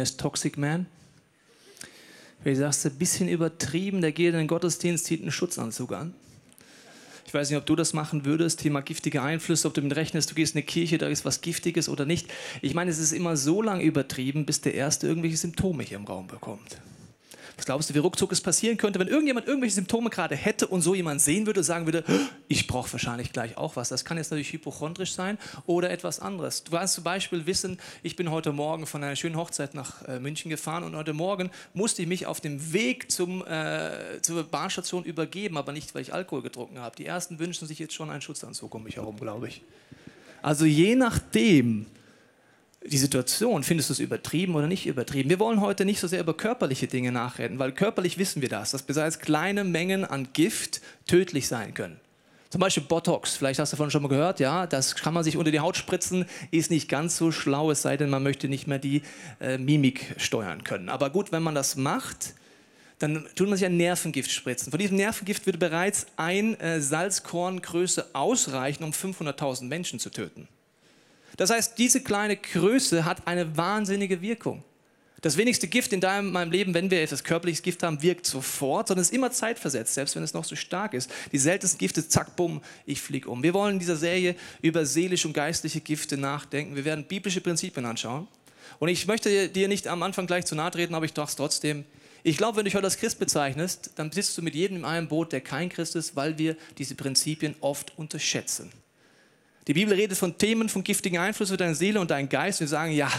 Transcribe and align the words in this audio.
Mir 0.00 0.04
ist 0.04 0.18
Toxic 0.18 0.56
Man. 0.56 0.86
Wie 2.42 2.54
sagst 2.54 2.86
du, 2.86 2.88
ein 2.88 2.96
bisschen 2.96 3.28
übertrieben, 3.28 4.00
der 4.00 4.12
geht 4.12 4.32
in 4.32 4.38
den 4.38 4.46
Gottesdienst, 4.46 5.04
zieht 5.04 5.20
einen 5.20 5.30
Schutzanzug 5.30 5.92
an. 5.92 6.14
Ich 7.26 7.34
weiß 7.34 7.50
nicht, 7.50 7.58
ob 7.58 7.66
du 7.66 7.76
das 7.76 7.92
machen 7.92 8.24
würdest, 8.24 8.60
Thema 8.60 8.80
giftige 8.80 9.20
Einflüsse, 9.20 9.68
ob 9.68 9.74
du 9.74 9.82
mit 9.82 9.94
rechnest, 9.94 10.30
du 10.30 10.34
gehst 10.34 10.54
in 10.54 10.60
eine 10.60 10.66
Kirche, 10.66 10.96
da 10.96 11.06
ist 11.06 11.26
was 11.26 11.42
Giftiges 11.42 11.90
oder 11.90 12.06
nicht. 12.06 12.28
Ich 12.62 12.72
meine, 12.72 12.90
es 12.90 12.98
ist 12.98 13.12
immer 13.12 13.36
so 13.36 13.60
lange 13.60 13.82
übertrieben, 13.82 14.46
bis 14.46 14.62
der 14.62 14.72
Erste 14.72 15.06
irgendwelche 15.06 15.36
Symptome 15.36 15.82
hier 15.82 15.98
im 15.98 16.06
Raum 16.06 16.28
bekommt. 16.28 16.78
Was 17.60 17.66
glaubst 17.66 17.90
du, 17.90 17.94
wie 17.94 17.98
ruckzuck 17.98 18.32
es 18.32 18.40
passieren 18.40 18.78
könnte, 18.78 18.98
wenn 18.98 19.08
irgendjemand 19.08 19.46
irgendwelche 19.46 19.74
Symptome 19.74 20.08
gerade 20.08 20.34
hätte 20.34 20.66
und 20.66 20.80
so 20.80 20.94
jemand 20.94 21.20
sehen 21.20 21.44
würde 21.44 21.60
und 21.60 21.64
sagen 21.64 21.84
würde, 21.84 22.04
ich 22.48 22.66
brauche 22.66 22.90
wahrscheinlich 22.90 23.34
gleich 23.34 23.58
auch 23.58 23.76
was. 23.76 23.90
Das 23.90 24.06
kann 24.06 24.16
jetzt 24.16 24.30
natürlich 24.30 24.54
hypochondrisch 24.54 25.12
sein 25.12 25.36
oder 25.66 25.90
etwas 25.90 26.20
anderes. 26.20 26.64
Du 26.64 26.70
kannst 26.70 26.94
zum 26.94 27.04
Beispiel 27.04 27.44
wissen, 27.44 27.78
ich 28.02 28.16
bin 28.16 28.30
heute 28.30 28.52
Morgen 28.52 28.86
von 28.86 29.04
einer 29.04 29.14
schönen 29.14 29.36
Hochzeit 29.36 29.74
nach 29.74 30.08
äh, 30.08 30.18
München 30.18 30.48
gefahren 30.48 30.84
und 30.84 30.96
heute 30.96 31.12
Morgen 31.12 31.50
musste 31.74 32.00
ich 32.00 32.08
mich 32.08 32.24
auf 32.24 32.40
dem 32.40 32.72
Weg 32.72 33.12
zum, 33.12 33.46
äh, 33.46 34.22
zur 34.22 34.42
Bahnstation 34.44 35.04
übergeben, 35.04 35.58
aber 35.58 35.72
nicht, 35.72 35.94
weil 35.94 36.00
ich 36.00 36.14
Alkohol 36.14 36.40
getrunken 36.40 36.78
habe. 36.78 36.96
Die 36.96 37.04
ersten 37.04 37.38
wünschen 37.38 37.68
sich 37.68 37.78
jetzt 37.78 37.92
schon 37.92 38.08
einen 38.08 38.22
Schutzanzug 38.22 38.74
um 38.74 38.84
mich 38.84 38.96
herum, 38.96 39.20
glaube 39.20 39.48
ich. 39.48 39.60
Also 40.40 40.64
je 40.64 40.94
nachdem, 40.96 41.84
die 42.90 42.98
Situation, 42.98 43.62
findest 43.62 43.88
du 43.88 43.92
es 43.92 44.00
übertrieben 44.00 44.54
oder 44.56 44.66
nicht 44.66 44.86
übertrieben? 44.86 45.30
Wir 45.30 45.38
wollen 45.38 45.60
heute 45.60 45.84
nicht 45.84 46.00
so 46.00 46.08
sehr 46.08 46.20
über 46.20 46.36
körperliche 46.36 46.88
Dinge 46.88 47.12
nachreden, 47.12 47.58
weil 47.58 47.72
körperlich 47.72 48.18
wissen 48.18 48.42
wir 48.42 48.48
das, 48.48 48.72
dass 48.72 48.82
bereits 48.82 49.20
kleine 49.20 49.64
Mengen 49.64 50.04
an 50.04 50.28
Gift 50.32 50.80
tödlich 51.06 51.46
sein 51.46 51.72
können. 51.74 52.00
Zum 52.50 52.60
Beispiel 52.60 52.82
Botox, 52.82 53.36
vielleicht 53.36 53.60
hast 53.60 53.72
du 53.72 53.76
davon 53.76 53.92
schon 53.92 54.02
mal 54.02 54.08
gehört, 54.08 54.40
ja, 54.40 54.66
das 54.66 54.96
kann 54.96 55.14
man 55.14 55.22
sich 55.22 55.36
unter 55.36 55.52
die 55.52 55.60
Haut 55.60 55.76
spritzen, 55.76 56.24
ist 56.50 56.72
nicht 56.72 56.88
ganz 56.88 57.16
so 57.16 57.30
schlau, 57.30 57.70
es 57.70 57.82
sei 57.82 57.96
denn, 57.96 58.10
man 58.10 58.24
möchte 58.24 58.48
nicht 58.48 58.66
mehr 58.66 58.80
die 58.80 59.02
äh, 59.40 59.56
Mimik 59.56 60.16
steuern 60.16 60.64
können. 60.64 60.88
Aber 60.88 61.10
gut, 61.10 61.30
wenn 61.30 61.44
man 61.44 61.54
das 61.54 61.76
macht, 61.76 62.34
dann 62.98 63.24
tut 63.36 63.48
man 63.48 63.56
sich 63.56 63.66
ein 63.66 63.76
Nervengift 63.76 64.32
spritzen. 64.32 64.72
Von 64.72 64.80
diesem 64.80 64.96
Nervengift 64.96 65.46
würde 65.46 65.58
bereits 65.58 66.06
ein 66.16 66.58
äh, 66.58 66.80
Salzkorngröße 66.80 68.14
ausreichen, 68.14 68.82
um 68.82 68.90
500.000 68.90 69.66
Menschen 69.66 70.00
zu 70.00 70.10
töten. 70.10 70.48
Das 71.36 71.50
heißt, 71.50 71.78
diese 71.78 72.02
kleine 72.02 72.36
Größe 72.36 73.04
hat 73.04 73.26
eine 73.26 73.56
wahnsinnige 73.56 74.20
Wirkung. 74.20 74.62
Das 75.20 75.36
wenigste 75.36 75.68
Gift 75.68 75.92
in 75.92 76.00
deinem, 76.00 76.32
meinem 76.32 76.50
Leben, 76.50 76.72
wenn 76.72 76.90
wir 76.90 77.02
etwas 77.02 77.22
körperliches 77.22 77.62
Gift 77.62 77.82
haben, 77.82 78.00
wirkt 78.00 78.26
sofort, 78.26 78.88
sondern 78.88 79.02
ist 79.02 79.12
immer 79.12 79.30
zeitversetzt, 79.30 79.92
selbst 79.92 80.16
wenn 80.16 80.22
es 80.22 80.32
noch 80.32 80.44
so 80.44 80.56
stark 80.56 80.94
ist. 80.94 81.10
Die 81.30 81.38
seltensten 81.38 81.78
Gifte, 81.78 82.08
zack, 82.08 82.36
bumm, 82.36 82.62
ich 82.86 83.02
fliege 83.02 83.28
um. 83.28 83.42
Wir 83.42 83.52
wollen 83.52 83.74
in 83.74 83.78
dieser 83.78 83.96
Serie 83.96 84.34
über 84.62 84.86
seelische 84.86 85.28
und 85.28 85.34
geistliche 85.34 85.82
Gifte 85.82 86.16
nachdenken. 86.16 86.74
Wir 86.74 86.86
werden 86.86 87.04
biblische 87.04 87.42
Prinzipien 87.42 87.84
anschauen. 87.84 88.28
Und 88.78 88.88
ich 88.88 89.06
möchte 89.06 89.50
dir 89.50 89.68
nicht 89.68 89.88
am 89.88 90.02
Anfang 90.02 90.26
gleich 90.26 90.46
zu 90.46 90.54
nahe 90.54 90.70
treten, 90.70 90.94
aber 90.94 91.04
ich 91.04 91.12
dachte 91.12 91.30
es 91.30 91.36
trotzdem. 91.36 91.84
Ich 92.22 92.38
glaube, 92.38 92.56
wenn 92.56 92.64
du 92.64 92.70
dich 92.70 92.74
heute 92.74 92.86
als 92.86 92.96
Christ 92.96 93.18
bezeichnest, 93.18 93.90
dann 93.96 94.10
sitzt 94.12 94.36
du 94.38 94.42
mit 94.42 94.54
jedem 94.54 94.78
in 94.78 94.84
einem 94.86 95.08
Boot, 95.08 95.32
der 95.32 95.42
kein 95.42 95.68
Christ 95.68 95.96
ist, 95.96 96.16
weil 96.16 96.38
wir 96.38 96.56
diese 96.78 96.94
Prinzipien 96.94 97.54
oft 97.60 97.96
unterschätzen. 97.98 98.72
Die 99.66 99.74
Bibel 99.74 99.94
redet 99.94 100.16
von 100.16 100.36
Themen 100.38 100.68
von 100.68 100.82
giftigen 100.82 101.18
Einfluss 101.18 101.50
für 101.50 101.56
deine 101.56 101.74
Seele 101.74 102.00
und 102.00 102.10
deinen 102.10 102.28
Geist. 102.28 102.60
Und 102.60 102.66
wir 102.66 102.68
sagen, 102.68 102.92
ja, 102.92 103.10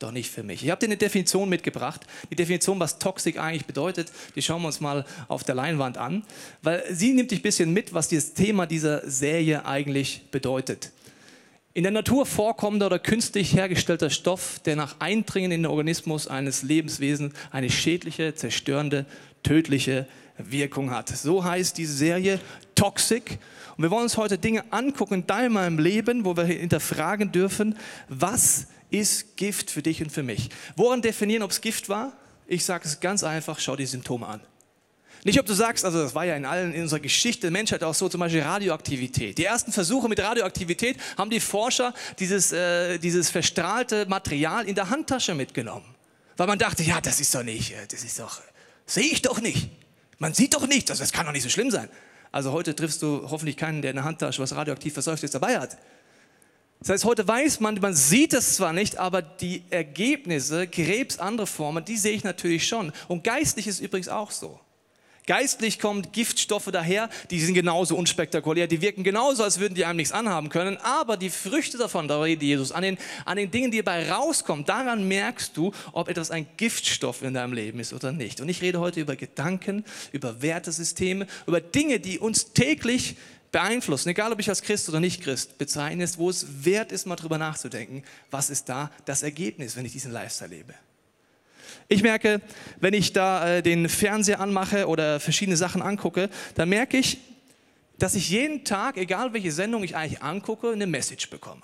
doch 0.00 0.12
nicht 0.12 0.30
für 0.30 0.42
mich. 0.42 0.64
Ich 0.64 0.70
habe 0.70 0.80
dir 0.80 0.86
eine 0.86 0.96
Definition 0.96 1.48
mitgebracht. 1.48 2.00
Die 2.30 2.36
Definition, 2.36 2.80
was 2.80 2.98
Toxik 2.98 3.38
eigentlich 3.38 3.66
bedeutet, 3.66 4.10
die 4.34 4.42
schauen 4.42 4.62
wir 4.62 4.68
uns 4.68 4.80
mal 4.80 5.04
auf 5.28 5.44
der 5.44 5.54
Leinwand 5.54 5.98
an, 5.98 6.24
weil 6.62 6.82
sie 6.90 7.12
nimmt 7.12 7.30
dich 7.30 7.40
ein 7.40 7.42
bisschen 7.42 7.72
mit, 7.72 7.92
was 7.92 8.08
das 8.08 8.32
Thema 8.32 8.66
dieser 8.66 9.08
Serie 9.08 9.66
eigentlich 9.66 10.22
bedeutet. 10.30 10.90
In 11.72 11.84
der 11.84 11.92
Natur 11.92 12.26
vorkommender 12.26 12.86
oder 12.86 12.98
künstlich 12.98 13.54
hergestellter 13.54 14.10
Stoff, 14.10 14.58
der 14.64 14.74
nach 14.74 14.96
Eindringen 14.98 15.52
in 15.52 15.62
den 15.62 15.70
Organismus 15.70 16.26
eines 16.26 16.62
Lebenswesens 16.62 17.34
eine 17.52 17.70
schädliche, 17.70 18.34
zerstörende, 18.34 19.06
tödliche 19.42 20.06
Wirkung 20.36 20.90
hat. 20.90 21.10
So 21.10 21.44
heißt 21.44 21.78
diese 21.78 21.92
Serie 21.92 22.40
Toxic 22.80 23.38
und 23.76 23.82
wir 23.82 23.90
wollen 23.90 24.04
uns 24.04 24.16
heute 24.16 24.38
Dinge 24.38 24.64
angucken 24.72 25.12
in 25.12 25.26
deinem 25.26 25.78
Leben, 25.78 26.24
wo 26.24 26.34
wir 26.34 26.44
hinterfragen 26.44 27.30
dürfen, 27.30 27.76
was 28.08 28.68
ist 28.88 29.36
Gift 29.36 29.70
für 29.70 29.82
dich 29.82 30.02
und 30.02 30.10
für 30.10 30.22
mich? 30.22 30.48
Woran 30.76 31.02
definieren, 31.02 31.42
ob 31.42 31.50
es 31.50 31.60
Gift 31.60 31.90
war? 31.90 32.14
Ich 32.46 32.64
sage 32.64 32.88
es 32.88 32.98
ganz 32.98 33.22
einfach, 33.22 33.58
schau 33.58 33.76
die 33.76 33.84
Symptome 33.84 34.26
an. 34.26 34.40
Nicht, 35.24 35.38
ob 35.38 35.44
du 35.44 35.52
sagst, 35.52 35.84
also 35.84 36.02
das 36.02 36.14
war 36.14 36.24
ja 36.24 36.36
in 36.36 36.46
allen 36.46 36.72
in 36.72 36.80
unserer 36.80 37.00
Geschichte 37.00 37.42
der 37.42 37.50
Menschheit 37.50 37.84
auch 37.84 37.92
so, 37.92 38.08
zum 38.08 38.20
Beispiel 38.20 38.40
Radioaktivität. 38.40 39.36
Die 39.36 39.44
ersten 39.44 39.72
Versuche 39.72 40.08
mit 40.08 40.18
Radioaktivität 40.18 40.96
haben 41.18 41.28
die 41.28 41.40
Forscher 41.40 41.92
dieses, 42.18 42.52
äh, 42.52 42.96
dieses 42.96 43.28
verstrahlte 43.28 44.06
Material 44.06 44.66
in 44.66 44.74
der 44.74 44.88
Handtasche 44.88 45.34
mitgenommen. 45.34 45.94
Weil 46.38 46.46
man 46.46 46.58
dachte, 46.58 46.82
ja, 46.82 47.02
das 47.02 47.20
ist 47.20 47.34
doch 47.34 47.42
nicht, 47.42 47.72
äh, 47.72 47.86
das 47.90 48.04
ist 48.04 48.18
doch, 48.18 48.40
sehe 48.86 49.04
ich 49.04 49.20
doch 49.20 49.42
nicht. 49.42 49.68
Man 50.16 50.32
sieht 50.32 50.54
doch 50.54 50.66
nichts, 50.66 50.90
also 50.90 51.02
das 51.02 51.12
kann 51.12 51.26
doch 51.26 51.32
nicht 51.32 51.42
so 51.42 51.50
schlimm 51.50 51.70
sein. 51.70 51.90
Also 52.32 52.52
heute 52.52 52.74
triffst 52.76 53.02
du 53.02 53.28
hoffentlich 53.30 53.56
keinen, 53.56 53.82
der 53.82 53.90
in 53.90 53.96
der 53.96 54.04
Handtasche 54.04 54.40
was 54.40 54.54
radioaktiv 54.54 54.92
verseuchtes 54.92 55.30
dabei 55.30 55.58
hat. 55.58 55.76
Das 56.78 56.88
heißt, 56.88 57.04
heute 57.04 57.28
weiß 57.28 57.60
man, 57.60 57.78
man 57.80 57.94
sieht 57.94 58.32
es 58.32 58.56
zwar 58.56 58.72
nicht, 58.72 58.96
aber 58.96 59.20
die 59.20 59.64
Ergebnisse, 59.68 60.66
Krebs, 60.66 61.18
andere 61.18 61.46
Formen, 61.46 61.84
die 61.84 61.98
sehe 61.98 62.12
ich 62.12 62.24
natürlich 62.24 62.66
schon. 62.66 62.92
Und 63.08 63.22
geistlich 63.22 63.66
ist 63.66 63.80
übrigens 63.80 64.08
auch 64.08 64.30
so. 64.30 64.58
Geistlich 65.30 65.78
kommen 65.78 66.10
Giftstoffe 66.10 66.70
daher, 66.72 67.08
die 67.30 67.38
sind 67.38 67.54
genauso 67.54 67.94
unspektakulär, 67.94 68.66
die 68.66 68.80
wirken 68.80 69.04
genauso, 69.04 69.44
als 69.44 69.60
würden 69.60 69.76
die 69.76 69.84
einem 69.84 69.98
nichts 69.98 70.10
anhaben 70.10 70.48
können, 70.48 70.76
aber 70.78 71.16
die 71.16 71.30
Früchte 71.30 71.78
davon, 71.78 72.08
da 72.08 72.20
redet 72.20 72.42
Jesus, 72.42 72.72
an 72.72 72.82
den, 72.82 72.98
an 73.24 73.36
den 73.36 73.48
Dingen, 73.48 73.70
die 73.70 73.76
dabei 73.76 74.10
rauskommen, 74.10 74.64
daran 74.64 75.06
merkst 75.06 75.56
du, 75.56 75.70
ob 75.92 76.08
etwas 76.08 76.32
ein 76.32 76.48
Giftstoff 76.56 77.22
in 77.22 77.34
deinem 77.34 77.52
Leben 77.52 77.78
ist 77.78 77.92
oder 77.92 78.10
nicht. 78.10 78.40
Und 78.40 78.48
ich 78.48 78.60
rede 78.60 78.80
heute 78.80 78.98
über 78.98 79.14
Gedanken, 79.14 79.84
über 80.10 80.42
Wertesysteme, 80.42 81.28
über 81.46 81.60
Dinge, 81.60 82.00
die 82.00 82.18
uns 82.18 82.52
täglich 82.52 83.14
beeinflussen, 83.52 84.08
egal 84.08 84.32
ob 84.32 84.40
ich 84.40 84.48
als 84.48 84.62
Christ 84.62 84.88
oder 84.88 84.98
nicht 84.98 85.22
Christ 85.22 85.58
bezeichnest, 85.58 86.18
wo 86.18 86.28
es 86.28 86.64
wert 86.64 86.90
ist, 86.90 87.06
mal 87.06 87.14
drüber 87.14 87.38
nachzudenken, 87.38 88.02
was 88.32 88.50
ist 88.50 88.68
da 88.68 88.90
das 89.04 89.22
Ergebnis, 89.22 89.76
wenn 89.76 89.86
ich 89.86 89.92
diesen 89.92 90.10
Lifestyle 90.10 90.50
lebe. 90.50 90.74
Ich 91.92 92.04
merke, 92.04 92.40
wenn 92.78 92.94
ich 92.94 93.12
da 93.12 93.56
äh, 93.56 93.62
den 93.64 93.88
Fernseher 93.88 94.38
anmache 94.38 94.86
oder 94.86 95.18
verschiedene 95.18 95.56
Sachen 95.56 95.82
angucke, 95.82 96.30
dann 96.54 96.68
merke 96.68 96.96
ich, 96.96 97.18
dass 97.98 98.14
ich 98.14 98.30
jeden 98.30 98.64
Tag, 98.64 98.96
egal 98.96 99.32
welche 99.32 99.50
Sendung 99.50 99.82
ich 99.82 99.96
eigentlich 99.96 100.22
angucke, 100.22 100.70
eine 100.70 100.86
Message 100.86 101.28
bekomme. 101.30 101.62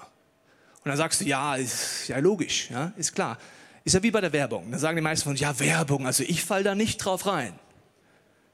Und 0.82 0.88
dann 0.88 0.96
sagst 0.96 1.20
du, 1.20 1.26
ja, 1.26 1.54
ist 1.54 2.08
ja 2.08 2.18
logisch, 2.18 2.70
ja, 2.70 2.92
ist 2.96 3.14
klar. 3.14 3.38
Ist 3.84 3.92
ja 3.92 4.02
wie 4.02 4.10
bei 4.10 4.20
der 4.20 4.32
Werbung. 4.32 4.68
Dann 4.68 4.80
sagen 4.80 4.96
die 4.96 5.02
meisten 5.02 5.22
von 5.22 5.30
uns, 5.30 5.40
ja, 5.40 5.60
Werbung, 5.60 6.06
also 6.06 6.24
ich 6.24 6.42
falle 6.42 6.64
da 6.64 6.74
nicht 6.74 6.98
drauf 6.98 7.24
rein. 7.26 7.56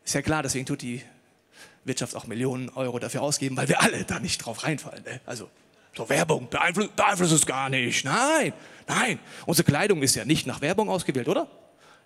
Ist 0.04 0.14
ja 0.14 0.20
klar, 0.20 0.42
deswegen 0.42 0.66
tut 0.66 0.82
die 0.82 1.00
Wirtschaft 1.84 2.14
auch 2.14 2.26
Millionen 2.26 2.68
Euro 2.68 2.98
dafür 2.98 3.22
ausgeben, 3.22 3.56
weil 3.56 3.68
wir 3.68 3.80
alle 3.80 4.04
da 4.04 4.20
nicht 4.20 4.44
drauf 4.44 4.62
reinfallen. 4.64 5.04
Ne? 5.04 5.22
Also 5.24 5.48
so 5.96 6.06
Werbung 6.10 6.50
beeinflusst, 6.50 6.94
beeinflusst 6.96 7.32
es 7.32 7.46
gar 7.46 7.70
nicht. 7.70 8.04
Nein, 8.04 8.52
nein. 8.86 9.18
Unsere 9.46 9.64
Kleidung 9.64 10.02
ist 10.02 10.14
ja 10.16 10.26
nicht 10.26 10.46
nach 10.46 10.60
Werbung 10.60 10.90
ausgewählt, 10.90 11.28
oder? 11.28 11.48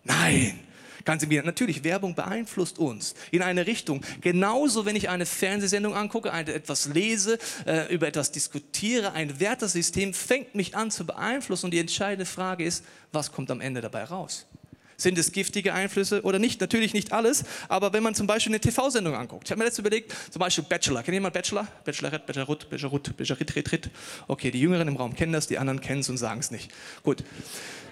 Nein. 0.07 0.61
Ganz 1.05 1.23
im 1.23 1.31
Gegenteil. 1.31 1.47
Natürlich, 1.47 1.85
Werbung 1.85 2.17
beeinflusst 2.17 2.79
uns 2.79 3.15
in 3.31 3.41
eine 3.41 3.67
Richtung. 3.67 4.03
Genauso, 4.21 4.87
wenn 4.87 4.97
ich 4.97 5.09
eine 5.09 5.25
Fernsehsendung 5.25 5.95
angucke, 5.95 6.31
etwas 6.31 6.87
lese, 6.87 7.39
äh, 7.65 7.93
über 7.95 8.09
etwas 8.09 8.33
diskutiere, 8.33 9.13
ein 9.13 9.39
Wertesystem 9.39 10.13
fängt 10.13 10.57
mich 10.57 10.77
an 10.77 10.91
zu 10.91 11.07
beeinflussen. 11.07 11.67
Und 11.67 11.71
die 11.71 11.79
entscheidende 11.79 12.27
Frage 12.27 12.65
ist, 12.65 12.85
was 13.13 13.31
kommt 13.31 13.53
am 13.53 13.61
Ende 13.61 13.81
dabei 13.81 14.03
raus? 14.03 14.47
Sind 14.97 15.19
es 15.19 15.31
giftige 15.31 15.75
Einflüsse 15.75 16.23
oder 16.23 16.39
nicht? 16.39 16.61
Natürlich 16.61 16.95
nicht 16.95 17.13
alles, 17.13 17.45
aber 17.69 17.93
wenn 17.93 18.03
man 18.03 18.15
zum 18.15 18.27
Beispiel 18.27 18.53
eine 18.53 18.61
TV-Sendung 18.61 19.15
anguckt. 19.15 19.45
Ich 19.45 19.51
habe 19.51 19.59
mir 19.59 19.67
letztens 19.67 19.87
überlegt, 19.87 20.13
zum 20.31 20.41
Beispiel 20.41 20.65
Bachelor. 20.65 21.03
Kennt 21.03 21.15
jemand 21.15 21.35
Bachelor? 21.35 21.69
Bachelorette, 21.85 22.27
Bachelorut, 22.27 22.71
Bachelorut, 22.71 23.17
Bachelorette, 23.17 23.73
Rit, 23.73 23.91
Okay, 24.27 24.51
die 24.51 24.61
Jüngeren 24.61 24.89
im 24.89 24.97
Raum 24.97 25.15
kennen 25.15 25.33
das, 25.33 25.47
die 25.47 25.59
anderen 25.59 25.81
kennen 25.81 26.01
es 26.01 26.09
und 26.09 26.17
sagen 26.17 26.41
es 26.41 26.51
nicht. 26.51 26.71
Gut. 27.03 27.23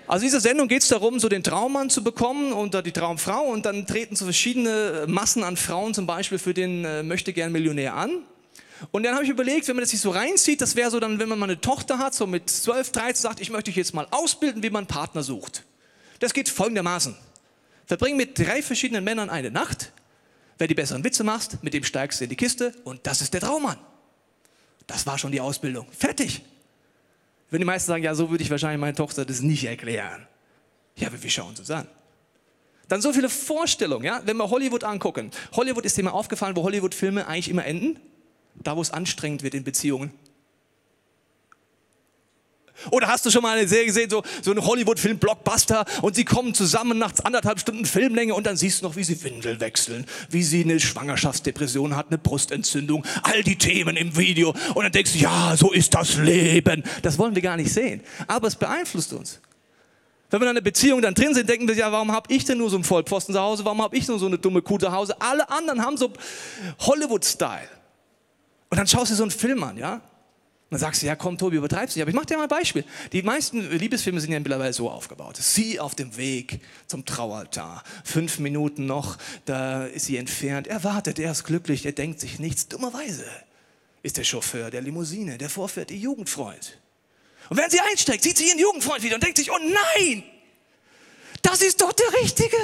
Also 0.06 0.24
in 0.24 0.28
dieser 0.28 0.40
Sendung 0.40 0.68
geht 0.68 0.82
es 0.82 0.88
darum, 0.88 1.18
so 1.18 1.28
den 1.30 1.42
Traummann 1.42 1.88
zu 1.88 2.04
bekommen 2.04 2.52
und 2.52 2.74
die 2.84 2.92
Traumfrau 2.92 3.44
und 3.44 3.64
dann 3.64 3.86
treten 3.86 4.16
so 4.16 4.26
verschiedene 4.26 5.06
Massen 5.08 5.42
an 5.42 5.56
Frauen 5.56 5.94
zum 5.94 6.06
Beispiel 6.06 6.38
für 6.38 6.52
den 6.52 6.84
äh, 6.84 7.02
möchte 7.02 7.32
gern 7.32 7.52
Millionär 7.52 7.94
an. 7.94 8.22
Und 8.90 9.04
dann 9.04 9.14
habe 9.14 9.24
ich 9.24 9.30
überlegt, 9.30 9.66
wenn 9.66 9.76
man 9.76 9.82
das 9.82 9.90
sich 9.90 10.00
so 10.00 10.10
reinzieht, 10.10 10.60
das 10.60 10.76
wäre 10.76 10.90
so 10.90 11.00
dann, 11.00 11.18
wenn 11.18 11.28
man 11.28 11.38
mal 11.38 11.46
eine 11.46 11.60
Tochter 11.60 11.98
hat, 11.98 12.14
so 12.14 12.26
mit 12.26 12.50
12, 12.50 12.92
13, 12.92 13.14
sagt, 13.14 13.40
ich 13.40 13.48
möchte 13.48 13.70
dich 13.70 13.76
jetzt 13.76 13.94
mal 13.94 14.06
ausbilden, 14.10 14.62
wie 14.62 14.68
man 14.68 14.80
einen 14.80 14.88
Partner 14.88 15.22
sucht. 15.22 15.64
Das 16.18 16.34
geht 16.34 16.50
folgendermaßen. 16.50 17.16
Verbring 17.86 18.16
mit 18.16 18.38
drei 18.38 18.62
verschiedenen 18.62 19.04
Männern 19.04 19.30
eine 19.30 19.50
Nacht. 19.50 19.92
Wer 20.58 20.68
die 20.68 20.74
besseren 20.74 21.02
Witze 21.02 21.24
macht, 21.24 21.62
mit 21.62 21.72
dem 21.72 21.82
steigst 21.82 22.20
du 22.20 22.24
in 22.24 22.30
die 22.30 22.36
Kiste 22.36 22.74
und 22.84 23.06
das 23.06 23.22
ist 23.22 23.32
der 23.32 23.40
Traummann. 23.40 23.78
Das 24.86 25.06
war 25.06 25.18
schon 25.18 25.32
die 25.32 25.40
Ausbildung. 25.40 25.86
Fertig. 25.96 26.42
Wenn 27.54 27.60
die 27.60 27.66
meisten 27.66 27.86
sagen, 27.86 28.02
ja, 28.02 28.16
so 28.16 28.30
würde 28.30 28.42
ich 28.42 28.50
wahrscheinlich 28.50 28.80
meine 28.80 28.96
Tochter 28.96 29.24
das 29.24 29.40
nicht 29.40 29.62
erklären. 29.62 30.26
Ja, 30.96 31.06
aber 31.06 31.22
wir 31.22 31.30
schauen 31.30 31.50
uns 31.50 31.60
das 31.60 31.70
an. 31.70 31.86
Dann 32.88 33.00
so 33.00 33.12
viele 33.12 33.28
Vorstellungen, 33.28 34.04
ja, 34.04 34.20
wenn 34.24 34.36
wir 34.36 34.50
Hollywood 34.50 34.82
angucken. 34.82 35.30
Hollywood 35.52 35.84
ist 35.84 35.96
mal 36.02 36.10
aufgefallen, 36.10 36.56
wo 36.56 36.64
Hollywood-Filme 36.64 37.28
eigentlich 37.28 37.48
immer 37.48 37.64
enden? 37.64 38.00
Da, 38.56 38.76
wo 38.76 38.80
es 38.80 38.90
anstrengend 38.90 39.44
wird 39.44 39.54
in 39.54 39.62
Beziehungen. 39.62 40.10
Oder 42.90 43.08
hast 43.08 43.24
du 43.24 43.30
schon 43.30 43.42
mal 43.42 43.56
eine 43.56 43.68
Serie 43.68 43.86
gesehen, 43.86 44.10
so, 44.10 44.22
so 44.42 44.50
ein 44.50 44.64
Hollywood-Film, 44.64 45.18
Blockbuster, 45.18 45.84
und 46.02 46.16
sie 46.16 46.24
kommen 46.24 46.54
zusammen 46.54 46.98
nach 46.98 47.12
anderthalb 47.22 47.60
Stunden 47.60 47.86
Filmlänge 47.86 48.34
und 48.34 48.46
dann 48.46 48.56
siehst 48.56 48.82
du 48.82 48.86
noch, 48.86 48.96
wie 48.96 49.04
sie 49.04 49.22
Windel 49.22 49.60
wechseln, 49.60 50.06
wie 50.28 50.42
sie 50.42 50.64
eine 50.64 50.80
Schwangerschaftsdepression 50.80 51.96
hat, 51.96 52.08
eine 52.08 52.18
Brustentzündung, 52.18 53.04
all 53.22 53.42
die 53.42 53.56
Themen 53.56 53.96
im 53.96 54.16
Video. 54.16 54.54
Und 54.74 54.84
dann 54.84 54.92
denkst 54.92 55.12
du, 55.12 55.18
ja, 55.18 55.56
so 55.56 55.72
ist 55.72 55.94
das 55.94 56.16
Leben. 56.16 56.82
Das 57.02 57.18
wollen 57.18 57.34
wir 57.34 57.42
gar 57.42 57.56
nicht 57.56 57.72
sehen. 57.72 58.00
Aber 58.26 58.48
es 58.48 58.56
beeinflusst 58.56 59.12
uns. 59.12 59.40
Wenn 60.30 60.40
wir 60.40 60.46
in 60.46 60.50
einer 60.50 60.62
Beziehung 60.62 61.00
dann 61.00 61.14
drin 61.14 61.32
sind, 61.32 61.48
denken 61.48 61.68
wir, 61.68 61.76
ja, 61.76 61.92
warum 61.92 62.10
habe 62.10 62.32
ich 62.32 62.44
denn 62.44 62.58
nur 62.58 62.68
so 62.68 62.76
einen 62.76 62.84
Vollpfosten 62.84 63.34
zu 63.34 63.40
Hause? 63.40 63.64
Warum 63.64 63.80
habe 63.80 63.96
ich 63.96 64.08
nur 64.08 64.18
so 64.18 64.26
eine 64.26 64.36
dumme 64.36 64.62
Kuh 64.62 64.78
zu 64.78 64.90
Hause? 64.90 65.14
Alle 65.20 65.48
anderen 65.48 65.80
haben 65.80 65.96
so 65.96 66.12
Hollywood-Style. 66.80 67.68
Und 68.68 68.78
dann 68.78 68.86
schaust 68.88 69.12
du 69.12 69.14
so 69.14 69.22
einen 69.22 69.30
Film 69.30 69.62
an, 69.62 69.76
ja? 69.76 70.00
Dann 70.70 70.80
sagst 70.80 71.02
du, 71.02 71.06
ja 71.06 71.14
komm 71.14 71.38
Tobi, 71.38 71.56
übertreibst 71.56 71.96
du. 71.96 72.00
Aber 72.00 72.08
ich 72.08 72.14
mache 72.14 72.26
dir 72.26 72.36
mal 72.36 72.44
ein 72.44 72.48
Beispiel. 72.48 72.84
Die 73.12 73.22
meisten 73.22 73.70
Liebesfilme 73.70 74.20
sind 74.20 74.32
ja 74.32 74.38
mittlerweile 74.38 74.72
so 74.72 74.90
aufgebaut. 74.90 75.36
Sie 75.36 75.78
auf 75.78 75.94
dem 75.94 76.16
Weg 76.16 76.60
zum 76.86 77.04
Traualtar. 77.04 77.84
Fünf 78.02 78.38
Minuten 78.38 78.86
noch, 78.86 79.18
da 79.44 79.84
ist 79.84 80.06
sie 80.06 80.16
entfernt. 80.16 80.66
Er 80.66 80.82
wartet, 80.82 81.18
er 81.18 81.32
ist 81.32 81.44
glücklich, 81.44 81.86
er 81.86 81.92
denkt 81.92 82.20
sich 82.20 82.38
nichts. 82.38 82.68
Dummerweise 82.68 83.26
ist 84.02 84.16
der 84.16 84.24
Chauffeur 84.24 84.70
der 84.70 84.82
Limousine, 84.82 85.38
der 85.38 85.48
vorfährt, 85.48 85.90
ihr 85.90 85.98
Jugendfreund. 85.98 86.78
Und 87.50 87.56
wenn 87.56 87.70
sie 87.70 87.80
einsteigt, 87.80 88.22
sieht 88.22 88.38
sie 88.38 88.48
ihren 88.48 88.58
Jugendfreund 88.58 89.02
wieder 89.02 89.16
und 89.16 89.22
denkt 89.22 89.36
sich, 89.36 89.50
oh 89.50 89.58
nein, 89.58 90.24
das 91.42 91.60
ist 91.62 91.80
doch 91.80 91.92
der 91.92 92.20
Richtige. 92.22 92.56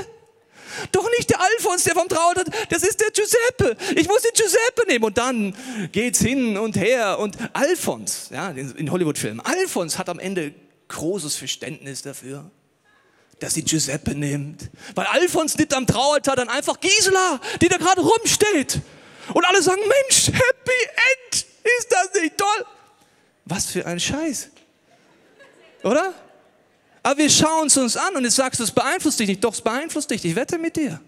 Nicht 1.75 1.87
der 1.87 1.95
vom 1.95 2.09
Traut 2.09 2.37
hat, 2.37 2.49
das 2.71 2.83
ist 2.83 3.01
der 3.01 3.11
Giuseppe. 3.11 3.77
Ich 3.97 4.07
muss 4.07 4.23
den 4.23 4.33
Giuseppe 4.35 4.87
nehmen. 4.87 5.05
Und 5.05 5.19
dann 5.19 5.55
geht's 5.93 6.21
hin 6.21 6.57
und 6.57 6.77
her. 6.77 7.19
Und 7.19 7.37
Alfons, 7.53 8.29
ja, 8.31 8.51
in 8.51 8.91
Hollywood-Filmen, 8.91 9.41
Alfons 9.41 9.99
hat 9.99 10.09
am 10.09 10.19
Ende 10.19 10.55
großes 10.89 11.37
Verständnis 11.37 12.03
dafür, 12.03 12.51
dass 13.39 13.55
sie 13.55 13.63
Giuseppe 13.63 14.15
nimmt. 14.15 14.71
Weil 14.95 15.07
Alfons 15.07 15.57
nimmt 15.57 15.75
am 15.75 15.87
Traualtar 15.87 16.37
dann 16.37 16.49
einfach 16.49 16.79
Gisela, 16.81 17.41
die 17.61 17.69
da 17.69 17.77
gerade 17.77 18.01
rumsteht. 18.01 18.81
Und 19.33 19.45
alle 19.45 19.63
sagen, 19.63 19.81
Mensch, 19.81 20.27
Happy 20.27 20.81
End, 21.33 21.47
ist 21.79 21.89
das 21.91 22.21
nicht 22.21 22.37
toll? 22.37 22.67
Was 23.45 23.67
für 23.67 23.87
ein 23.87 23.99
Scheiß. 23.99 24.51
Oder? 25.83 26.15
Aber 27.03 27.19
wir 27.19 27.31
schauen 27.31 27.69
es 27.69 27.77
uns 27.77 27.97
an 27.97 28.15
und 28.17 28.25
jetzt 28.25 28.37
sagst 28.37 28.61
du, 28.61 28.65
es 28.65 28.71
beeinflusst 28.71 29.19
dich 29.21 29.29
nicht. 29.29 29.43
Doch, 29.43 29.55
es 29.55 29.63
beeinflusst 29.63 30.11
dich. 30.11 30.25
Ich 30.25 30.37
wette 30.37 30.59
mit 30.59 30.77
dir. 30.77 31.01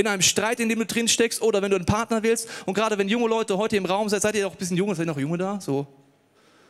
In 0.00 0.06
einem 0.06 0.22
Streit, 0.22 0.60
in 0.60 0.70
dem 0.70 0.78
du 0.78 0.86
drin 0.86 1.08
steckst 1.08 1.42
oder 1.42 1.60
wenn 1.60 1.70
du 1.70 1.76
einen 1.76 1.84
Partner 1.84 2.22
willst 2.22 2.48
und 2.64 2.72
gerade 2.72 2.96
wenn 2.96 3.06
junge 3.06 3.28
Leute 3.28 3.58
heute 3.58 3.76
im 3.76 3.84
Raum 3.84 4.08
seid, 4.08 4.22
seid 4.22 4.34
ihr 4.34 4.46
auch 4.46 4.52
ein 4.52 4.56
bisschen 4.56 4.78
jung, 4.78 4.88
seid 4.94 5.04
ihr 5.04 5.12
noch 5.12 5.18
junge 5.18 5.36
da? 5.36 5.60
So. 5.60 5.86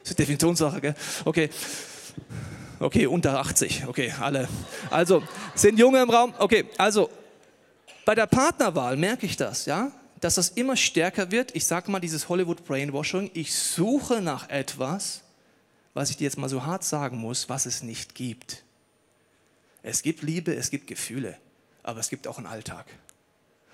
Das 0.01 0.11
ist 0.11 0.19
Definitionssache, 0.19 0.81
gell? 0.81 0.95
Okay. 1.25 1.49
Okay, 2.81 3.07
unter 3.07 3.39
80. 3.39 3.87
Okay, 3.87 4.13
alle. 4.21 4.49
Also, 4.91 5.23
sind 5.55 5.79
Junge 5.79 6.03
im 6.03 6.11
Raum? 6.11 6.35
Okay, 6.39 6.65
also, 6.77 7.09
bei 8.05 8.17
der 8.17 8.27
Partnerwahl 8.27 8.97
merke 8.97 9.27
ich 9.27 9.37
das, 9.37 9.67
ja? 9.67 9.93
Dass 10.19 10.35
das 10.35 10.49
immer 10.49 10.77
stärker 10.77 11.31
wird. 11.31 11.55
Ich 11.55 11.67
sage 11.67 11.89
mal 11.89 12.01
dieses 12.01 12.29
Hollywood 12.29 12.65
Brainwashing. 12.65 13.31
Ich 13.35 13.55
suche 13.55 14.21
nach 14.21 14.49
etwas, 14.49 15.23
was 15.95 16.11
ich 16.11 16.17
dir 16.17 16.25
jetzt 16.25 16.37
mal 16.37 16.49
so 16.49 16.65
hart 16.65 16.83
sagen 16.83 17.19
muss, 17.19 17.49
was 17.49 17.67
es 17.67 17.85
nicht 17.85 18.17
gibt. 18.17 18.65
Es 19.85 20.03
gibt 20.03 20.23
Liebe, 20.23 20.53
es 20.53 20.71
gibt 20.71 20.89
Gefühle, 20.89 21.37
aber 21.85 22.01
es 22.01 22.09
gibt 22.09 22.27
auch 22.27 22.39
einen 22.39 22.49
Alltag. 22.49 22.87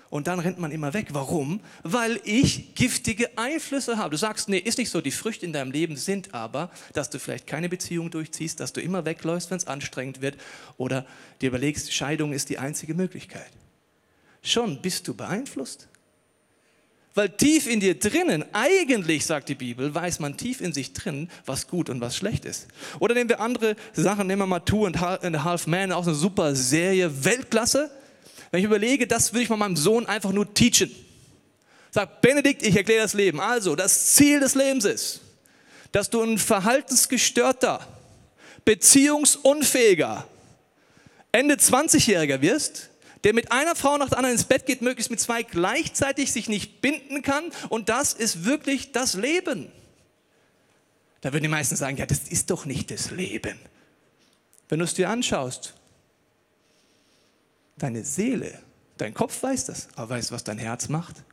Und 0.09 0.27
dann 0.27 0.39
rennt 0.39 0.57
man 0.57 0.71
immer 0.71 0.93
weg. 0.93 1.07
Warum? 1.11 1.59
Weil 1.83 2.19
ich 2.23 2.75
giftige 2.75 3.37
Einflüsse 3.37 3.97
habe. 3.97 4.11
Du 4.11 4.17
sagst, 4.17 4.47
nee, 4.47 4.57
ist 4.57 4.77
nicht 4.77 4.89
so. 4.89 5.01
Die 5.01 5.11
Früchte 5.11 5.45
in 5.45 5.53
deinem 5.53 5.71
Leben 5.71 5.97
sind 5.97 6.33
aber, 6.33 6.71
dass 6.93 7.09
du 7.09 7.19
vielleicht 7.19 7.45
keine 7.47 7.67
Beziehung 7.67 8.09
durchziehst, 8.09 8.59
dass 8.59 8.71
du 8.71 8.81
immer 8.81 9.05
wegläufst, 9.05 9.51
wenn 9.51 9.57
es 9.57 9.67
anstrengend 9.67 10.21
wird 10.21 10.37
oder 10.77 11.05
dir 11.41 11.47
überlegst, 11.47 11.93
Scheidung 11.93 12.31
ist 12.31 12.49
die 12.49 12.57
einzige 12.57 12.93
Möglichkeit. 12.93 13.51
Schon 14.41 14.81
bist 14.81 15.07
du 15.07 15.13
beeinflusst. 15.13 15.89
Weil 17.17 17.29
tief 17.29 17.67
in 17.67 17.79
dir 17.79 17.97
drinnen, 17.97 18.45
eigentlich, 18.53 19.25
sagt 19.25 19.49
die 19.49 19.55
Bibel, 19.55 19.93
weiß 19.93 20.19
man 20.19 20.37
tief 20.37 20.61
in 20.61 20.71
sich 20.71 20.93
drin, 20.93 21.31
was 21.47 21.67
gut 21.67 21.89
und 21.89 21.99
was 21.99 22.15
schlecht 22.15 22.45
ist. 22.45 22.67
Oder 22.99 23.15
nehmen 23.15 23.27
wir 23.27 23.39
andere 23.39 23.75
Sachen, 23.93 24.27
nehmen 24.27 24.43
wir 24.43 24.45
mal 24.45 24.59
Two 24.59 24.85
and 24.85 24.95
a 25.01 25.43
Half 25.43 25.65
Man, 25.65 25.91
auch 25.91 26.05
eine 26.05 26.13
super 26.13 26.53
Serie, 26.53 27.25
Weltklasse. 27.25 27.89
Wenn 28.51 28.59
ich 28.59 28.65
überlege, 28.65 29.07
das 29.07 29.33
würde 29.33 29.43
ich 29.43 29.49
mal 29.49 29.57
meinem 29.57 29.75
Sohn 29.75 30.05
einfach 30.05 30.31
nur 30.31 30.53
teachen. 30.53 30.91
Sag, 31.91 32.21
Benedikt, 32.21 32.63
ich 32.63 32.75
erkläre 32.75 33.01
das 33.01 33.13
Leben. 33.13 33.39
Also, 33.39 33.75
das 33.75 34.15
Ziel 34.15 34.39
des 34.39 34.55
Lebens 34.55 34.85
ist, 34.85 35.21
dass 35.91 36.09
du 36.09 36.21
ein 36.21 36.37
verhaltensgestörter, 36.37 37.85
beziehungsunfähiger, 38.65 40.27
Ende 41.31 41.55
20-Jähriger 41.55 42.41
wirst, 42.41 42.89
der 43.23 43.33
mit 43.33 43.51
einer 43.51 43.75
Frau 43.75 43.97
nach 43.97 44.09
der 44.09 44.17
anderen 44.17 44.35
ins 44.35 44.45
Bett 44.45 44.65
geht, 44.65 44.81
möglichst 44.81 45.11
mit 45.11 45.19
zwei 45.19 45.43
gleichzeitig 45.43 46.31
sich 46.31 46.49
nicht 46.49 46.81
binden 46.81 47.21
kann. 47.21 47.51
Und 47.69 47.89
das 47.89 48.13
ist 48.13 48.45
wirklich 48.45 48.91
das 48.91 49.15
Leben. 49.15 49.71
Da 51.21 51.33
würden 51.33 51.43
die 51.43 51.49
meisten 51.49 51.75
sagen, 51.75 51.97
ja, 51.97 52.05
das 52.05 52.19
ist 52.29 52.51
doch 52.51 52.65
nicht 52.65 52.91
das 52.91 53.11
Leben. 53.11 53.59
Wenn 54.69 54.79
du 54.79 54.85
es 54.85 54.93
dir 54.93 55.09
anschaust, 55.09 55.73
deine 57.77 58.03
Seele, 58.03 58.59
dein 58.97 59.13
Kopf 59.13 59.41
weiß 59.41 59.65
das, 59.65 59.87
aber 59.95 60.09
weißt 60.09 60.31
du, 60.31 60.35
was 60.35 60.43
dein 60.43 60.57
Herz 60.57 60.89
macht? 60.89 61.23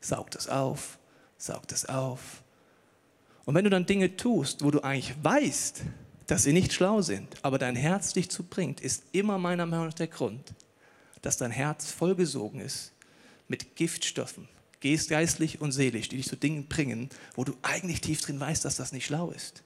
Saugt 0.00 0.34
es 0.34 0.48
auf, 0.48 0.98
saugt 1.38 1.72
es 1.72 1.86
auf. 1.86 2.42
Und 3.44 3.54
wenn 3.54 3.64
du 3.64 3.70
dann 3.70 3.86
Dinge 3.86 4.16
tust, 4.16 4.62
wo 4.62 4.70
du 4.70 4.80
eigentlich 4.80 5.14
weißt, 5.22 5.82
dass 6.26 6.44
sie 6.44 6.52
nicht 6.52 6.72
schlau 6.72 7.02
sind, 7.02 7.36
aber 7.42 7.58
dein 7.58 7.76
Herz 7.76 8.12
dich 8.12 8.30
zu 8.30 8.44
bringt, 8.44 8.80
ist 8.80 9.04
immer 9.12 9.38
meiner 9.38 9.66
Meinung 9.66 9.86
nach 9.86 9.94
der 9.94 10.06
Grund, 10.06 10.54
dass 11.20 11.36
dein 11.36 11.50
Herz 11.50 11.90
vollgesogen 11.90 12.60
ist 12.60 12.92
mit 13.48 13.76
Giftstoffen, 13.76 14.48
geistlich 14.80 15.60
und 15.60 15.72
seelisch, 15.72 16.08
die 16.08 16.16
dich 16.16 16.28
zu 16.28 16.36
Dingen 16.36 16.68
bringen, 16.68 17.10
wo 17.34 17.44
du 17.44 17.54
eigentlich 17.62 18.00
tief 18.00 18.20
drin 18.20 18.40
weißt, 18.40 18.64
dass 18.64 18.76
das 18.76 18.92
nicht 18.92 19.06
schlau 19.06 19.30
ist. 19.30 19.62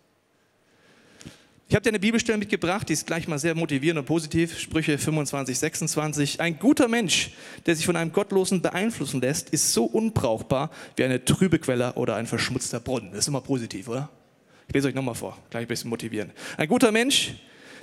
Ich 1.69 1.75
habe 1.75 1.83
dir 1.83 1.89
eine 1.89 1.99
Bibelstelle 1.99 2.39
mitgebracht, 2.39 2.89
die 2.89 2.93
ist 2.93 3.09
gleich 3.09 3.27
mal 3.27 3.41
sehr 3.41 3.57
motivierend 3.57 3.99
und 3.99 4.07
positiv. 4.07 4.57
Sprüche 4.57 4.99
25, 4.99 5.59
26. 5.59 6.41
Ein 6.41 6.61
guter 6.61 6.87
Mensch, 6.87 7.31
der 7.67 7.75
sich 7.75 7.85
von 7.85 7.97
einem 7.97 8.13
Gottlosen 8.13 8.63
beeinflussen 8.63 9.21
lässt, 9.21 9.51
ist 9.51 9.73
so 9.73 9.85
unbrauchbar 9.85 10.71
wie 10.95 11.03
eine 11.03 11.25
trübe 11.25 11.59
Quelle 11.59 11.93
oder 11.95 12.15
ein 12.15 12.29
verschmutzter 12.29 12.79
Brunnen. 12.79 13.11
Das 13.11 13.21
ist 13.21 13.29
immer 13.29 13.41
positiv, 13.41 13.89
oder? 13.89 14.09
Ich 14.69 14.75
lese 14.75 14.87
euch 14.87 14.95
nochmal 14.95 15.17
vor, 15.17 15.37
gleich 15.51 15.63
ein 15.63 15.69
bisschen 15.69 15.91
motivieren. 15.91 16.31
Ein 16.57 16.69
guter 16.69 16.93
Mensch, 16.93 17.35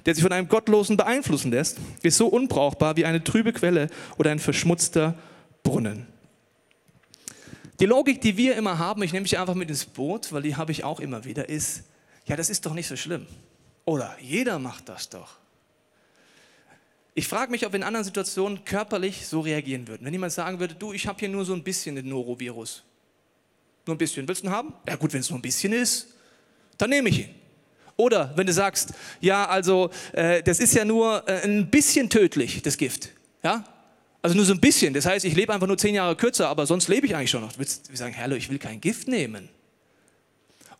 der 0.06 0.16
sich 0.16 0.24
von 0.24 0.32
einem 0.32 0.48
Gottlosen 0.48 0.96
beeinflussen 0.96 1.52
lässt, 1.52 1.78
ist 2.04 2.16
so 2.16 2.28
unbrauchbar 2.28 2.96
wie 2.96 3.04
eine 3.04 3.22
trübe 3.22 3.52
Quelle 3.52 3.90
oder 4.18 4.32
ein 4.32 4.40
verschmutzter 4.40 5.16
Brunnen. 5.62 6.08
Die 7.82 7.86
Logik, 7.86 8.22
die 8.22 8.38
wir 8.38 8.56
immer 8.56 8.78
haben, 8.78 9.04
ich 9.04 9.12
nehme 9.12 9.24
mich 9.24 9.38
einfach 9.38 9.56
mit 9.56 9.68
ins 9.68 9.84
Boot, 9.84 10.32
weil 10.32 10.42
die 10.42 10.56
habe 10.56 10.72
ich 10.72 10.86
auch 10.86 11.02
immer 11.02 11.25
wieder, 11.25 11.50
ist, 11.50 11.84
ja, 12.25 12.38
das 12.38 12.50
ist 12.50 12.66
doch 12.66 12.74
nicht 12.74 12.88
so 12.88 12.96
schlimm. 12.96 13.28
Oder 13.86 14.16
jeder 14.22 14.60
macht 14.60 14.90
das 14.90 15.10
doch. 15.10 15.38
Ich 17.16 17.28
frage 17.28 17.52
mich, 17.52 17.66
ob 17.66 17.74
wir 17.74 17.78
in 17.78 17.84
anderen 17.84 18.04
Situationen 18.04 18.66
körperlich 18.66 19.28
so 19.28 19.42
reagieren 19.42 19.88
würden. 19.88 20.06
Wenn 20.06 20.13
jemand 20.13 20.34
sagen 20.34 20.60
würde, 20.60 20.74
du, 20.74 20.94
ich 20.94 21.06
habe 21.06 21.20
hier 21.20 21.30
nur 21.30 21.46
so 21.46 21.54
ein 21.54 21.63
bisschen 21.63 21.96
den 21.96 22.10
Norovirus. 22.10 22.84
Nur 23.86 23.96
ein 23.96 23.98
bisschen. 23.98 24.28
Willst 24.28 24.44
du 24.44 24.48
ihn 24.48 24.52
haben? 24.52 24.74
Ja 24.88 24.96
gut, 24.96 25.13
wenn 25.13 25.20
es 25.20 25.30
nur 25.30 25.38
ein 25.38 25.42
bisschen 25.42 25.74
ist, 25.74 26.08
dann 26.78 26.90
nehme 26.90 27.10
ich 27.10 27.20
ihn. 27.20 27.36
Oder 27.96 28.34
wenn 28.36 28.48
du 28.48 28.54
sagst, 28.54 28.94
ja, 29.22 29.46
also 29.46 29.92
äh, 30.13 30.42
das 30.42 30.60
ist 30.60 30.74
ja 30.74 30.84
nur 30.84 31.28
äh, 31.28 31.44
ein 31.44 31.70
bisschen 31.70 32.10
tödlich, 32.10 32.62
das 32.63 32.78
Gift. 32.78 33.10
Ja? 33.44 33.63
Also 34.22 34.36
nur 34.36 34.46
so 34.46 34.54
ein 34.54 34.60
bisschen. 34.60 34.94
Das 34.94 35.06
heißt, 35.06 35.25
ich 35.25 35.36
lebe 35.36 35.54
einfach 35.54 35.68
nur 35.68 35.78
zehn 35.78 35.94
Jahre 35.94 36.16
kürzer, 36.16 36.48
aber 36.48 36.66
sonst 36.66 36.88
lebe 36.88 37.06
ich 37.06 37.16
eigentlich 37.16 37.30
schon 37.30 37.42
noch. 37.42 37.54
Du 37.54 37.60
willst 37.60 37.96
sagen, 37.96 38.16
hallo, 38.18 38.36
ich 38.36 38.50
will 38.50 38.58
kein 38.58 38.82
Gift 38.82 39.08
nehmen. 39.08 39.50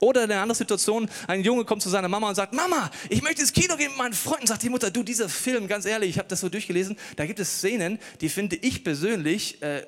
Oder 0.04 0.26
in 0.26 0.32
einer 0.32 0.42
anderen 0.42 0.58
Situation, 0.58 1.10
ein 1.28 1.44
Junge 1.44 1.64
kommt 1.64 1.82
zu 1.82 1.88
seiner 1.88 2.10
Mama 2.10 2.28
und 2.28 2.36
sagt, 2.36 2.54
Mama, 2.54 2.92
ich 3.08 3.22
möchte 3.22 3.40
ins 3.40 3.54
Kino 3.54 3.78
gehen 3.78 3.88
mit 3.88 3.98
meinen 3.98 4.14
Freunden. 4.14 4.48
Sagt 4.48 4.62
die 4.62 4.70
Mutter, 4.70 4.92
du, 4.92 5.02
dieser 5.02 5.30
Film, 5.30 5.66
ganz 5.66 5.86
ehrlich, 5.86 6.10
ich 6.10 6.18
habe 6.18 6.28
das 6.28 6.42
so 6.42 6.50
durchgelesen, 6.50 6.98
da 7.16 7.26
gibt 7.26 7.40
es 7.40 7.60
Szenen, 7.60 7.98
die 8.20 8.28
finde 8.28 8.58
ich 8.58 8.84
persönlich 8.84 9.62
äh, 9.62 9.86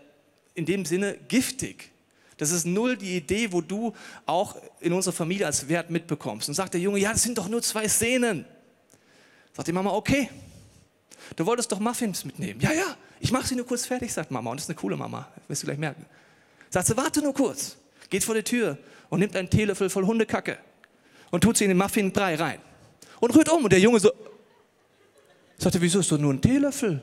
in 0.53 0.65
dem 0.65 0.85
Sinne 0.85 1.17
giftig. 1.27 1.91
Das 2.37 2.51
ist 2.51 2.65
null 2.65 2.95
die 2.95 3.17
Idee, 3.17 3.51
wo 3.51 3.59
du 3.59 3.93
auch 4.25 4.55
in 4.79 4.93
unserer 4.93 5.13
Familie 5.13 5.47
als 5.47 5.67
Wert 5.67 5.89
mitbekommst. 5.89 6.47
Und 6.47 6.55
sagt 6.55 6.75
der 6.75 6.81
Junge, 6.81 6.99
ja, 6.99 7.11
das 7.11 7.23
sind 7.23 7.37
doch 7.37 7.49
nur 7.49 7.61
zwei 7.61 7.85
Szenen. 7.89 8.45
Sagt 9.51 9.67
die 9.67 9.73
Mama, 9.73 9.89
okay. 9.89 10.29
Du 11.35 11.45
wolltest 11.45 11.69
doch 11.73 11.79
Muffins 11.79 12.23
mitnehmen. 12.23 12.61
Ja, 12.61 12.71
ja, 12.71 12.95
ich 13.19 13.33
mache 13.33 13.47
sie 13.47 13.55
nur 13.55 13.65
kurz 13.65 13.85
fertig, 13.85 14.13
sagt 14.13 14.31
Mama. 14.31 14.49
Und 14.51 14.61
das 14.61 14.63
ist 14.65 14.69
eine 14.69 14.77
coole 14.77 14.95
Mama, 14.95 15.27
wirst 15.49 15.63
du 15.63 15.67
gleich 15.67 15.77
merken. 15.77 16.05
Sagt 16.69 16.87
sie, 16.87 16.95
warte 16.95 17.21
nur 17.21 17.33
kurz. 17.33 17.75
Geht 18.09 18.23
vor 18.23 18.35
die 18.35 18.43
Tür 18.43 18.77
und 19.15 19.21
nimmt 19.21 19.35
einen 19.37 19.49
Teelöffel 19.49 19.89
voll 19.89 20.05
Hundekacke 20.05 20.57
und 21.31 21.41
tut 21.41 21.55
sie 21.55 21.63
in 21.63 21.69
den 21.69 21.77
Muffinbrei 21.77 22.35
rein. 22.35 22.59
Und 23.21 23.33
rührt 23.33 23.47
um. 23.47 23.63
Und 23.63 23.71
der 23.71 23.79
Junge 23.79 23.97
so, 23.97 24.11
sagt 25.57 25.75
er, 25.75 25.81
wieso 25.81 25.99
ist 25.99 26.11
doch 26.11 26.17
nur 26.17 26.33
ein 26.33 26.41
Teelöffel? 26.41 27.01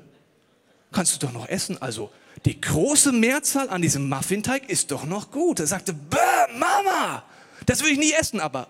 Kannst 0.92 1.14
du 1.14 1.26
doch 1.26 1.32
noch 1.32 1.48
essen. 1.48 1.80
Also, 1.80 2.10
die 2.44 2.60
große 2.60 3.12
Mehrzahl 3.12 3.70
an 3.70 3.80
diesem 3.80 4.10
Muffinteig 4.10 4.68
ist 4.68 4.90
doch 4.90 5.06
noch 5.06 5.30
gut. 5.30 5.60
Er 5.60 5.66
sagte, 5.66 5.94
Bäh, 5.94 6.18
Mama, 6.58 7.24
das 7.64 7.82
will 7.82 7.92
ich 7.92 7.98
nie 7.98 8.12
essen, 8.12 8.40
aber 8.40 8.68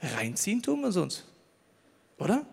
reinziehen 0.00 0.62
tun 0.62 0.80
wir 0.82 0.92
sonst. 0.92 1.24
Oder? 2.18 2.46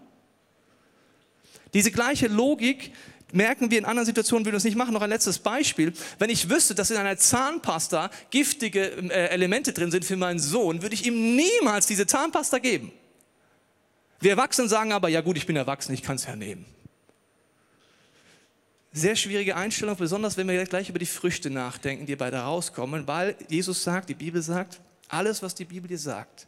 Diese 1.75 1.91
gleiche 1.91 2.27
Logik 2.27 2.91
merken 3.33 3.71
wir 3.71 3.79
in 3.79 3.85
anderen 3.85 4.05
Situationen, 4.05 4.45
würden 4.45 4.53
wir 4.53 4.57
es 4.57 4.63
nicht 4.63 4.77
machen. 4.77 4.93
Noch 4.93 5.01
ein 5.01 5.09
letztes 5.09 5.39
Beispiel. 5.39 5.93
Wenn 6.19 6.29
ich 6.29 6.49
wüsste, 6.49 6.75
dass 6.75 6.91
in 6.91 6.97
einer 6.97 7.17
Zahnpasta 7.17 8.09
giftige 8.29 8.91
äh, 9.09 9.29
Elemente 9.29 9.73
drin 9.73 9.91
sind 9.91 10.05
für 10.05 10.15
meinen 10.15 10.39
Sohn, 10.39 10.81
würde 10.81 10.95
ich 10.95 11.05
ihm 11.05 11.35
niemals 11.35 11.87
diese 11.87 12.07
Zahnpasta 12.07 12.59
geben. 12.59 12.91
Wir 14.19 14.31
Erwachsenen 14.31 14.69
sagen 14.69 14.93
aber, 14.93 15.09
ja 15.09 15.21
gut, 15.21 15.35
ich 15.35 15.45
bin 15.45 15.55
erwachsen, 15.55 15.93
ich 15.93 16.01
kann 16.01 16.15
es 16.15 16.25
ja 16.25 16.35
nehmen. 16.35 16.65
Sehr 18.93 19.15
schwierige 19.15 19.55
Einstellung, 19.55 19.97
besonders 19.97 20.37
wenn 20.37 20.47
wir 20.47 20.63
gleich 20.65 20.89
über 20.89 20.99
die 20.99 21.05
Früchte 21.05 21.49
nachdenken, 21.49 22.05
die 22.05 22.15
bei 22.15 22.29
da 22.29 22.45
rauskommen, 22.45 23.07
weil 23.07 23.35
Jesus 23.49 23.83
sagt, 23.83 24.09
die 24.09 24.13
Bibel 24.13 24.41
sagt, 24.41 24.79
alles, 25.09 25.41
was 25.41 25.55
die 25.55 25.65
Bibel 25.65 25.87
dir 25.87 25.97
sagt, 25.97 26.47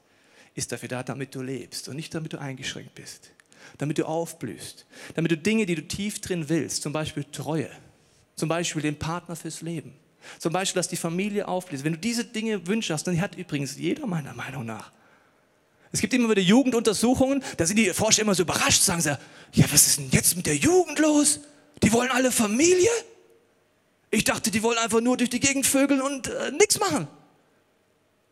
ist 0.54 0.72
dafür 0.72 0.88
da, 0.88 1.04
damit 1.04 1.34
du 1.36 1.42
lebst 1.42 1.90
und 1.90 1.96
nicht 1.96 2.14
damit 2.14 2.34
du 2.34 2.40
eingeschränkt 2.40 2.96
bist 2.96 3.32
damit 3.78 3.98
du 3.98 4.06
aufblühst, 4.06 4.86
damit 5.16 5.32
du 5.32 5.38
Dinge, 5.38 5.66
die 5.66 5.76
du 5.76 5.88
tief 5.88 6.22
drin 6.22 6.50
willst, 6.50 6.84
zum 6.84 6.94
Beispiel 6.94 7.26
Treue, 7.32 7.70
zum 8.36 8.50
Beispiel 8.50 8.82
den 8.82 8.98
Partner 8.98 9.36
fürs 9.36 9.62
Leben, 9.62 9.94
zum 10.40 10.54
Beispiel, 10.54 10.80
dass 10.80 10.88
die 10.88 10.96
Familie 10.96 11.48
aufblüht. 11.48 11.84
Wenn 11.84 11.94
du 11.94 12.00
diese 12.00 12.26
Dinge 12.26 12.66
wünschst, 12.68 12.92
hast, 12.92 13.06
dann 13.06 13.20
hat 13.20 13.36
übrigens 13.36 13.78
jeder 13.78 14.08
meiner 14.08 14.34
Meinung 14.34 14.66
nach. 14.66 14.92
Es 15.92 16.02
gibt 16.02 16.14
immer 16.14 16.30
wieder 16.30 16.42
Jugenduntersuchungen, 16.42 17.44
da 17.58 17.66
sind 17.66 17.78
die 17.78 17.94
Forscher 17.94 18.22
immer 18.24 18.36
so 18.36 18.44
überrascht, 18.44 18.82
sagen 18.82 19.02
sie, 19.02 19.18
ja, 19.54 19.66
was 19.72 19.88
ist 19.88 20.00
denn 20.00 20.10
jetzt 20.12 20.36
mit 20.36 20.46
der 20.46 20.58
Jugend 20.58 21.00
los? 21.00 21.40
Die 21.84 21.92
wollen 21.94 22.10
alle 22.12 22.32
Familie? 22.32 22.90
Ich 24.12 24.24
dachte, 24.24 24.52
die 24.52 24.62
wollen 24.64 24.78
einfach 24.78 25.02
nur 25.02 25.18
durch 25.18 25.30
die 25.30 25.40
Gegend 25.40 25.66
vögeln 25.66 26.02
und 26.02 26.28
äh, 26.28 26.52
nichts 26.52 26.80
machen. 26.80 27.08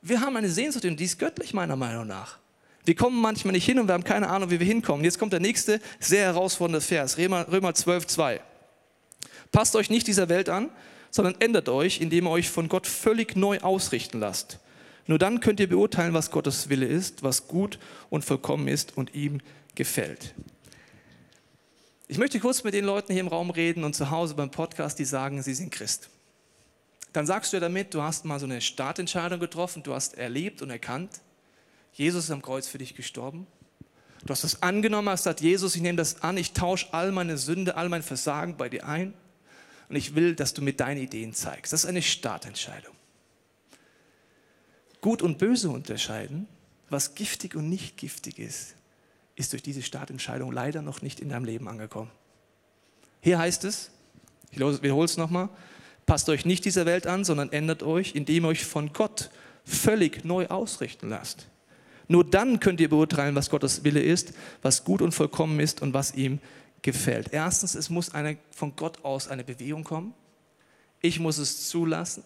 Wir 0.01 0.19
haben 0.19 0.35
eine 0.35 0.49
Sehnsucht 0.49 0.83
und 0.85 0.99
die 0.99 1.05
ist 1.05 1.19
göttlich 1.19 1.53
meiner 1.53 1.77
Meinung 1.77 2.07
nach. 2.07 2.39
Wir 2.85 2.95
kommen 2.95 3.21
manchmal 3.21 3.53
nicht 3.53 3.65
hin 3.65 3.79
und 3.79 3.87
wir 3.87 3.93
haben 3.93 4.03
keine 4.03 4.29
Ahnung, 4.29 4.49
wie 4.49 4.59
wir 4.59 4.67
hinkommen. 4.67 5.05
Jetzt 5.05 5.17
kommt 5.17 5.31
der 5.31 5.39
nächste 5.39 5.79
sehr 5.99 6.25
herausfordernde 6.25 6.81
Vers, 6.81 7.17
Römer, 7.17 7.47
Römer 7.49 7.73
12, 7.73 8.07
2. 8.07 8.41
Passt 9.51 9.75
euch 9.75 9.89
nicht 9.89 10.07
dieser 10.07 10.29
Welt 10.29 10.49
an, 10.49 10.69
sondern 11.09 11.35
ändert 11.39 11.69
euch, 11.69 12.01
indem 12.01 12.25
ihr 12.25 12.31
euch 12.31 12.49
von 12.49 12.67
Gott 12.67 12.87
völlig 12.87 13.35
neu 13.35 13.59
ausrichten 13.59 14.19
lasst. 14.19 14.59
Nur 15.05 15.19
dann 15.19 15.39
könnt 15.39 15.59
ihr 15.59 15.69
beurteilen, 15.69 16.13
was 16.13 16.31
Gottes 16.31 16.69
Wille 16.69 16.85
ist, 16.85 17.23
was 17.23 17.47
gut 17.47 17.77
und 18.09 18.25
vollkommen 18.25 18.67
ist 18.67 18.97
und 18.97 19.13
ihm 19.13 19.39
gefällt. 19.75 20.33
Ich 22.07 22.17
möchte 22.17 22.39
kurz 22.39 22.63
mit 22.63 22.73
den 22.73 22.85
Leuten 22.85 23.13
hier 23.13 23.21
im 23.21 23.27
Raum 23.27 23.49
reden 23.49 23.83
und 23.83 23.95
zu 23.95 24.09
Hause 24.11 24.35
beim 24.35 24.51
Podcast, 24.51 24.99
die 24.99 25.05
sagen, 25.05 25.41
sie 25.41 25.53
sind 25.53 25.71
Christ. 25.71 26.09
Dann 27.13 27.25
sagst 27.25 27.53
du 27.53 27.59
damit, 27.59 27.93
du 27.93 28.01
hast 28.01 28.25
mal 28.25 28.39
so 28.39 28.45
eine 28.45 28.59
Startentscheidung 28.59 29.39
getroffen, 29.39 29.83
du 29.83 29.93
hast 29.93 30.17
erlebt 30.17 30.61
und 30.61 30.69
erkannt, 30.69 31.21
Jesus 31.93 32.25
ist 32.25 32.31
am 32.31 32.41
Kreuz 32.41 32.67
für 32.67 32.79
dich 32.79 32.95
gestorben. 32.95 33.47
Du 34.25 34.29
hast 34.29 34.43
das 34.43 34.61
angenommen, 34.61 35.09
hast 35.09 35.21
gesagt, 35.21 35.41
Jesus, 35.41 35.75
ich 35.75 35.81
nehme 35.81 35.97
das 35.97 36.21
an, 36.21 36.37
ich 36.37 36.53
tausche 36.53 36.93
all 36.93 37.11
meine 37.11 37.37
Sünde, 37.37 37.75
all 37.75 37.89
mein 37.89 38.03
Versagen 38.03 38.57
bei 38.57 38.69
dir 38.69 38.85
ein 38.87 39.13
und 39.89 39.95
ich 39.95 40.15
will, 40.15 40.35
dass 40.35 40.53
du 40.53 40.61
mir 40.61 40.73
deine 40.73 41.01
Ideen 41.01 41.33
zeigst. 41.33 41.73
Das 41.73 41.83
ist 41.83 41.89
eine 41.89 42.01
Startentscheidung. 42.01 42.95
Gut 45.01 45.21
und 45.21 45.37
böse 45.37 45.69
unterscheiden, 45.69 46.47
was 46.89 47.15
giftig 47.15 47.55
und 47.55 47.69
nicht 47.69 47.97
giftig 47.97 48.39
ist, 48.39 48.75
ist 49.35 49.51
durch 49.51 49.61
diese 49.61 49.81
Startentscheidung 49.81 50.51
leider 50.51 50.81
noch 50.81 51.01
nicht 51.01 51.19
in 51.19 51.29
deinem 51.29 51.45
Leben 51.45 51.67
angekommen. 51.67 52.11
Hier 53.19 53.39
heißt 53.39 53.65
es, 53.65 53.91
ich 54.51 54.59
wiederhole 54.59 55.05
es 55.05 55.17
nochmal, 55.17 55.49
passt 56.05 56.29
euch 56.29 56.45
nicht 56.45 56.63
dieser 56.63 56.85
Welt 56.85 57.07
an, 57.07 57.25
sondern 57.25 57.51
ändert 57.51 57.83
euch, 57.83 58.15
indem 58.15 58.45
ihr 58.45 58.49
euch 58.49 58.65
von 58.65 58.93
Gott 58.93 59.31
völlig 59.65 60.23
neu 60.23 60.47
ausrichten 60.47 61.09
lasst. 61.09 61.47
Nur 62.07 62.23
dann 62.23 62.59
könnt 62.59 62.81
ihr 62.81 62.89
beurteilen, 62.89 63.35
was 63.35 63.49
Gottes 63.49 63.83
Wille 63.83 64.01
ist, 64.01 64.33
was 64.61 64.83
gut 64.83 65.01
und 65.01 65.13
vollkommen 65.13 65.59
ist 65.59 65.81
und 65.81 65.93
was 65.93 66.13
ihm 66.15 66.39
gefällt. 66.81 67.29
Erstens, 67.31 67.75
es 67.75 67.89
muss 67.89 68.13
eine, 68.13 68.37
von 68.51 68.75
Gott 68.75 69.03
aus 69.03 69.27
eine 69.27 69.43
Bewegung 69.43 69.83
kommen. 69.83 70.13
Ich 71.01 71.19
muss 71.19 71.37
es 71.37 71.69
zulassen. 71.69 72.23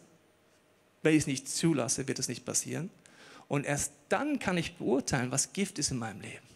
Wenn 1.04 1.14
ich 1.14 1.20
es 1.20 1.28
nicht 1.28 1.48
zulasse, 1.48 2.08
wird 2.08 2.20
es 2.20 2.28
nicht 2.28 2.44
passieren. 2.44 2.90
Und 3.48 3.66
erst 3.66 3.94
dann 4.10 4.40
kann 4.40 4.58
ich 4.58 4.76
beurteilen, 4.76 5.32
was 5.32 5.54
Gift 5.54 5.80
ist 5.80 5.92
in 5.92 5.98
meinem 5.98 6.22
Leben. 6.22 6.48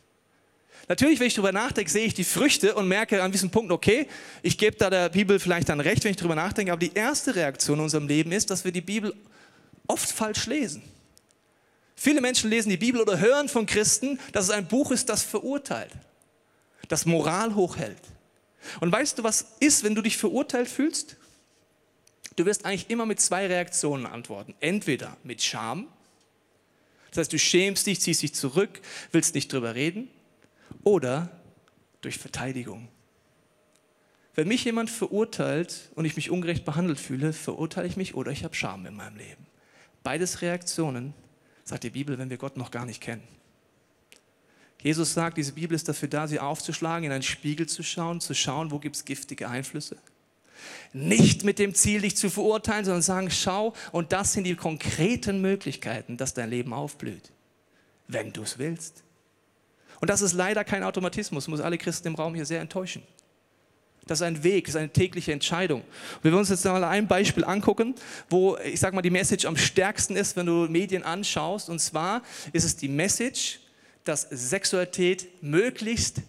Natürlich, 0.88 1.20
wenn 1.20 1.28
ich 1.28 1.36
darüber 1.36 1.52
nachdenke, 1.52 1.90
sehe 1.90 2.06
ich 2.06 2.14
die 2.14 2.24
Früchte 2.24 2.76
und 2.76 2.88
merke 2.88 3.22
an 3.22 3.32
diesem 3.32 3.50
Punkt, 3.50 3.72
okay, 3.72 4.08
ich 4.42 4.58
gebe 4.58 4.76
da 4.76 4.90
der 4.90 5.10
Bibel 5.10 5.40
vielleicht 5.40 5.70
dann 5.70 5.80
recht, 5.80 6.04
wenn 6.04 6.12
ich 6.12 6.18
darüber 6.18 6.36
nachdenke, 6.36 6.72
aber 6.72 6.80
die 6.80 6.94
erste 6.94 7.36
Reaktion 7.36 7.78
in 7.78 7.84
unserem 7.84 8.08
Leben 8.08 8.32
ist, 8.32 8.50
dass 8.50 8.66
wir 8.66 8.72
die 8.72 8.82
Bibel 8.82 9.14
oft 9.88 10.12
falsch 10.12 10.48
lesen. 10.48 10.82
Viele 12.04 12.20
Menschen 12.20 12.50
lesen 12.50 12.72
die 12.72 12.78
Bibel 12.78 13.00
oder 13.00 13.20
hören 13.20 13.48
von 13.48 13.68
Christen, 13.68 14.20
dass 14.32 14.46
es 14.46 14.50
ein 14.50 14.68
Buch 14.68 14.90
ist, 14.90 15.08
das 15.08 15.22
verurteilt, 15.22 15.92
das 16.88 17.06
Moral 17.06 17.54
hochhält. 17.54 18.02
Und 18.80 18.92
weißt 18.92 19.20
du, 19.20 19.24
was 19.24 19.54
ist, 19.60 19.84
wenn 19.84 19.94
du 19.94 20.02
dich 20.02 20.18
verurteilt 20.18 20.68
fühlst? 20.68 21.18
Du 22.38 22.46
wirst 22.48 22.66
eigentlich 22.66 22.90
immer 22.90 23.06
mit 23.06 23.20
zwei 23.20 23.46
Reaktionen 23.46 24.08
antworten. 24.08 24.56
Entweder 24.62 25.16
mit 25.24 25.44
Scham, 25.44 25.90
das 27.12 27.20
heißt, 27.20 27.34
du 27.34 27.38
schämst 27.38 27.86
dich, 27.86 28.02
ziehst 28.02 28.24
dich 28.24 28.34
zurück, 28.34 28.82
willst 29.12 29.36
nicht 29.36 29.54
drüber 29.54 29.76
reden, 29.76 30.10
oder 30.82 31.30
durch 32.02 32.18
Verteidigung. 32.18 32.88
Wenn 34.34 34.48
mich 34.48 34.66
jemand 34.66 34.90
verurteilt 34.90 35.92
und 35.94 36.06
ich 36.06 36.16
mich 36.16 36.32
ungerecht 36.32 36.66
behandelt 36.66 37.00
fühle, 37.00 37.32
verurteile 37.32 37.88
ich 37.88 37.96
mich 37.96 38.16
oder 38.16 38.32
ich 38.32 38.44
habe 38.44 38.56
Scham 38.56 38.88
in 38.88 38.96
meinem 38.96 39.18
Leben. 39.18 39.46
Beides 40.02 40.42
Reaktionen, 40.42 41.14
sagt 41.72 41.86
die 41.86 41.90
Bibel, 41.90 42.18
wenn 42.18 42.30
wir 42.30 42.38
Gott 42.38 42.58
noch 42.58 42.70
gar 42.70 42.86
nicht 42.86 43.00
kennen. 43.00 43.24
Jesus 44.82 45.14
sagt, 45.14 45.38
diese 45.38 45.54
Bibel 45.54 45.74
ist 45.74 45.88
dafür 45.88 46.10
da, 46.10 46.28
sie 46.28 46.38
aufzuschlagen, 46.38 47.06
in 47.06 47.14
einen 47.14 47.24
Spiegel 47.24 47.66
zu 47.66 47.82
schauen, 47.82 48.20
zu 48.20 48.34
schauen, 48.34 48.72
wo 48.72 48.80
gibt 48.80 48.98
es 48.98 49.06
giftige 49.06 49.48
Einflüsse. 49.48 49.96
Nicht 50.92 51.46
mit 51.46 51.60
dem 51.60 51.74
Ziel, 51.74 52.02
dich 52.02 52.18
zu 52.18 52.30
verurteilen, 52.30 52.84
sondern 52.84 53.02
sagen, 53.02 53.32
schau, 53.32 53.74
und 53.94 54.12
das 54.12 54.34
sind 54.34 54.44
die 54.44 54.56
konkreten 54.56 55.40
Möglichkeiten, 55.40 56.18
dass 56.18 56.34
dein 56.34 56.50
Leben 56.50 56.74
aufblüht, 56.74 57.32
wenn 58.10 58.34
du 58.34 58.42
es 58.42 58.58
willst. 58.58 59.04
Und 60.02 60.10
das 60.10 60.22
ist 60.22 60.34
leider 60.34 60.66
kein 60.66 60.84
Automatismus, 60.84 61.48
muss 61.48 61.62
alle 61.62 61.78
Christen 61.78 62.10
im 62.10 62.16
Raum 62.16 62.36
hier 62.36 62.46
sehr 62.46 62.60
enttäuschen. 62.60 63.02
Das 64.08 64.20
ist 64.20 64.24
ein 64.24 64.44
Weg, 64.44 64.66
das 64.66 64.76
ist 64.76 64.80
eine 64.80 64.90
tägliche 64.90 65.32
Entscheidung. 65.32 65.84
wir 66.22 66.32
wollen 66.32 66.40
uns 66.40 66.50
jetzt 66.50 66.66
mal 66.66 66.84
ein 66.84 67.08
Beispiel 67.08 67.44
angucken, 67.44 67.96
wo 68.30 68.58
ich 68.58 68.80
sage 68.80 68.96
mal 68.96 69.02
die 69.02 69.12
Message 69.12 69.46
am 69.46 69.56
stärksten 69.56 70.16
ist, 70.16 70.36
wenn 70.36 70.48
du 70.48 70.68
Medien 70.68 71.04
anschaust. 71.04 71.70
Und 71.70 71.80
zwar 71.80 72.24
ist 72.52 72.64
es 72.64 72.76
die 72.76 72.88
Message, 72.88 73.60
dass 74.04 74.28
Sexualität 74.32 75.44
möglichst 75.44 76.22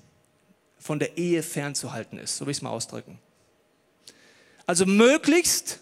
von 0.78 0.98
der 0.98 1.16
Ehe 1.16 1.42
fernzuhalten 1.42 2.18
ist. 2.18 2.36
So 2.36 2.44
will 2.44 2.50
ich 2.50 2.58
es 2.58 2.62
mal 2.62 2.70
ausdrücken. 2.70 3.18
Also 4.66 4.84
möglichst 4.84 5.80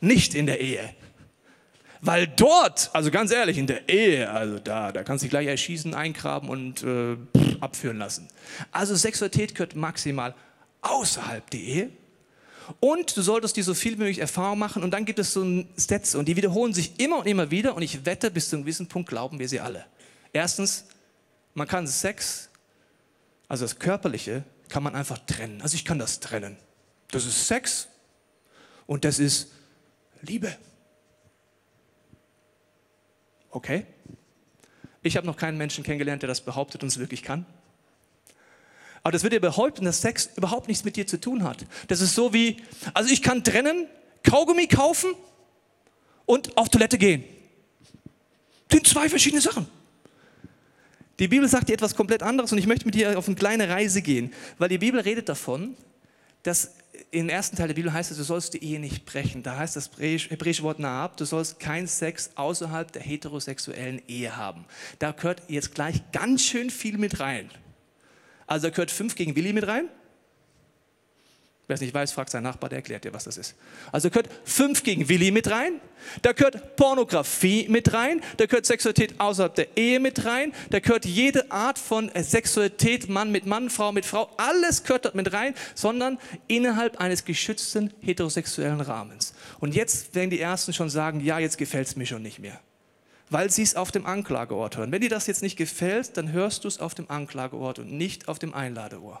nicht 0.00 0.34
in 0.34 0.46
der 0.46 0.60
Ehe. 0.60 0.94
Weil 2.00 2.26
dort, 2.26 2.90
also 2.92 3.10
ganz 3.10 3.30
ehrlich, 3.30 3.58
in 3.58 3.66
der 3.66 3.88
Ehe, 3.88 4.30
also 4.30 4.58
da, 4.58 4.92
da 4.92 5.02
kannst 5.02 5.22
du 5.22 5.26
dich 5.26 5.30
gleich 5.30 5.46
erschießen, 5.46 5.94
eingraben 5.94 6.48
und 6.48 6.82
äh, 6.82 7.16
abführen 7.60 7.98
lassen. 7.98 8.28
Also 8.70 8.94
Sexualität 8.94 9.54
gehört 9.54 9.74
maximal 9.74 10.34
außerhalb 10.90 11.48
der 11.50 11.60
Ehe. 11.60 11.90
Und 12.80 13.16
du 13.16 13.22
solltest 13.22 13.56
dir 13.56 13.64
so 13.64 13.74
viel 13.74 13.94
wie 13.94 13.98
möglich 13.98 14.18
Erfahrung 14.18 14.58
machen. 14.58 14.82
Und 14.82 14.90
dann 14.90 15.04
gibt 15.04 15.18
es 15.18 15.32
so 15.32 15.64
Sätze 15.76 16.18
und 16.18 16.26
die 16.26 16.36
wiederholen 16.36 16.72
sich 16.72 16.98
immer 16.98 17.18
und 17.18 17.26
immer 17.26 17.50
wieder. 17.50 17.76
Und 17.76 17.82
ich 17.82 18.04
wette, 18.04 18.30
bis 18.30 18.48
zu 18.48 18.56
einem 18.56 18.64
gewissen 18.64 18.88
Punkt 18.88 19.08
glauben 19.08 19.38
wir 19.38 19.48
sie 19.48 19.60
alle. 19.60 19.86
Erstens, 20.32 20.86
man 21.54 21.68
kann 21.68 21.86
Sex, 21.86 22.50
also 23.48 23.64
das 23.64 23.78
Körperliche, 23.78 24.44
kann 24.68 24.82
man 24.82 24.94
einfach 24.94 25.18
trennen. 25.18 25.62
Also 25.62 25.76
ich 25.76 25.84
kann 25.84 25.98
das 25.98 26.20
trennen. 26.20 26.56
Das 27.10 27.24
ist 27.24 27.46
Sex 27.46 27.88
und 28.86 29.04
das 29.04 29.18
ist 29.18 29.48
Liebe. 30.22 30.56
Okay? 33.50 33.86
Ich 35.02 35.16
habe 35.16 35.26
noch 35.26 35.36
keinen 35.36 35.56
Menschen 35.56 35.84
kennengelernt, 35.84 36.22
der 36.22 36.28
das 36.28 36.40
behauptet 36.40 36.82
und 36.82 36.88
es 36.88 36.98
wirklich 36.98 37.22
kann. 37.22 37.46
Aber 39.06 39.12
das 39.12 39.22
wird 39.22 39.34
dir 39.34 39.40
behaupten, 39.40 39.84
dass 39.84 40.00
Sex 40.00 40.30
überhaupt 40.34 40.66
nichts 40.66 40.82
mit 40.82 40.96
dir 40.96 41.06
zu 41.06 41.20
tun 41.20 41.44
hat. 41.44 41.64
Das 41.86 42.00
ist 42.00 42.16
so 42.16 42.32
wie, 42.32 42.56
also 42.92 43.08
ich 43.08 43.22
kann 43.22 43.44
trennen, 43.44 43.86
Kaugummi 44.24 44.66
kaufen 44.66 45.14
und 46.24 46.56
auf 46.56 46.70
Toilette 46.70 46.98
gehen. 46.98 47.22
Das 48.66 48.78
sind 48.78 48.88
zwei 48.88 49.08
verschiedene 49.08 49.40
Sachen. 49.40 49.68
Die 51.20 51.28
Bibel 51.28 51.48
sagt 51.48 51.68
dir 51.68 51.74
etwas 51.74 51.94
komplett 51.94 52.24
anderes 52.24 52.50
und 52.50 52.58
ich 52.58 52.66
möchte 52.66 52.84
mit 52.84 52.96
dir 52.96 53.16
auf 53.16 53.28
eine 53.28 53.36
kleine 53.36 53.68
Reise 53.68 54.02
gehen, 54.02 54.32
weil 54.58 54.70
die 54.70 54.78
Bibel 54.78 55.00
redet 55.00 55.28
davon, 55.28 55.76
dass 56.42 56.72
im 57.12 57.28
ersten 57.28 57.54
Teil 57.54 57.68
der 57.68 57.74
Bibel 57.74 57.92
heißt 57.92 58.10
es, 58.10 58.16
du 58.16 58.24
sollst 58.24 58.54
die 58.54 58.64
Ehe 58.64 58.80
nicht 58.80 59.06
brechen. 59.06 59.44
Da 59.44 59.56
heißt 59.56 59.76
das 59.76 59.88
hebräische 60.00 60.64
Wort 60.64 60.80
Naab, 60.80 61.16
du 61.16 61.26
sollst 61.26 61.60
keinen 61.60 61.86
Sex 61.86 62.30
außerhalb 62.34 62.90
der 62.90 63.02
heterosexuellen 63.02 64.02
Ehe 64.08 64.36
haben. 64.36 64.64
Da 64.98 65.12
gehört 65.12 65.42
jetzt 65.46 65.76
gleich 65.76 66.02
ganz 66.10 66.42
schön 66.42 66.70
viel 66.70 66.98
mit 66.98 67.20
rein. 67.20 67.48
Also 68.46 68.68
da 68.68 68.70
gehört 68.70 68.90
5 68.90 69.14
gegen 69.14 69.34
Willi 69.36 69.52
mit 69.52 69.66
rein. 69.66 69.88
Wer 71.68 71.74
es 71.74 71.80
nicht 71.80 71.94
weiß, 71.94 72.12
fragt 72.12 72.30
seinen 72.30 72.44
Nachbar, 72.44 72.70
der 72.70 72.78
erklärt 72.78 73.04
dir, 73.04 73.12
was 73.12 73.24
das 73.24 73.36
ist. 73.36 73.56
Also 73.90 74.08
gehört 74.08 74.28
fünf 74.44 74.84
gegen 74.84 75.08
Willi 75.08 75.32
mit 75.32 75.50
rein, 75.50 75.80
da 76.22 76.30
gehört 76.30 76.76
Pornografie 76.76 77.66
mit 77.68 77.92
rein, 77.92 78.22
da 78.36 78.46
gehört 78.46 78.66
Sexualität 78.66 79.18
außerhalb 79.18 79.52
der 79.52 79.76
Ehe 79.76 79.98
mit 79.98 80.24
rein, 80.24 80.52
da 80.70 80.78
gehört 80.78 81.04
jede 81.06 81.50
Art 81.50 81.80
von 81.80 82.08
Sexualität, 82.14 83.08
Mann 83.08 83.32
mit 83.32 83.46
Mann, 83.46 83.68
Frau 83.68 83.90
mit 83.90 84.06
Frau, 84.06 84.30
alles 84.36 84.84
gehört 84.84 85.06
dort 85.06 85.16
mit 85.16 85.32
rein, 85.32 85.54
sondern 85.74 86.18
innerhalb 86.46 87.00
eines 87.00 87.24
geschützten 87.24 87.92
heterosexuellen 88.00 88.80
Rahmens. 88.80 89.34
Und 89.58 89.74
jetzt 89.74 90.14
werden 90.14 90.30
die 90.30 90.40
Ersten 90.40 90.72
schon 90.72 90.88
sagen, 90.88 91.18
ja, 91.18 91.40
jetzt 91.40 91.58
gefällt 91.58 91.88
es 91.88 91.96
mir 91.96 92.06
schon 92.06 92.22
nicht 92.22 92.38
mehr. 92.38 92.60
Weil 93.28 93.50
sie 93.50 93.62
es 93.62 93.74
auf 93.74 93.90
dem 93.90 94.06
Anklageort 94.06 94.76
hören. 94.76 94.92
Wenn 94.92 95.00
dir 95.00 95.10
das 95.10 95.26
jetzt 95.26 95.42
nicht 95.42 95.56
gefällt, 95.56 96.16
dann 96.16 96.32
hörst 96.32 96.64
du 96.64 96.68
es 96.68 96.78
auf 96.78 96.94
dem 96.94 97.10
Anklageort 97.10 97.78
und 97.78 97.92
nicht 97.92 98.28
auf 98.28 98.38
dem 98.38 98.54
Einladeohr. 98.54 99.20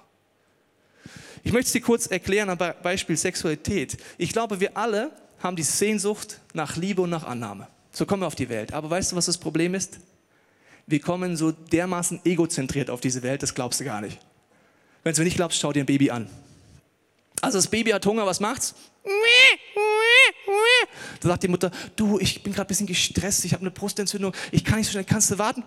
Ich 1.42 1.52
möchte 1.52 1.66
es 1.66 1.72
dir 1.72 1.80
kurz 1.80 2.06
erklären 2.06 2.50
am 2.50 2.58
Beispiel 2.82 3.16
Sexualität. 3.16 3.96
Ich 4.18 4.32
glaube, 4.32 4.60
wir 4.60 4.76
alle 4.76 5.10
haben 5.40 5.56
die 5.56 5.62
Sehnsucht 5.62 6.40
nach 6.54 6.76
Liebe 6.76 7.02
und 7.02 7.10
nach 7.10 7.24
Annahme. 7.24 7.68
So 7.92 8.06
kommen 8.06 8.22
wir 8.22 8.26
auf 8.26 8.34
die 8.34 8.48
Welt. 8.48 8.72
Aber 8.72 8.90
weißt 8.90 9.12
du, 9.12 9.16
was 9.16 9.26
das 9.26 9.38
Problem 9.38 9.74
ist? 9.74 9.98
Wir 10.86 11.00
kommen 11.00 11.36
so 11.36 11.50
dermaßen 11.50 12.20
egozentriert 12.24 12.90
auf 12.90 13.00
diese 13.00 13.22
Welt, 13.22 13.42
das 13.42 13.54
glaubst 13.54 13.80
du 13.80 13.84
gar 13.84 14.00
nicht. 14.00 14.18
Wenn 15.02 15.14
du 15.14 15.22
nicht 15.22 15.36
glaubst, 15.36 15.58
schau 15.58 15.72
dir 15.72 15.82
ein 15.82 15.86
Baby 15.86 16.10
an. 16.10 16.28
Also 17.40 17.58
das 17.58 17.66
Baby 17.66 17.90
hat 17.90 18.06
Hunger, 18.06 18.26
was 18.26 18.40
macht's? 18.40 18.74
Da 21.20 21.28
sagt 21.28 21.42
die 21.42 21.48
Mutter, 21.48 21.70
du, 21.96 22.18
ich 22.18 22.42
bin 22.42 22.52
gerade 22.52 22.66
ein 22.66 22.68
bisschen 22.68 22.86
gestresst, 22.86 23.44
ich 23.44 23.52
habe 23.52 23.62
eine 23.62 23.70
Brustentzündung, 23.70 24.34
ich 24.50 24.64
kann 24.64 24.78
nicht 24.78 24.86
so 24.86 24.92
schnell, 24.92 25.04
kannst 25.04 25.30
du 25.30 25.38
warten? 25.38 25.64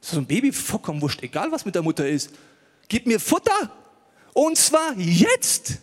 So 0.00 0.18
ein 0.18 0.26
Baby 0.26 0.52
vollkommen 0.52 1.00
wurscht, 1.00 1.22
egal 1.22 1.52
was 1.52 1.64
mit 1.64 1.74
der 1.74 1.82
Mutter 1.82 2.08
ist 2.08 2.30
gib 2.92 3.06
mir 3.06 3.18
Futter 3.18 3.70
und 4.34 4.58
zwar 4.58 4.94
jetzt. 4.98 5.78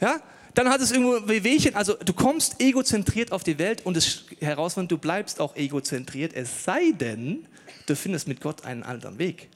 Ja? 0.00 0.22
Dann 0.54 0.70
hat 0.70 0.80
es 0.80 0.90
irgendwo 0.90 1.28
Wehwehchen. 1.28 1.74
Also 1.74 1.94
du 1.94 2.14
kommst 2.14 2.60
egozentriert 2.60 3.30
auf 3.30 3.44
die 3.44 3.58
Welt 3.58 3.84
und 3.84 3.94
es 3.94 4.24
herausfindet, 4.40 4.90
du 4.90 4.96
bleibst 4.98 5.38
auch 5.38 5.54
egozentriert, 5.54 6.32
es 6.34 6.64
sei 6.64 6.92
denn, 6.92 7.46
du 7.84 7.94
findest 7.94 8.26
mit 8.26 8.40
Gott 8.40 8.64
einen 8.64 8.82
anderen 8.82 9.18
Weg. 9.18 9.48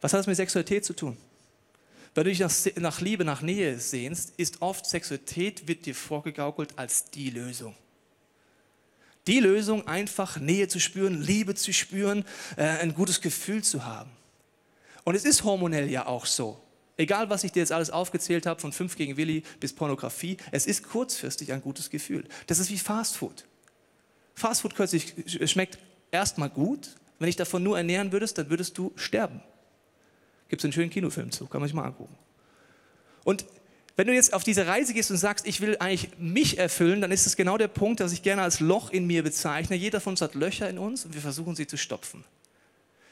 Was 0.00 0.12
hat 0.12 0.18
das 0.18 0.26
mit 0.26 0.34
Sexualität 0.34 0.84
zu 0.84 0.92
tun? 0.92 1.16
Weil 2.18 2.24
du 2.24 2.30
dich 2.30 2.40
nach, 2.40 2.52
nach 2.82 3.00
Liebe, 3.00 3.24
nach 3.24 3.42
Nähe 3.42 3.78
sehnst, 3.78 4.32
ist 4.38 4.60
oft 4.60 4.84
Sexualität, 4.86 5.68
wird 5.68 5.86
dir 5.86 5.94
vorgegaukelt 5.94 6.76
als 6.76 7.12
die 7.12 7.30
Lösung. 7.30 7.76
Die 9.28 9.38
Lösung, 9.38 9.86
einfach 9.86 10.40
Nähe 10.40 10.66
zu 10.66 10.80
spüren, 10.80 11.22
Liebe 11.22 11.54
zu 11.54 11.72
spüren, 11.72 12.24
äh, 12.56 12.64
ein 12.64 12.92
gutes 12.92 13.20
Gefühl 13.20 13.62
zu 13.62 13.84
haben. 13.84 14.10
Und 15.04 15.14
es 15.14 15.24
ist 15.24 15.44
hormonell 15.44 15.88
ja 15.88 16.06
auch 16.06 16.26
so. 16.26 16.60
Egal, 16.96 17.30
was 17.30 17.44
ich 17.44 17.52
dir 17.52 17.60
jetzt 17.60 17.70
alles 17.70 17.90
aufgezählt 17.90 18.46
habe, 18.46 18.60
von 18.60 18.72
5 18.72 18.96
gegen 18.96 19.16
Willi 19.16 19.44
bis 19.60 19.72
Pornografie, 19.72 20.38
es 20.50 20.66
ist 20.66 20.82
kurzfristig 20.82 21.52
ein 21.52 21.62
gutes 21.62 21.88
Gefühl. 21.88 22.26
Das 22.48 22.58
ist 22.58 22.68
wie 22.72 22.78
Fastfood. 22.78 23.44
Fastfood 24.34 24.74
schmeckt 25.46 25.78
erstmal 26.10 26.50
gut. 26.50 26.96
Wenn 27.20 27.28
ich 27.28 27.36
davon 27.36 27.62
nur 27.62 27.76
ernähren 27.76 28.10
würdest, 28.10 28.38
dann 28.38 28.50
würdest 28.50 28.76
du 28.76 28.92
sterben. 28.96 29.40
Gibt 30.48 30.60
es 30.60 30.64
einen 30.64 30.72
schönen 30.72 30.90
Kinofilm 30.90 31.30
zu, 31.30 31.46
kann 31.46 31.60
man 31.60 31.68
sich 31.68 31.74
mal 31.74 31.84
angucken. 31.84 32.16
Und 33.24 33.44
wenn 33.96 34.06
du 34.06 34.14
jetzt 34.14 34.32
auf 34.32 34.44
diese 34.44 34.66
Reise 34.66 34.94
gehst 34.94 35.10
und 35.10 35.16
sagst, 35.16 35.46
ich 35.46 35.60
will 35.60 35.76
eigentlich 35.78 36.10
mich 36.18 36.58
erfüllen, 36.58 37.00
dann 37.00 37.10
ist 37.10 37.26
es 37.26 37.36
genau 37.36 37.58
der 37.58 37.68
Punkt, 37.68 38.00
dass 38.00 38.12
ich 38.12 38.22
gerne 38.22 38.42
als 38.42 38.60
Loch 38.60 38.90
in 38.90 39.06
mir 39.06 39.24
bezeichne. 39.24 39.74
Jeder 39.74 40.00
von 40.00 40.12
uns 40.12 40.22
hat 40.22 40.34
Löcher 40.34 40.70
in 40.70 40.78
uns 40.78 41.04
und 41.04 41.14
wir 41.14 41.20
versuchen 41.20 41.56
sie 41.56 41.66
zu 41.66 41.76
stopfen. 41.76 42.24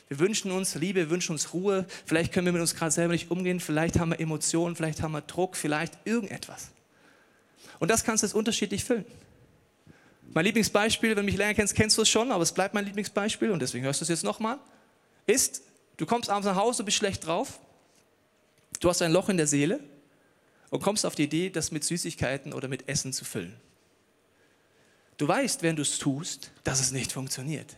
Wir 0.08 0.20
wünschen 0.20 0.52
uns 0.52 0.76
Liebe, 0.76 1.00
wir 1.00 1.10
wünschen 1.10 1.32
uns 1.32 1.52
Ruhe. 1.52 1.86
Vielleicht 2.04 2.32
können 2.32 2.46
wir 2.46 2.52
mit 2.52 2.60
uns 2.60 2.76
gerade 2.76 2.92
selber 2.92 3.12
nicht 3.12 3.32
umgehen. 3.32 3.58
Vielleicht 3.58 3.98
haben 3.98 4.10
wir 4.10 4.20
Emotionen, 4.20 4.76
vielleicht 4.76 5.02
haben 5.02 5.12
wir 5.12 5.22
Druck, 5.22 5.56
vielleicht 5.56 5.94
irgendetwas. 6.04 6.70
Und 7.80 7.90
das 7.90 8.04
kannst 8.04 8.22
du 8.22 8.28
jetzt 8.28 8.34
unterschiedlich 8.34 8.84
füllen. 8.84 9.04
Mein 10.32 10.44
Lieblingsbeispiel, 10.44 11.10
wenn 11.10 11.16
du 11.16 11.22
mich 11.24 11.36
länger 11.36 11.54
kennst, 11.54 11.74
kennst 11.74 11.98
du 11.98 12.02
es 12.02 12.08
schon, 12.08 12.30
aber 12.30 12.42
es 12.42 12.52
bleibt 12.52 12.74
mein 12.74 12.84
Lieblingsbeispiel 12.84 13.50
und 13.50 13.60
deswegen 13.60 13.84
hörst 13.84 14.00
du 14.00 14.04
es 14.04 14.08
jetzt 14.08 14.22
nochmal, 14.22 14.58
ist, 15.26 15.62
du 15.96 16.06
kommst 16.06 16.30
abends 16.30 16.46
nach 16.46 16.56
Hause, 16.56 16.84
bist 16.84 16.96
schlecht 16.96 17.26
drauf, 17.26 17.58
du 18.80 18.88
hast 18.88 19.02
ein 19.02 19.12
Loch 19.12 19.28
in 19.28 19.36
der 19.36 19.46
Seele 19.46 19.80
und 20.70 20.82
kommst 20.82 21.06
auf 21.06 21.14
die 21.14 21.24
Idee, 21.24 21.50
das 21.50 21.70
mit 21.70 21.84
Süßigkeiten 21.84 22.52
oder 22.52 22.68
mit 22.68 22.88
Essen 22.88 23.12
zu 23.12 23.24
füllen. 23.24 23.56
Du 25.16 25.26
weißt, 25.26 25.62
wenn 25.62 25.76
du 25.76 25.82
es 25.82 25.98
tust, 25.98 26.50
dass 26.64 26.80
es 26.80 26.92
nicht 26.92 27.12
funktioniert. 27.12 27.76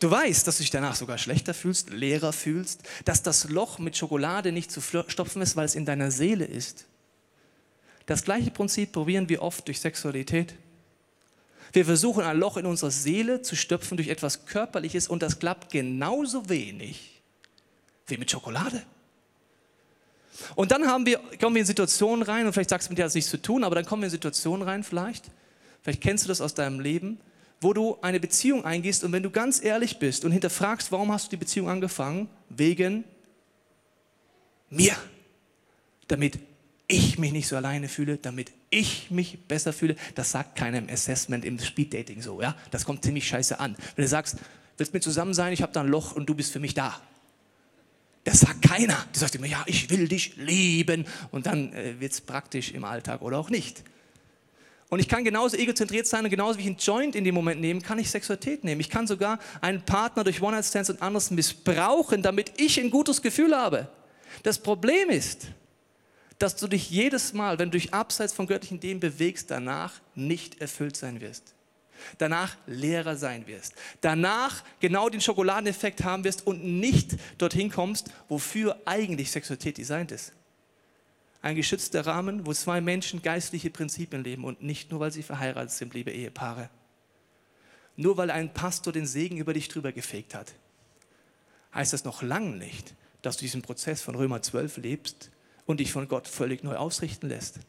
Du 0.00 0.10
weißt, 0.10 0.46
dass 0.46 0.58
du 0.58 0.62
dich 0.62 0.70
danach 0.70 0.94
sogar 0.94 1.18
schlechter 1.18 1.54
fühlst, 1.54 1.90
leerer 1.90 2.32
fühlst, 2.32 2.82
dass 3.04 3.22
das 3.22 3.48
Loch 3.48 3.80
mit 3.80 3.96
Schokolade 3.96 4.52
nicht 4.52 4.70
zu 4.70 4.80
stopfen 4.80 5.42
ist, 5.42 5.56
weil 5.56 5.64
es 5.64 5.74
in 5.74 5.86
deiner 5.86 6.12
Seele 6.12 6.44
ist. 6.44 6.86
Das 8.06 8.22
gleiche 8.22 8.50
Prinzip 8.50 8.92
probieren 8.92 9.28
wir 9.28 9.42
oft 9.42 9.66
durch 9.66 9.80
Sexualität. 9.80 10.54
Wir 11.72 11.84
versuchen 11.84 12.24
ein 12.24 12.38
Loch 12.38 12.56
in 12.56 12.66
unserer 12.66 12.90
Seele 12.90 13.42
zu 13.42 13.56
stopfen 13.56 13.96
durch 13.96 14.08
etwas 14.08 14.46
Körperliches 14.46 15.08
und 15.08 15.22
das 15.22 15.38
klappt 15.38 15.70
genauso 15.72 16.48
wenig 16.48 17.20
wie 18.06 18.16
mit 18.16 18.30
Schokolade. 18.30 18.82
Und 20.54 20.70
dann 20.70 20.86
haben 20.86 21.04
wir, 21.04 21.20
kommen 21.40 21.56
wir 21.56 21.60
in 21.60 21.66
Situationen 21.66 22.22
rein, 22.22 22.46
und 22.46 22.52
vielleicht 22.52 22.70
sagst 22.70 22.88
du 22.88 22.92
mit 22.92 22.98
dir 22.98 23.04
das 23.04 23.14
nichts 23.14 23.30
zu 23.30 23.42
tun, 23.42 23.64
aber 23.64 23.74
dann 23.74 23.84
kommen 23.84 24.02
wir 24.02 24.06
in 24.06 24.12
Situationen 24.12 24.66
rein 24.66 24.84
vielleicht, 24.84 25.24
vielleicht 25.82 26.00
kennst 26.00 26.24
du 26.24 26.28
das 26.28 26.40
aus 26.40 26.54
deinem 26.54 26.80
Leben, 26.80 27.18
wo 27.60 27.72
du 27.72 27.98
eine 28.02 28.20
Beziehung 28.20 28.64
eingehst 28.64 29.02
und 29.04 29.12
wenn 29.12 29.22
du 29.22 29.30
ganz 29.30 29.62
ehrlich 29.62 29.98
bist 29.98 30.24
und 30.24 30.30
hinterfragst, 30.30 30.92
warum 30.92 31.12
hast 31.12 31.26
du 31.26 31.30
die 31.30 31.36
Beziehung 31.36 31.68
angefangen? 31.68 32.28
Wegen 32.48 33.04
mir. 34.70 34.96
Damit 36.06 36.38
ich 36.88 37.18
mich 37.18 37.32
nicht 37.32 37.46
so 37.46 37.56
alleine 37.56 37.88
fühle, 37.88 38.16
damit 38.16 38.50
ich 38.70 39.10
mich 39.10 39.38
besser 39.46 39.72
fühle. 39.72 39.94
Das 40.14 40.30
sagt 40.32 40.56
keiner 40.56 40.78
im 40.78 40.88
Assessment, 40.88 41.44
im 41.44 41.58
Speeddating 41.58 42.22
so. 42.22 42.40
Ja? 42.40 42.56
Das 42.70 42.84
kommt 42.84 43.04
ziemlich 43.04 43.28
scheiße 43.28 43.60
an. 43.60 43.76
Wenn 43.94 44.02
du 44.02 44.08
sagst, 44.08 44.38
willst 44.78 44.94
mit 44.94 45.02
zusammen 45.02 45.34
sein, 45.34 45.52
ich 45.52 45.62
habe 45.62 45.72
da 45.72 45.80
ein 45.82 45.88
Loch 45.88 46.12
und 46.12 46.26
du 46.26 46.34
bist 46.34 46.52
für 46.52 46.60
mich 46.60 46.74
da. 46.74 47.00
Das 48.24 48.40
sagt 48.40 48.62
keiner. 48.62 49.06
Du 49.12 49.18
sagst 49.18 49.34
immer, 49.36 49.46
ja, 49.46 49.62
ich 49.66 49.90
will 49.90 50.08
dich 50.08 50.36
lieben. 50.36 51.06
Und 51.30 51.46
dann 51.46 51.72
äh, 51.72 52.00
wird 52.00 52.12
es 52.12 52.20
praktisch 52.20 52.72
im 52.72 52.84
Alltag 52.84 53.22
oder 53.22 53.38
auch 53.38 53.50
nicht. 53.50 53.84
Und 54.88 55.00
ich 55.00 55.08
kann 55.08 55.24
genauso 55.24 55.56
egozentriert 55.56 56.06
sein 56.06 56.24
und 56.24 56.30
genauso 56.30 56.58
wie 56.58 56.62
ich 56.62 56.68
einen 56.68 56.78
Joint 56.78 57.14
in 57.14 57.24
dem 57.24 57.34
Moment 57.34 57.60
nehmen, 57.60 57.82
kann 57.82 57.98
ich 57.98 58.10
Sexualität 58.10 58.64
nehmen. 58.64 58.80
Ich 58.80 58.88
kann 58.88 59.06
sogar 59.06 59.38
einen 59.60 59.82
Partner 59.82 60.24
durch 60.24 60.40
One-Night-Stands 60.40 60.88
und 60.88 61.02
anderes 61.02 61.30
missbrauchen, 61.30 62.22
damit 62.22 62.52
ich 62.56 62.80
ein 62.80 62.90
gutes 62.90 63.20
Gefühl 63.20 63.54
habe. 63.54 63.88
Das 64.42 64.58
Problem 64.58 65.10
ist, 65.10 65.48
dass 66.38 66.56
du 66.56 66.68
dich 66.68 66.90
jedes 66.90 67.32
Mal, 67.32 67.58
wenn 67.58 67.70
du 67.70 67.78
dich 67.78 67.92
abseits 67.92 68.32
von 68.32 68.46
göttlichen 68.46 68.80
Themen 68.80 69.00
bewegst, 69.00 69.50
danach 69.50 69.94
nicht 70.14 70.60
erfüllt 70.60 70.96
sein 70.96 71.20
wirst. 71.20 71.54
Danach 72.18 72.56
leerer 72.66 73.16
sein 73.16 73.46
wirst. 73.48 73.74
Danach 74.00 74.62
genau 74.78 75.08
den 75.08 75.20
Schokoladeneffekt 75.20 76.04
haben 76.04 76.22
wirst 76.22 76.46
und 76.46 76.64
nicht 76.64 77.16
dorthin 77.38 77.70
kommst, 77.70 78.10
wofür 78.28 78.80
eigentlich 78.84 79.32
Sexualität 79.32 79.78
designt 79.78 80.12
ist 80.12 80.32
ein 81.42 81.56
geschützter 81.56 82.04
Rahmen, 82.06 82.46
wo 82.46 82.52
zwei 82.52 82.80
Menschen 82.80 83.22
geistliche 83.22 83.70
Prinzipien 83.70 84.24
leben 84.24 84.44
und 84.44 84.62
nicht 84.62 84.90
nur, 84.90 85.00
weil 85.00 85.12
sie 85.12 85.22
verheiratet 85.22 85.70
sind, 85.70 85.94
liebe 85.94 86.10
Ehepaare. 86.10 86.68
Nur 87.96 88.16
weil 88.16 88.30
ein 88.30 88.52
Pastor 88.52 88.92
den 88.92 89.06
Segen 89.06 89.38
über 89.38 89.54
dich 89.54 89.68
drüber 89.68 89.92
gefegt 89.92 90.34
hat, 90.34 90.52
heißt 91.74 91.92
das 91.92 92.04
noch 92.04 92.22
lange 92.22 92.56
nicht, 92.56 92.94
dass 93.22 93.36
du 93.36 93.42
diesen 93.42 93.62
Prozess 93.62 94.02
von 94.02 94.14
Römer 94.14 94.42
12 94.42 94.78
lebst 94.78 95.30
und 95.68 95.80
dich 95.80 95.92
von 95.92 96.08
Gott 96.08 96.26
völlig 96.26 96.64
neu 96.64 96.76
ausrichten 96.76 97.28
lässt. 97.28 97.60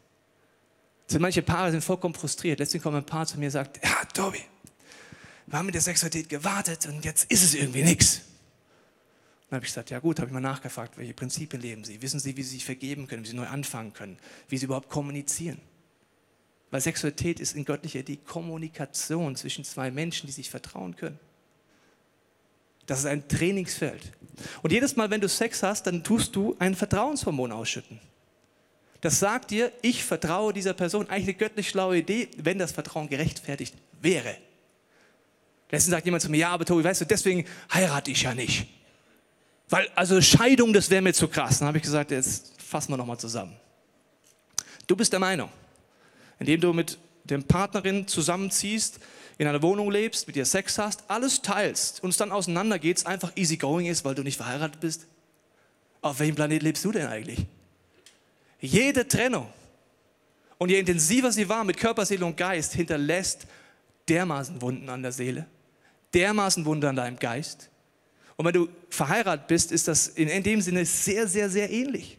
Also 1.07 1.19
manche 1.19 1.41
Paare 1.41 1.71
sind 1.71 1.83
vollkommen 1.83 2.13
frustriert. 2.13 2.59
Letztens 2.59 2.81
kommt 2.81 2.95
ein 2.95 3.05
Paar 3.05 3.25
zu 3.25 3.37
mir 3.37 3.47
und 3.47 3.51
sagt, 3.51 3.83
ja, 3.83 4.05
Tobi, 4.13 4.39
wir 5.47 5.59
haben 5.59 5.65
mit 5.65 5.75
der 5.75 5.81
Sexualität 5.81 6.29
gewartet 6.29 6.87
und 6.87 7.03
jetzt 7.03 7.29
ist 7.29 7.43
es 7.43 7.53
irgendwie 7.55 7.83
nichts. 7.83 8.21
Dann 9.49 9.57
habe 9.57 9.65
ich 9.65 9.71
gesagt, 9.71 9.89
ja 9.89 9.99
gut, 9.99 10.19
habe 10.19 10.27
ich 10.27 10.33
mal 10.33 10.39
nachgefragt, 10.39 10.97
welche 10.97 11.13
Prinzipien 11.13 11.61
leben 11.61 11.83
Sie? 11.83 12.01
Wissen 12.01 12.21
Sie, 12.21 12.37
wie 12.37 12.43
Sie 12.43 12.51
sich 12.51 12.65
vergeben 12.65 13.05
können, 13.07 13.25
wie 13.25 13.27
Sie 13.27 13.35
neu 13.35 13.47
anfangen 13.47 13.91
können, 13.91 14.17
wie 14.47 14.57
Sie 14.57 14.65
überhaupt 14.65 14.89
kommunizieren? 14.89 15.59
Weil 16.71 16.79
Sexualität 16.79 17.41
ist 17.41 17.53
in 17.53 17.65
göttlicher 17.65 18.03
die 18.03 18.17
Kommunikation 18.17 19.35
zwischen 19.35 19.65
zwei 19.65 19.91
Menschen, 19.91 20.27
die 20.27 20.33
sich 20.33 20.49
vertrauen 20.49 20.95
können. 20.95 21.19
Das 22.89 22.99
ist 22.99 23.05
ein 23.05 23.27
Trainingsfeld. 23.27 24.01
Und 24.63 24.71
jedes 24.71 24.95
Mal, 24.95 25.11
wenn 25.11 25.21
du 25.21 25.29
Sex 25.29 25.61
hast, 25.61 25.83
dann 25.83 26.03
tust 26.03 26.35
du 26.35 26.55
ein 26.57 26.73
Vertrauenshormon 26.73 27.51
ausschütten. 27.51 27.99
Das 29.01 29.19
sagt 29.19 29.51
dir, 29.51 29.71
ich 29.83 30.03
vertraue 30.03 30.53
dieser 30.53 30.73
Person. 30.73 31.07
Eigentlich 31.07 31.27
eine 31.27 31.33
göttlich 31.35 31.69
schlaue 31.69 31.99
Idee, 31.99 32.29
wenn 32.37 32.57
das 32.57 32.71
Vertrauen 32.71 33.07
gerechtfertigt 33.07 33.75
wäre. 34.01 34.35
Letztens 35.69 35.91
sagt 35.91 36.05
jemand 36.05 36.23
zu 36.23 36.31
mir, 36.31 36.37
ja, 36.37 36.49
aber 36.49 36.65
Tobi, 36.65 36.83
weißt 36.83 37.01
du, 37.01 37.05
deswegen 37.05 37.45
heirate 37.71 38.09
ich 38.09 38.23
ja 38.23 38.33
nicht. 38.33 38.65
Weil, 39.69 39.87
also 39.93 40.19
Scheidung, 40.19 40.73
das 40.73 40.89
wäre 40.89 41.03
mir 41.03 41.13
zu 41.13 41.27
krass. 41.27 41.59
Dann 41.59 41.67
habe 41.67 41.77
ich 41.77 41.83
gesagt, 41.83 42.09
jetzt 42.09 42.59
fassen 42.59 42.91
wir 42.91 42.97
nochmal 42.97 43.19
zusammen. 43.19 43.55
Du 44.87 44.95
bist 44.95 45.13
der 45.13 45.19
Meinung, 45.19 45.51
indem 46.39 46.59
du 46.59 46.73
mit 46.73 46.97
dem 47.23 47.43
Partnerin 47.43 48.07
zusammenziehst, 48.07 48.99
in 49.39 49.47
einer 49.47 49.63
Wohnung 49.63 49.89
lebst, 49.89 50.27
mit 50.27 50.35
ihr 50.35 50.45
Sex 50.45 50.77
hast, 50.77 51.09
alles 51.09 51.41
teilst 51.41 52.03
und 52.03 52.09
es 52.09 52.17
dann 52.17 52.31
auseinandergeht, 52.31 53.05
einfach 53.07 53.31
easy 53.37 53.55
going 53.55 53.87
ist, 53.87 54.03
weil 54.03 54.13
du 54.13 54.21
nicht 54.21 54.35
verheiratet 54.35 54.81
bist? 54.81 55.07
Auf 56.01 56.19
welchem 56.19 56.35
Planet 56.35 56.61
lebst 56.61 56.83
du 56.83 56.91
denn 56.91 57.07
eigentlich? 57.07 57.45
Jede 58.59 59.07
Trennung 59.07 59.47
und 60.57 60.69
je 60.69 60.77
intensiver 60.77 61.31
sie 61.31 61.47
war 61.47 61.63
mit 61.63 61.77
Körper, 61.77 62.05
Seele 62.05 62.25
und 62.25 62.35
Geist, 62.35 62.73
hinterlässt 62.73 63.47
dermaßen 64.09 64.61
Wunden 64.61 64.89
an 64.89 65.01
der 65.01 65.13
Seele, 65.13 65.45
dermaßen 66.13 66.65
Wunden 66.65 66.85
an 66.85 66.97
deinem 66.97 67.17
Geist. 67.17 67.69
Und 68.35 68.45
wenn 68.45 68.53
du 68.53 68.67
verheiratet 68.89 69.47
bist, 69.47 69.71
ist 69.71 69.87
das 69.87 70.09
in 70.09 70.43
dem 70.43 70.59
Sinne 70.59 70.85
sehr, 70.85 71.29
sehr, 71.29 71.49
sehr 71.49 71.69
ähnlich. 71.69 72.18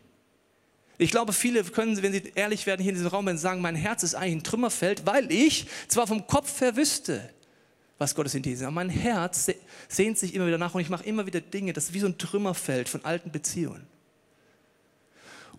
Ich 1.00 1.10
glaube, 1.10 1.32
viele 1.32 1.64
können, 1.64 2.02
wenn 2.02 2.12
sie 2.12 2.30
ehrlich 2.34 2.66
werden, 2.66 2.82
hier 2.82 2.90
in 2.90 2.96
diesem 2.96 3.08
Raum 3.08 3.34
sagen, 3.38 3.62
mein 3.62 3.74
Herz 3.74 4.02
ist 4.02 4.14
eigentlich 4.14 4.34
ein 4.34 4.42
Trümmerfeld, 4.42 5.06
weil 5.06 5.32
ich 5.32 5.66
zwar 5.88 6.06
vom 6.06 6.26
Kopf 6.26 6.60
her 6.60 6.76
wüsste, 6.76 7.26
was 7.96 8.14
Gottes 8.14 8.34
Idee 8.34 8.52
ist, 8.52 8.60
aber 8.60 8.70
mein 8.70 8.90
Herz 8.90 9.50
sehnt 9.88 10.18
sich 10.18 10.34
immer 10.34 10.46
wieder 10.46 10.58
nach 10.58 10.74
und 10.74 10.82
ich 10.82 10.90
mache 10.90 11.04
immer 11.04 11.24
wieder 11.24 11.40
Dinge, 11.40 11.72
das 11.72 11.84
ist 11.84 11.94
wie 11.94 12.00
so 12.00 12.06
ein 12.06 12.18
Trümmerfeld 12.18 12.86
von 12.90 13.02
alten 13.02 13.32
Beziehungen. 13.32 13.86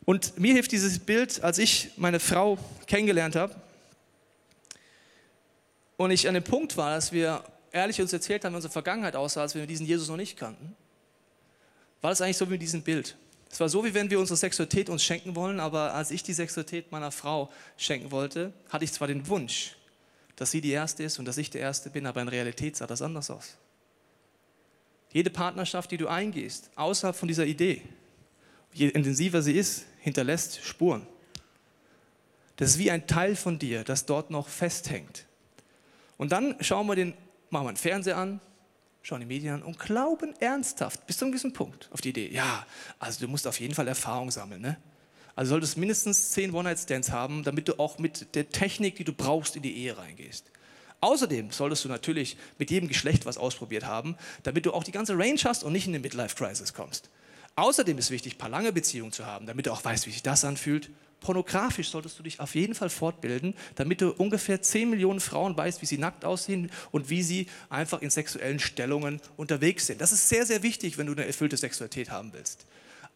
Und 0.05 0.37
mir 0.39 0.53
hilft 0.53 0.73
dieses 0.73 0.99
Bild, 0.99 1.43
als 1.43 1.57
ich 1.57 1.89
meine 1.97 2.19
Frau 2.19 2.59
kennengelernt 2.85 3.35
habe 3.35 3.55
und 5.97 6.11
ich 6.11 6.27
an 6.27 6.35
dem 6.35 6.43
Punkt 6.43 6.77
war, 6.77 6.93
dass 6.93 7.11
wir 7.11 7.43
ehrlich 7.71 7.99
uns 7.99 8.13
erzählt 8.13 8.45
haben, 8.45 8.53
wie 8.53 8.57
unsere 8.57 8.71
Vergangenheit 8.71 9.15
aussah, 9.15 9.41
als 9.41 9.55
wir 9.55 9.65
diesen 9.65 9.87
Jesus 9.87 10.07
noch 10.07 10.17
nicht 10.17 10.37
kannten, 10.37 10.75
war 11.99 12.11
das 12.11 12.21
eigentlich 12.21 12.37
so 12.37 12.45
wie 12.45 12.51
mit 12.51 12.61
diesem 12.61 12.83
Bild. 12.83 13.15
Es 13.51 13.59
war 13.59 13.67
so, 13.67 13.83
wie 13.83 13.93
wenn 13.93 14.09
wir 14.09 14.17
unsere 14.17 14.37
Sexualität 14.37 14.89
uns 14.89 15.03
schenken 15.03 15.35
wollen, 15.35 15.59
aber 15.59 15.93
als 15.93 16.11
ich 16.11 16.23
die 16.23 16.31
Sexualität 16.31 16.91
meiner 16.91 17.11
Frau 17.11 17.51
schenken 17.75 18.09
wollte, 18.09 18.53
hatte 18.69 18.85
ich 18.85 18.93
zwar 18.93 19.09
den 19.09 19.27
Wunsch, 19.27 19.75
dass 20.37 20.51
sie 20.51 20.61
die 20.61 20.71
Erste 20.71 21.03
ist 21.03 21.19
und 21.19 21.25
dass 21.25 21.37
ich 21.37 21.49
der 21.49 21.59
Erste 21.59 21.89
bin, 21.89 22.05
aber 22.05 22.21
in 22.21 22.29
Realität 22.29 22.77
sah 22.77 22.87
das 22.87 23.01
anders 23.01 23.29
aus. 23.29 23.57
Jede 25.11 25.29
Partnerschaft, 25.29 25.91
die 25.91 25.97
du 25.97 26.07
eingehst, 26.07 26.71
außerhalb 26.75 27.15
von 27.15 27.27
dieser 27.27 27.45
Idee, 27.45 27.81
je 28.73 28.87
intensiver 28.87 29.41
sie 29.41 29.57
ist, 29.57 29.85
hinterlässt 29.99 30.63
Spuren. 30.63 31.05
Das 32.55 32.69
ist 32.69 32.77
wie 32.77 32.89
ein 32.89 33.05
Teil 33.05 33.35
von 33.35 33.59
dir, 33.59 33.83
das 33.83 34.05
dort 34.05 34.31
noch 34.31 34.47
festhängt. 34.47 35.25
Und 36.17 36.31
dann 36.31 36.55
schauen 36.61 36.87
wir 36.87 36.95
den, 36.95 37.13
machen 37.49 37.65
wir 37.65 37.73
den 37.73 37.77
Fernseher 37.77 38.15
an, 38.15 38.39
schauen 39.01 39.19
die 39.19 39.25
Medien 39.25 39.55
an 39.55 39.63
und 39.63 39.79
glauben 39.79 40.33
ernsthaft 40.39 41.05
bis 41.07 41.17
zu 41.17 41.25
einem 41.25 41.31
gewissen 41.31 41.53
Punkt 41.53 41.89
auf 41.91 42.01
die 42.01 42.09
Idee. 42.09 42.29
Ja, 42.31 42.65
also 42.99 43.25
du 43.25 43.27
musst 43.27 43.47
auf 43.47 43.59
jeden 43.59 43.73
Fall 43.73 43.87
Erfahrung 43.87 44.31
sammeln. 44.31 44.61
Ne? 44.61 44.77
Also 45.35 45.51
solltest 45.51 45.77
mindestens 45.77 46.31
zehn 46.31 46.53
One-Night-Stands 46.53 47.11
haben, 47.11 47.43
damit 47.43 47.67
du 47.67 47.79
auch 47.79 47.97
mit 47.97 48.35
der 48.35 48.49
Technik, 48.49 48.95
die 48.95 49.03
du 49.03 49.13
brauchst, 49.13 49.55
in 49.55 49.61
die 49.63 49.75
Ehe 49.75 49.97
reingehst. 49.97 50.51
Außerdem 50.99 51.49
solltest 51.49 51.83
du 51.83 51.89
natürlich 51.89 52.37
mit 52.59 52.69
jedem 52.69 52.87
Geschlecht 52.87 53.25
was 53.25 53.37
ausprobiert 53.37 53.85
haben, 53.85 54.15
damit 54.43 54.67
du 54.67 54.73
auch 54.73 54.83
die 54.83 54.91
ganze 54.91 55.17
Range 55.17 55.39
hast 55.43 55.63
und 55.63 55.73
nicht 55.73 55.87
in 55.87 55.93
eine 55.93 55.99
Midlife-Crisis 56.01 56.73
kommst. 56.73 57.09
Außerdem 57.55 57.97
ist 57.97 58.11
wichtig, 58.11 58.35
ein 58.35 58.37
paar 58.37 58.49
lange 58.49 58.71
Beziehungen 58.71 59.11
zu 59.11 59.25
haben, 59.25 59.47
damit 59.47 59.65
du 59.65 59.71
auch 59.71 59.83
weißt, 59.83 60.05
wie 60.05 60.11
sich 60.11 60.23
das 60.23 60.45
anfühlt 60.45 60.91
pornografisch 61.21 61.89
solltest 61.89 62.19
du 62.19 62.23
dich 62.23 62.39
auf 62.39 62.55
jeden 62.55 62.75
Fall 62.75 62.89
fortbilden, 62.89 63.53
damit 63.75 64.01
du 64.01 64.11
ungefähr 64.11 64.61
10 64.61 64.89
Millionen 64.89 65.21
Frauen 65.21 65.55
weißt, 65.55 65.81
wie 65.81 65.85
sie 65.85 65.97
nackt 65.97 66.25
aussehen 66.25 66.69
und 66.91 67.09
wie 67.09 67.23
sie 67.23 67.47
einfach 67.69 68.01
in 68.01 68.09
sexuellen 68.09 68.59
Stellungen 68.59 69.21
unterwegs 69.37 69.87
sind. 69.87 70.01
Das 70.01 70.11
ist 70.11 70.27
sehr, 70.27 70.45
sehr 70.45 70.63
wichtig, 70.63 70.97
wenn 70.97 71.05
du 71.05 71.13
eine 71.13 71.25
erfüllte 71.25 71.55
Sexualität 71.55 72.09
haben 72.09 72.33
willst. 72.33 72.65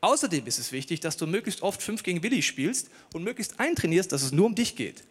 Außerdem 0.01 0.45
ist 0.45 0.59
es 0.59 0.71
wichtig, 0.71 0.99
dass 0.99 1.17
du 1.17 1.25
möglichst 1.25 1.63
oft 1.63 1.81
5 1.81 2.03
gegen 2.03 2.21
Willi 2.21 2.41
spielst 2.43 2.89
und 3.13 3.23
möglichst 3.23 3.59
eintrainierst, 3.59 4.11
dass 4.11 4.21
es 4.21 4.31
nur 4.31 4.45
um 4.45 4.55
dich 4.55 4.75
geht. 4.75 5.03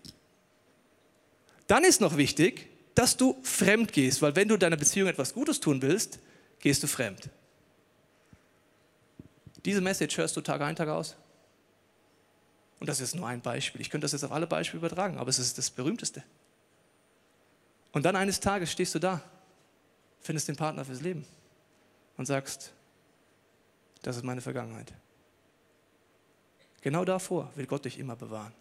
Dann 1.66 1.82
ist 1.82 2.00
noch 2.00 2.16
wichtig, 2.16 2.68
dass 2.94 3.16
du 3.16 3.36
fremd 3.42 3.92
gehst, 3.92 4.22
weil 4.22 4.36
wenn 4.36 4.46
du 4.46 4.56
deiner 4.56 4.76
Beziehung 4.76 5.08
etwas 5.08 5.34
Gutes 5.34 5.58
tun 5.58 5.82
willst, 5.82 6.20
gehst 6.60 6.82
du 6.82 6.86
fremd. 6.86 7.28
Diese 9.64 9.80
Message 9.80 10.16
hörst 10.18 10.36
du 10.36 10.42
Tag 10.42 10.60
ein, 10.60 10.76
Tag 10.76 10.88
aus. 10.88 11.16
Und 12.80 12.88
das 12.88 13.00
ist 13.00 13.14
nur 13.14 13.26
ein 13.26 13.40
Beispiel. 13.40 13.80
Ich 13.80 13.90
könnte 13.90 14.04
das 14.04 14.12
jetzt 14.12 14.24
auf 14.24 14.32
alle 14.32 14.46
Beispiele 14.46 14.78
übertragen, 14.78 15.18
aber 15.18 15.30
es 15.30 15.38
ist 15.38 15.56
das 15.58 15.70
berühmteste. 15.70 16.22
Und 17.92 18.04
dann 18.04 18.16
eines 18.16 18.40
Tages 18.40 18.72
stehst 18.72 18.94
du 18.94 18.98
da, 18.98 19.22
findest 20.20 20.48
den 20.48 20.56
Partner 20.56 20.84
fürs 20.84 21.00
Leben 21.00 21.24
und 22.16 22.26
sagst, 22.26 22.72
das 24.02 24.16
ist 24.16 24.24
meine 24.24 24.40
Vergangenheit. 24.40 24.92
Genau 26.82 27.04
davor 27.04 27.50
will 27.54 27.66
Gott 27.66 27.84
dich 27.84 27.98
immer 27.98 28.16
bewahren. 28.16 28.52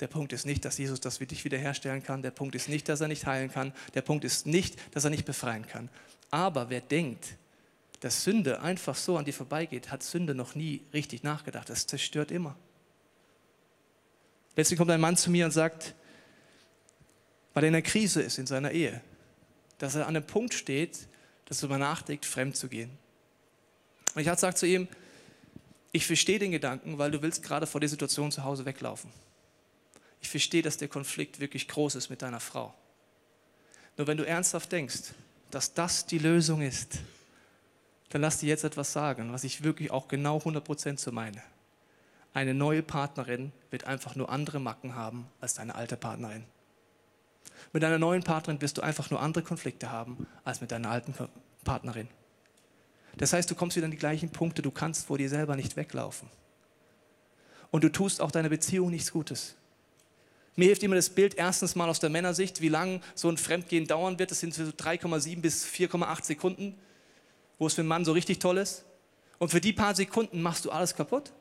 Der 0.00 0.08
Punkt 0.08 0.32
ist 0.32 0.44
nicht, 0.44 0.64
dass 0.64 0.78
Jesus 0.78 1.00
das 1.00 1.18
für 1.18 1.26
dich 1.26 1.44
wiederherstellen 1.44 2.02
kann. 2.02 2.22
Der 2.22 2.32
Punkt 2.32 2.54
ist 2.56 2.68
nicht, 2.68 2.88
dass 2.88 3.00
er 3.00 3.08
nicht 3.08 3.24
heilen 3.24 3.50
kann. 3.50 3.72
Der 3.94 4.02
Punkt 4.02 4.24
ist 4.24 4.46
nicht, 4.46 4.76
dass 4.94 5.04
er 5.04 5.10
nicht 5.10 5.24
befreien 5.24 5.66
kann. 5.66 5.88
Aber 6.30 6.70
wer 6.70 6.80
denkt, 6.80 7.36
dass 8.00 8.24
Sünde 8.24 8.60
einfach 8.60 8.96
so 8.96 9.16
an 9.16 9.24
dir 9.24 9.32
vorbeigeht, 9.32 9.92
hat 9.92 10.02
Sünde 10.02 10.34
noch 10.34 10.56
nie 10.56 10.82
richtig 10.92 11.22
nachgedacht. 11.22 11.70
Es 11.70 11.86
zerstört 11.86 12.32
immer. 12.32 12.56
Letztlich 14.56 14.78
kommt 14.78 14.90
ein 14.90 15.00
Mann 15.00 15.16
zu 15.16 15.30
mir 15.30 15.44
und 15.44 15.50
sagt, 15.50 15.94
weil 17.54 17.64
er 17.64 17.68
in 17.68 17.74
einer 17.74 17.82
Krise 17.82 18.22
ist 18.22 18.38
in 18.38 18.46
seiner 18.46 18.70
Ehe, 18.70 19.00
dass 19.78 19.94
er 19.94 20.06
an 20.06 20.16
einem 20.16 20.26
Punkt 20.26 20.54
steht, 20.54 21.08
dass 21.46 21.58
er 21.58 21.68
darüber 21.68 21.78
nachdenkt, 21.78 22.24
fremd 22.24 22.56
zu 22.56 22.68
gehen. 22.68 22.90
Und 24.14 24.20
ich 24.20 24.28
habe 24.28 24.36
gesagt 24.36 24.58
zu 24.58 24.66
ihm, 24.66 24.88
ich 25.90 26.06
verstehe 26.06 26.38
den 26.38 26.52
Gedanken, 26.52 26.98
weil 26.98 27.10
du 27.10 27.20
willst 27.20 27.42
gerade 27.42 27.66
vor 27.66 27.80
der 27.80 27.88
Situation 27.88 28.32
zu 28.32 28.44
Hause 28.44 28.64
weglaufen. 28.64 29.10
Ich 30.20 30.28
verstehe, 30.28 30.62
dass 30.62 30.76
der 30.76 30.88
Konflikt 30.88 31.40
wirklich 31.40 31.68
groß 31.68 31.96
ist 31.96 32.08
mit 32.08 32.22
deiner 32.22 32.40
Frau. 32.40 32.72
Nur 33.96 34.06
wenn 34.06 34.16
du 34.16 34.26
ernsthaft 34.26 34.72
denkst, 34.72 35.12
dass 35.50 35.74
das 35.74 36.06
die 36.06 36.18
Lösung 36.18 36.62
ist, 36.62 36.98
dann 38.08 38.22
lass 38.22 38.38
dir 38.38 38.48
jetzt 38.48 38.64
etwas 38.64 38.92
sagen, 38.92 39.32
was 39.32 39.44
ich 39.44 39.62
wirklich 39.62 39.90
auch 39.90 40.08
genau 40.08 40.38
100% 40.38 40.98
so 40.98 41.12
meine. 41.12 41.42
Eine 42.34 42.54
neue 42.54 42.82
Partnerin 42.82 43.52
wird 43.70 43.84
einfach 43.84 44.16
nur 44.16 44.30
andere 44.30 44.58
Macken 44.58 44.94
haben 44.94 45.28
als 45.40 45.54
deine 45.54 45.74
alte 45.74 45.96
Partnerin. 45.96 46.44
Mit 47.72 47.82
deiner 47.82 47.98
neuen 47.98 48.22
Partnerin 48.22 48.60
wirst 48.60 48.78
du 48.78 48.82
einfach 48.82 49.10
nur 49.10 49.20
andere 49.20 49.44
Konflikte 49.44 49.90
haben 49.90 50.26
als 50.44 50.60
mit 50.60 50.72
deiner 50.72 50.90
alten 50.90 51.14
Partnerin. 51.64 52.08
Das 53.18 53.32
heißt, 53.32 53.50
du 53.50 53.54
kommst 53.54 53.76
wieder 53.76 53.84
an 53.84 53.90
die 53.90 53.98
gleichen 53.98 54.30
Punkte, 54.30 54.62
du 54.62 54.70
kannst 54.70 55.06
vor 55.06 55.18
dir 55.18 55.28
selber 55.28 55.56
nicht 55.56 55.76
weglaufen. 55.76 56.28
Und 57.70 57.84
du 57.84 57.90
tust 57.90 58.20
auch 58.20 58.30
deiner 58.30 58.48
Beziehung 58.48 58.90
nichts 58.90 59.12
Gutes. 59.12 59.56
Mir 60.56 60.66
hilft 60.66 60.82
immer 60.82 60.96
das 60.96 61.10
Bild 61.10 61.34
erstens 61.34 61.74
mal 61.74 61.88
aus 61.88 62.00
der 62.00 62.10
Männersicht, 62.10 62.60
wie 62.60 62.68
lange 62.68 63.00
so 63.14 63.28
ein 63.28 63.38
Fremdgehen 63.38 63.86
dauern 63.86 64.18
wird. 64.18 64.30
Das 64.30 64.40
sind 64.40 64.54
so 64.54 64.64
3,7 64.64 65.40
bis 65.40 65.64
4,8 65.64 66.24
Sekunden, 66.24 66.78
wo 67.58 67.66
es 67.66 67.74
für 67.74 67.80
einen 67.80 67.88
Mann 67.88 68.04
so 68.04 68.12
richtig 68.12 68.38
toll 68.38 68.58
ist. 68.58 68.84
Und 69.38 69.50
für 69.50 69.60
die 69.60 69.72
paar 69.72 69.94
Sekunden 69.94 70.42
machst 70.42 70.64
du 70.64 70.70
alles 70.70 70.94
kaputt. 70.94 71.32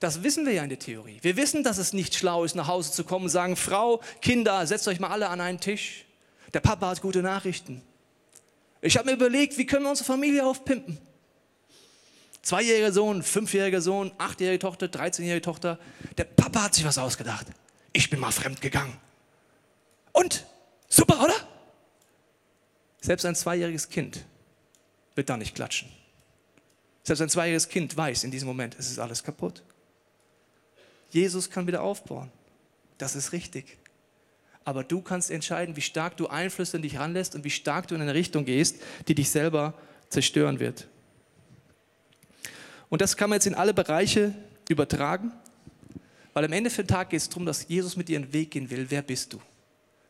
Das 0.00 0.22
wissen 0.22 0.46
wir 0.46 0.54
ja 0.54 0.62
in 0.62 0.70
der 0.70 0.78
Theorie. 0.78 1.18
Wir 1.20 1.36
wissen, 1.36 1.62
dass 1.62 1.76
es 1.76 1.92
nicht 1.92 2.14
schlau 2.14 2.44
ist, 2.44 2.54
nach 2.54 2.66
Hause 2.66 2.90
zu 2.90 3.04
kommen 3.04 3.26
und 3.26 3.30
sagen, 3.30 3.54
Frau, 3.54 4.00
Kinder, 4.22 4.66
setzt 4.66 4.88
euch 4.88 4.98
mal 4.98 5.10
alle 5.10 5.28
an 5.28 5.42
einen 5.42 5.60
Tisch. 5.60 6.06
Der 6.54 6.60
Papa 6.60 6.88
hat 6.88 7.02
gute 7.02 7.22
Nachrichten. 7.22 7.82
Ich 8.80 8.96
habe 8.96 9.10
mir 9.10 9.16
überlegt, 9.16 9.58
wie 9.58 9.66
können 9.66 9.84
wir 9.84 9.90
unsere 9.90 10.06
Familie 10.06 10.44
aufpimpen? 10.46 10.98
Zweijähriger 12.40 12.92
Sohn, 12.92 13.22
fünfjähriger 13.22 13.82
Sohn, 13.82 14.10
achtjährige 14.16 14.58
Tochter, 14.58 14.86
13-jährige 14.86 15.42
Tochter. 15.42 15.78
Der 16.16 16.24
Papa 16.24 16.62
hat 16.62 16.74
sich 16.74 16.86
was 16.86 16.96
ausgedacht. 16.96 17.46
Ich 17.92 18.08
bin 18.08 18.18
mal 18.20 18.32
fremd 18.32 18.62
gegangen. 18.62 18.96
Und? 20.12 20.46
Super, 20.88 21.22
oder? 21.22 21.34
Selbst 23.02 23.26
ein 23.26 23.36
zweijähriges 23.36 23.90
Kind 23.90 24.24
wird 25.14 25.28
da 25.28 25.36
nicht 25.36 25.54
klatschen. 25.54 25.90
Selbst 27.02 27.20
ein 27.20 27.28
zweijähriges 27.28 27.68
Kind 27.68 27.94
weiß 27.94 28.24
in 28.24 28.30
diesem 28.30 28.48
Moment, 28.48 28.76
es 28.78 28.90
ist 28.90 28.98
alles 28.98 29.22
kaputt. 29.22 29.62
Jesus 31.10 31.50
kann 31.50 31.66
wieder 31.66 31.82
aufbauen. 31.82 32.30
Das 32.98 33.16
ist 33.16 33.32
richtig. 33.32 33.78
Aber 34.64 34.84
du 34.84 35.00
kannst 35.00 35.30
entscheiden, 35.30 35.76
wie 35.76 35.80
stark 35.80 36.16
du 36.16 36.28
Einflüsse 36.28 36.76
in 36.76 36.82
dich 36.82 36.98
ranlässt 36.98 37.34
und 37.34 37.44
wie 37.44 37.50
stark 37.50 37.88
du 37.88 37.94
in 37.94 38.02
eine 38.02 38.14
Richtung 38.14 38.44
gehst, 38.44 38.76
die 39.08 39.14
dich 39.14 39.30
selber 39.30 39.74
zerstören 40.08 40.60
wird. 40.60 40.86
Und 42.88 43.00
das 43.00 43.16
kann 43.16 43.30
man 43.30 43.36
jetzt 43.36 43.46
in 43.46 43.54
alle 43.54 43.72
Bereiche 43.72 44.34
übertragen, 44.68 45.32
weil 46.32 46.44
am 46.44 46.52
Ende 46.52 46.70
für 46.70 46.82
den 46.82 46.88
Tag 46.88 47.10
geht 47.10 47.20
es 47.20 47.28
darum, 47.28 47.46
dass 47.46 47.68
Jesus 47.68 47.96
mit 47.96 48.08
dir 48.08 48.18
einen 48.18 48.32
Weg 48.32 48.52
gehen 48.52 48.70
will. 48.70 48.86
Wer 48.88 49.02
bist 49.02 49.32
du? 49.32 49.40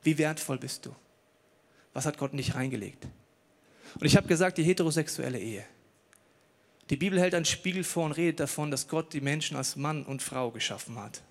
Wie 0.03 0.19
wertvoll 0.19 0.59
bist 0.59 0.87
du? 0.87 0.95
Was 1.93 2.07
hat 2.07 2.19
Gott 2.19 2.33
in 2.33 2.39
dich 2.39 2.55
reingelegt? 2.55 3.07
Und 3.95 4.07
ich 4.07 4.17
habe 4.17 4.29
gesagt, 4.29 4.59
die 4.59 4.63
heterosexuelle 4.63 5.39
Ehe 5.39 5.65
die 6.91 6.97
Bibel 6.97 7.21
hält 7.21 7.35
einen 7.35 7.45
Spiegel 7.45 7.85
vor 7.85 8.05
und 8.05 8.13
redet 8.13 8.41
davon, 8.41 8.71
dass 8.71 8.89
Gott 8.89 9.13
die 9.13 9.21
Menschen 9.21 9.57
als 9.57 9.77
Mann 9.77 10.05
und 10.05 10.23
Frau 10.23 10.51
geschaffen 10.51 10.99
hat. 10.99 11.23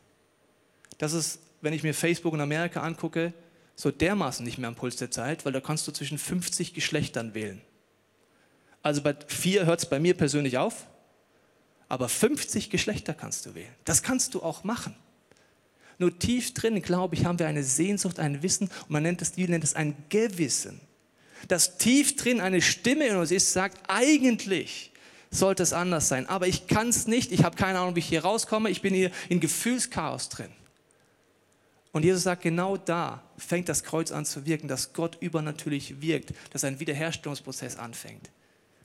Das 0.98 1.14
ist, 1.14 1.40
wenn 1.62 1.74
ich 1.74 1.84
mir 1.84 1.94
Facebook 1.94 2.34
in 2.34 2.42
Amerika 2.42 2.82
angucke, 2.82 3.34
so 3.76 3.92
dermaßen 3.92 4.46
nicht 4.46 4.58
mehr 4.58 4.70
am 4.70 4.76
Puls 4.76 4.96
der 4.96 5.12
Zeit, 5.12 5.46
weil 5.46 5.52
da 5.52 5.60
kannst 5.60 5.88
du 5.88 5.92
zwischen 5.92 6.18
50 6.18 6.74
Geschlechtern 6.74 7.34
wählen. 7.34 7.62
Also 8.82 9.02
bei 9.02 9.16
vier 9.28 9.66
hört 9.66 9.80
es 9.80 9.90
bei 9.90 10.00
mir 10.00 10.16
persönlich 10.16 10.58
auf, 10.58 10.88
aber 11.90 12.08
50 12.08 12.70
Geschlechter 12.70 13.14
kannst 13.14 13.46
du 13.46 13.56
wählen. 13.56 13.74
Das 13.84 14.02
kannst 14.02 14.34
du 14.36 14.42
auch 14.42 14.64
machen. 14.64 14.96
Nur 15.98 16.18
tief 16.18 16.54
drin, 16.54 16.82
glaube 16.82 17.16
ich, 17.16 17.26
haben 17.26 17.40
wir 17.40 17.48
eine 17.48 17.64
Sehnsucht, 17.64 18.20
ein 18.20 18.42
Wissen 18.42 18.70
und 18.84 18.90
man 18.90 19.04
nennt 19.04 19.22
es, 19.22 19.34
die 19.34 19.48
nennt 19.48 19.66
es 19.66 19.76
ein 19.76 19.96
Gewissen. 20.08 20.80
Dass 21.50 21.78
tief 21.78 22.16
drin 22.16 22.40
eine 22.40 22.62
Stimme 22.62 23.08
in 23.08 23.18
uns 23.18 23.32
ist, 23.32 23.52
sagt, 23.52 23.78
eigentlich 23.90 24.89
sollte 25.32 25.64
es 25.64 25.74
anders 25.74 26.08
sein. 26.08 26.28
Aber 26.28 26.48
ich 26.48 26.68
kann 26.68 26.90
es 26.90 27.08
nicht, 27.08 27.32
ich 27.32 27.44
habe 27.44 27.56
keine 27.56 27.80
Ahnung, 27.80 27.96
wie 27.96 28.00
ich 28.00 28.08
hier 28.10 28.24
rauskomme, 28.24 28.70
ich 28.70 28.82
bin 28.82 28.94
hier 28.94 29.12
in 29.30 29.40
Gefühlschaos 29.40 30.30
drin. 30.30 30.52
Und 31.92 32.06
Jesus 32.06 32.24
sagt, 32.24 32.44
genau 32.44 32.78
da 32.78 33.24
fängt 33.38 33.68
das 33.68 33.84
Kreuz 33.84 34.12
an 34.12 34.26
zu 34.26 34.46
wirken, 34.46 34.68
dass 34.68 34.94
Gott 34.94 35.18
übernatürlich 35.22 36.02
wirkt, 36.02 36.34
dass 36.52 36.64
ein 36.64 36.80
Wiederherstellungsprozess 36.80 37.78
anfängt. 37.78 38.30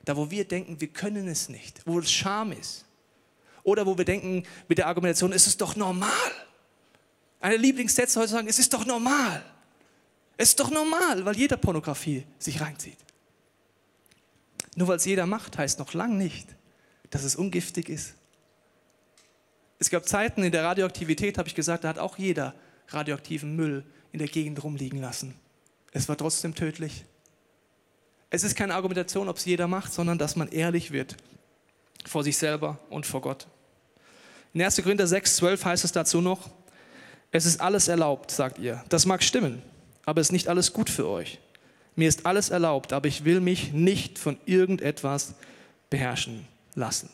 Da, 0.04 0.16
wo 0.16 0.30
wir 0.30 0.46
denken, 0.46 0.80
wir 0.80 0.88
können 0.88 1.28
es 1.28 1.48
nicht, 1.48 1.83
wo 1.87 1.98
es 1.98 2.11
Scham 2.11 2.52
ist. 2.52 2.85
Oder 3.62 3.87
wo 3.87 3.96
wir 3.96 4.04
denken 4.04 4.44
mit 4.68 4.78
der 4.78 4.87
Argumentation, 4.87 5.33
es 5.33 5.46
ist 5.46 5.61
doch 5.61 5.76
normal. 5.76 6.11
Eine 7.40 7.57
Lieblingssätze 7.57 8.20
heute 8.20 8.30
sagen, 8.30 8.48
es 8.48 8.59
ist 8.59 8.72
doch 8.72 8.85
normal. 8.85 9.44
Es 10.37 10.50
ist 10.50 10.61
doch 10.61 10.70
normal, 10.70 11.24
weil 11.24 11.37
jeder 11.37 11.57
Pornografie 11.57 12.24
sich 12.38 12.61
reinzieht. 12.61 12.98
Nur 14.77 14.89
weil 14.89 14.97
es 14.97 15.05
jeder 15.05 15.27
macht, 15.27 15.59
heißt 15.59 15.79
noch 15.79 15.95
lang 15.95 16.17
nicht, 16.19 16.49
dass 17.11 17.25
es 17.25 17.37
ungiftig 17.37 17.89
ist. 17.89 18.15
Es 19.79 19.91
gab 19.91 20.09
Zeiten 20.09 20.43
in 20.43 20.53
der 20.53 20.65
Radioaktivität, 20.65 21.39
habe 21.39 21.49
ich 21.49 21.55
gesagt, 21.55 21.85
da 21.85 21.89
hat 21.89 21.99
auch 21.99 22.19
jeder 22.19 22.55
radioaktiven 22.89 23.55
Müll 23.55 23.85
in 24.13 24.19
der 24.19 24.29
Gegend 24.29 24.63
rumliegen 24.63 25.01
lassen. 25.01 25.35
Es 25.93 26.09
war 26.09 26.17
trotzdem 26.17 26.55
tödlich. 26.55 27.05
Es 28.31 28.43
ist 28.43 28.57
keine 28.57 28.75
Argumentation, 28.75 29.29
ob 29.29 29.37
es 29.37 29.45
jeder 29.45 29.69
macht, 29.69 29.93
sondern 29.93 30.19
dass 30.19 30.37
man 30.37 30.49
ehrlich 30.49 30.91
wird 30.91 31.17
vor 32.05 32.25
sich 32.25 32.37
selber 32.37 32.79
und 32.91 33.07
vor 33.07 33.21
Gott. 33.21 33.47
In 34.53 34.63
1. 34.63 34.77
Korinther 34.83 35.07
6, 35.07 35.37
12 35.37 35.65
heißt 35.65 35.85
es 35.85 35.93
dazu 35.93 36.21
noch, 36.21 36.51
es 37.31 37.47
ist 37.47 37.61
alles 37.61 37.89
erlaubt, 37.89 38.31
sagt 38.31 38.59
ihr. 38.59 38.85
Das 38.89 39.07
mag 39.07 39.23
stimmen, 39.23 39.63
aber 40.05 40.21
es 40.21 40.29
ist 40.29 40.33
nicht 40.33 40.49
alles 40.49 40.73
gut 40.73 40.89
für 40.91 41.09
euch. 41.09 41.41
Mir 41.96 42.09
ist 42.09 42.26
alles 42.26 42.50
erlaubt, 42.50 42.92
aber 42.92 43.09
ich 43.09 43.24
will 43.24 43.40
mich 43.40 43.72
nicht 43.72 44.18
von 44.18 44.38
irgendetwas 44.46 45.35
beherrschen 45.90 46.46
lassen. 46.74 47.11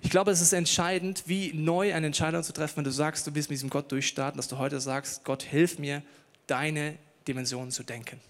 Ich 0.00 0.10
glaube, 0.10 0.30
es 0.30 0.40
ist 0.40 0.52
entscheidend, 0.52 1.24
wie 1.26 1.52
neu 1.52 1.94
eine 1.94 2.06
Entscheidung 2.06 2.42
zu 2.42 2.52
treffen, 2.52 2.78
wenn 2.78 2.84
du 2.84 2.90
sagst, 2.90 3.26
du 3.26 3.34
willst 3.34 3.50
mit 3.50 3.56
diesem 3.56 3.70
Gott 3.70 3.92
durchstarten, 3.92 4.36
dass 4.36 4.48
du 4.48 4.58
heute 4.58 4.80
sagst, 4.80 5.24
Gott, 5.24 5.42
hilf 5.42 5.78
mir, 5.78 6.02
deine 6.46 6.96
Dimensionen 7.28 7.70
zu 7.70 7.82
denken. 7.84 8.20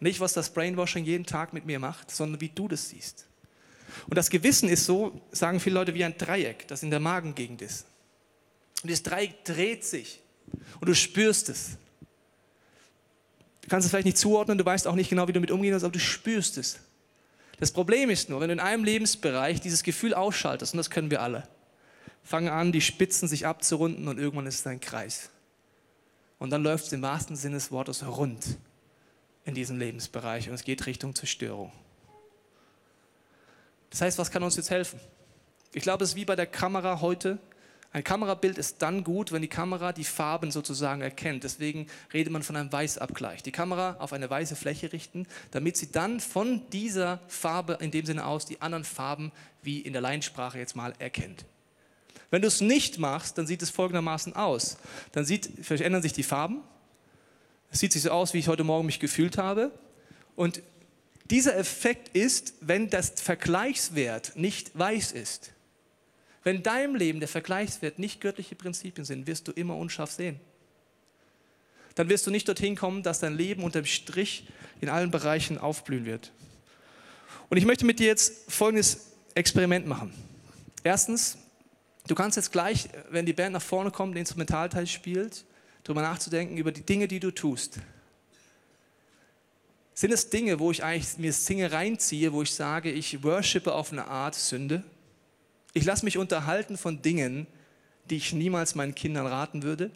Nicht, 0.00 0.20
was 0.20 0.34
das 0.34 0.50
Brainwashing 0.50 1.04
jeden 1.04 1.24
Tag 1.24 1.52
mit 1.52 1.64
mir 1.64 1.78
macht, 1.78 2.10
sondern 2.10 2.40
wie 2.40 2.50
du 2.50 2.68
das 2.68 2.90
siehst. 2.90 3.26
Und 4.08 4.16
das 4.16 4.28
Gewissen 4.28 4.68
ist 4.68 4.84
so, 4.84 5.20
sagen 5.30 5.60
viele 5.60 5.74
Leute, 5.74 5.94
wie 5.94 6.04
ein 6.04 6.18
Dreieck, 6.18 6.68
das 6.68 6.82
in 6.82 6.90
der 6.90 7.00
Magengegend 7.00 7.62
ist. 7.62 7.86
Und 8.82 8.90
das 8.90 9.02
Dreieck 9.02 9.44
dreht 9.44 9.84
sich 9.84 10.20
und 10.80 10.88
du 10.88 10.94
spürst 10.94 11.48
es. 11.48 11.78
Du 13.64 13.70
kannst 13.70 13.86
es 13.86 13.90
vielleicht 13.90 14.04
nicht 14.04 14.18
zuordnen, 14.18 14.58
du 14.58 14.66
weißt 14.66 14.86
auch 14.86 14.94
nicht 14.94 15.08
genau, 15.08 15.26
wie 15.26 15.32
du 15.32 15.40
mit 15.40 15.50
umgehen 15.50 15.72
sollst, 15.72 15.86
aber 15.86 15.92
du 15.92 15.98
spürst 15.98 16.58
es. 16.58 16.80
Das 17.58 17.72
Problem 17.72 18.10
ist 18.10 18.28
nur, 18.28 18.40
wenn 18.40 18.48
du 18.48 18.52
in 18.52 18.60
einem 18.60 18.84
Lebensbereich 18.84 19.58
dieses 19.62 19.82
Gefühl 19.82 20.12
ausschaltest, 20.12 20.74
und 20.74 20.76
das 20.76 20.90
können 20.90 21.10
wir 21.10 21.22
alle, 21.22 21.48
fangen 22.22 22.48
an, 22.48 22.72
die 22.72 22.82
Spitzen 22.82 23.26
sich 23.26 23.46
abzurunden 23.46 24.06
und 24.06 24.18
irgendwann 24.18 24.46
ist 24.46 24.60
es 24.60 24.66
ein 24.66 24.80
Kreis. 24.80 25.30
Und 26.38 26.50
dann 26.50 26.62
läuft 26.62 26.84
es 26.84 26.92
im 26.92 27.00
wahrsten 27.00 27.36
Sinne 27.36 27.54
des 27.54 27.72
Wortes 27.72 28.06
rund 28.06 28.44
in 29.46 29.54
diesem 29.54 29.78
Lebensbereich 29.78 30.50
und 30.50 30.54
es 30.54 30.64
geht 30.64 30.84
Richtung 30.84 31.14
Zerstörung. 31.14 31.72
Das 33.88 34.02
heißt, 34.02 34.18
was 34.18 34.30
kann 34.30 34.42
uns 34.42 34.56
jetzt 34.56 34.68
helfen? 34.68 35.00
Ich 35.72 35.82
glaube, 35.82 36.04
es 36.04 36.10
ist 36.10 36.16
wie 36.16 36.26
bei 36.26 36.36
der 36.36 36.46
Kamera 36.46 37.00
heute. 37.00 37.38
Ein 37.94 38.02
Kamerabild 38.02 38.58
ist 38.58 38.82
dann 38.82 39.04
gut, 39.04 39.30
wenn 39.30 39.40
die 39.40 39.46
Kamera 39.46 39.92
die 39.92 40.02
Farben 40.02 40.50
sozusagen 40.50 41.00
erkennt. 41.00 41.44
Deswegen 41.44 41.86
redet 42.12 42.32
man 42.32 42.42
von 42.42 42.56
einem 42.56 42.72
Weißabgleich. 42.72 43.44
Die 43.44 43.52
Kamera 43.52 43.94
auf 44.00 44.12
eine 44.12 44.28
weiße 44.28 44.56
Fläche 44.56 44.92
richten, 44.92 45.28
damit 45.52 45.76
sie 45.76 45.92
dann 45.92 46.18
von 46.18 46.68
dieser 46.72 47.20
Farbe 47.28 47.78
in 47.80 47.92
dem 47.92 48.04
Sinne 48.04 48.26
aus 48.26 48.46
die 48.46 48.60
anderen 48.60 48.82
Farben 48.82 49.30
wie 49.62 49.78
in 49.78 49.92
der 49.92 50.02
Laiensprache 50.02 50.58
jetzt 50.58 50.74
mal 50.74 50.92
erkennt. 50.98 51.44
Wenn 52.32 52.42
du 52.42 52.48
es 52.48 52.60
nicht 52.60 52.98
machst, 52.98 53.38
dann 53.38 53.46
sieht 53.46 53.62
es 53.62 53.70
folgendermaßen 53.70 54.34
aus. 54.34 54.76
Dann 55.12 55.24
sieht, 55.24 55.48
verändern 55.62 56.02
sich 56.02 56.12
die 56.12 56.24
Farben. 56.24 56.64
Es 57.70 57.78
sieht 57.78 57.92
sich 57.92 58.02
so 58.02 58.10
aus, 58.10 58.34
wie 58.34 58.38
ich 58.38 58.48
heute 58.48 58.64
Morgen 58.64 58.86
mich 58.86 58.98
gefühlt 58.98 59.38
habe. 59.38 59.70
Und 60.34 60.62
dieser 61.30 61.56
Effekt 61.56 62.08
ist, 62.08 62.54
wenn 62.60 62.90
das 62.90 63.12
Vergleichswert 63.20 64.32
nicht 64.34 64.76
weiß 64.76 65.12
ist. 65.12 65.52
Wenn 66.44 66.56
in 66.56 66.62
deinem 66.62 66.94
Leben 66.94 67.20
der 67.20 67.28
Vergleichswert 67.28 67.98
nicht 67.98 68.20
göttliche 68.20 68.54
Prinzipien 68.54 69.04
sind, 69.04 69.26
wirst 69.26 69.48
du 69.48 69.52
immer 69.52 69.76
unscharf 69.76 70.10
sehen. 70.10 70.38
Dann 71.94 72.08
wirst 72.08 72.26
du 72.26 72.30
nicht 72.30 72.46
dorthin 72.46 72.76
kommen, 72.76 73.02
dass 73.02 73.20
dein 73.20 73.34
Leben 73.34 73.62
unterm 73.62 73.86
Strich 73.86 74.46
in 74.80 74.88
allen 74.90 75.10
Bereichen 75.10 75.58
aufblühen 75.58 76.04
wird. 76.04 76.32
Und 77.48 77.56
ich 77.56 77.64
möchte 77.64 77.86
mit 77.86 77.98
dir 77.98 78.06
jetzt 78.06 78.50
folgendes 78.52 79.12
Experiment 79.34 79.86
machen. 79.86 80.12
Erstens, 80.82 81.38
du 82.06 82.14
kannst 82.14 82.36
jetzt 82.36 82.52
gleich, 82.52 82.88
wenn 83.10 83.24
die 83.24 83.32
Band 83.32 83.54
nach 83.54 83.62
vorne 83.62 83.90
kommt, 83.90 84.14
den 84.14 84.20
Instrumentalteil 84.20 84.86
spielt, 84.86 85.44
darüber 85.82 86.02
nachzudenken, 86.02 86.58
über 86.58 86.72
die 86.72 86.82
Dinge, 86.82 87.08
die 87.08 87.20
du 87.20 87.30
tust. 87.30 87.78
Sind 89.94 90.12
es 90.12 90.28
Dinge, 90.28 90.58
wo 90.58 90.72
ich 90.72 90.82
eigentlich 90.82 91.16
mir 91.16 91.30
das 91.30 91.46
Singe 91.46 91.70
reinziehe, 91.70 92.32
wo 92.32 92.42
ich 92.42 92.52
sage, 92.52 92.90
ich 92.90 93.22
worshipe 93.22 93.72
auf 93.72 93.92
eine 93.92 94.08
Art 94.08 94.34
Sünde? 94.34 94.82
Ich 95.74 95.84
lasse 95.84 96.04
mich 96.04 96.18
unterhalten 96.18 96.78
von 96.78 97.02
Dingen, 97.02 97.46
die 98.08 98.16
ich 98.16 98.32
niemals 98.32 98.74
meinen 98.76 98.94
Kindern 98.94 99.26
raten 99.26 99.64
würde. 99.64 99.90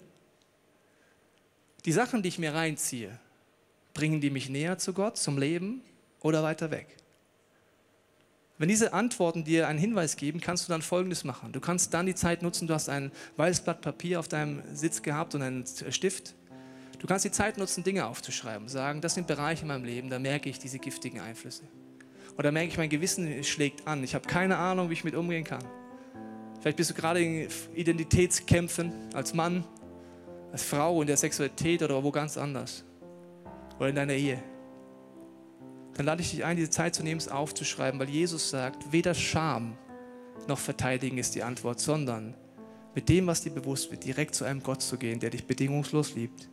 Die 1.84 1.92
Sachen, 1.92 2.22
die 2.22 2.28
ich 2.28 2.38
mir 2.38 2.52
reinziehe, 2.52 3.18
bringen 3.94 4.20
die 4.20 4.30
mich 4.30 4.48
näher 4.48 4.78
zu 4.78 4.92
Gott, 4.92 5.16
zum 5.16 5.38
Leben 5.38 5.80
oder 6.20 6.42
weiter 6.42 6.70
weg? 6.70 6.96
Wenn 8.58 8.68
diese 8.68 8.92
Antworten 8.92 9.44
dir 9.44 9.68
einen 9.68 9.78
Hinweis 9.78 10.16
geben, 10.16 10.40
kannst 10.40 10.66
du 10.66 10.72
dann 10.72 10.82
Folgendes 10.82 11.22
machen. 11.22 11.52
Du 11.52 11.60
kannst 11.60 11.94
dann 11.94 12.06
die 12.06 12.16
Zeit 12.16 12.42
nutzen, 12.42 12.66
du 12.66 12.74
hast 12.74 12.88
ein 12.88 13.12
weißes 13.36 13.62
Blatt 13.62 13.80
Papier 13.80 14.18
auf 14.18 14.26
deinem 14.26 14.62
Sitz 14.74 15.00
gehabt 15.00 15.36
und 15.36 15.42
einen 15.42 15.64
Stift. 15.90 16.34
Du 16.98 17.06
kannst 17.06 17.24
die 17.24 17.30
Zeit 17.30 17.56
nutzen, 17.56 17.84
Dinge 17.84 18.06
aufzuschreiben, 18.06 18.68
sagen, 18.68 19.00
das 19.00 19.14
sind 19.14 19.28
Bereiche 19.28 19.62
in 19.62 19.68
meinem 19.68 19.84
Leben, 19.84 20.10
da 20.10 20.18
merke 20.18 20.50
ich 20.50 20.58
diese 20.58 20.80
giftigen 20.80 21.20
Einflüsse. 21.20 21.62
Oder 22.38 22.52
merke 22.52 22.68
ich, 22.68 22.78
mein 22.78 22.88
Gewissen 22.88 23.42
schlägt 23.42 23.86
an. 23.88 24.04
Ich 24.04 24.14
habe 24.14 24.26
keine 24.26 24.56
Ahnung, 24.56 24.88
wie 24.90 24.92
ich 24.92 25.02
mit 25.02 25.16
umgehen 25.16 25.42
kann. 25.42 25.64
Vielleicht 26.60 26.76
bist 26.76 26.90
du 26.90 26.94
gerade 26.94 27.20
in 27.20 27.48
Identitätskämpfen 27.74 28.92
als 29.12 29.34
Mann, 29.34 29.64
als 30.52 30.62
Frau 30.62 31.00
in 31.00 31.08
der 31.08 31.16
Sexualität 31.16 31.82
oder 31.82 32.02
wo 32.02 32.12
ganz 32.12 32.38
anders. 32.38 32.84
Oder 33.78 33.88
in 33.88 33.96
deiner 33.96 34.12
Ehe. 34.12 34.40
Dann 35.94 36.06
lade 36.06 36.22
ich 36.22 36.30
dich 36.30 36.44
ein, 36.44 36.56
diese 36.56 36.70
Zeit 36.70 36.94
zu 36.94 37.02
nehmen, 37.02 37.18
es 37.18 37.26
aufzuschreiben, 37.26 37.98
weil 37.98 38.08
Jesus 38.08 38.50
sagt, 38.50 38.92
weder 38.92 39.14
Scham 39.14 39.76
noch 40.46 40.58
Verteidigen 40.58 41.18
ist 41.18 41.34
die 41.34 41.42
Antwort, 41.42 41.80
sondern 41.80 42.34
mit 42.94 43.08
dem, 43.08 43.26
was 43.26 43.42
dir 43.42 43.50
bewusst 43.50 43.90
wird, 43.90 44.04
direkt 44.04 44.36
zu 44.36 44.44
einem 44.44 44.62
Gott 44.62 44.80
zu 44.80 44.96
gehen, 44.96 45.18
der 45.18 45.30
dich 45.30 45.44
bedingungslos 45.44 46.14
liebt, 46.14 46.48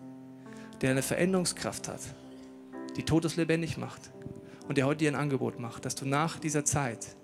der 0.82 0.92
eine 0.92 1.04
Veränderungskraft 1.04 1.88
hat, 1.88 2.02
die 2.98 3.04
Todes 3.04 3.36
lebendig 3.36 3.78
macht 3.78 4.12
und 4.68 4.78
der 4.78 4.86
heute 4.86 5.00
dir 5.00 5.12
ein 5.12 5.16
Angebot 5.16 5.60
macht, 5.60 5.86
dass 5.86 5.96
du 5.96 6.06
nach 6.06 6.40
dieser 6.40 6.66
Zeit, 6.66 7.16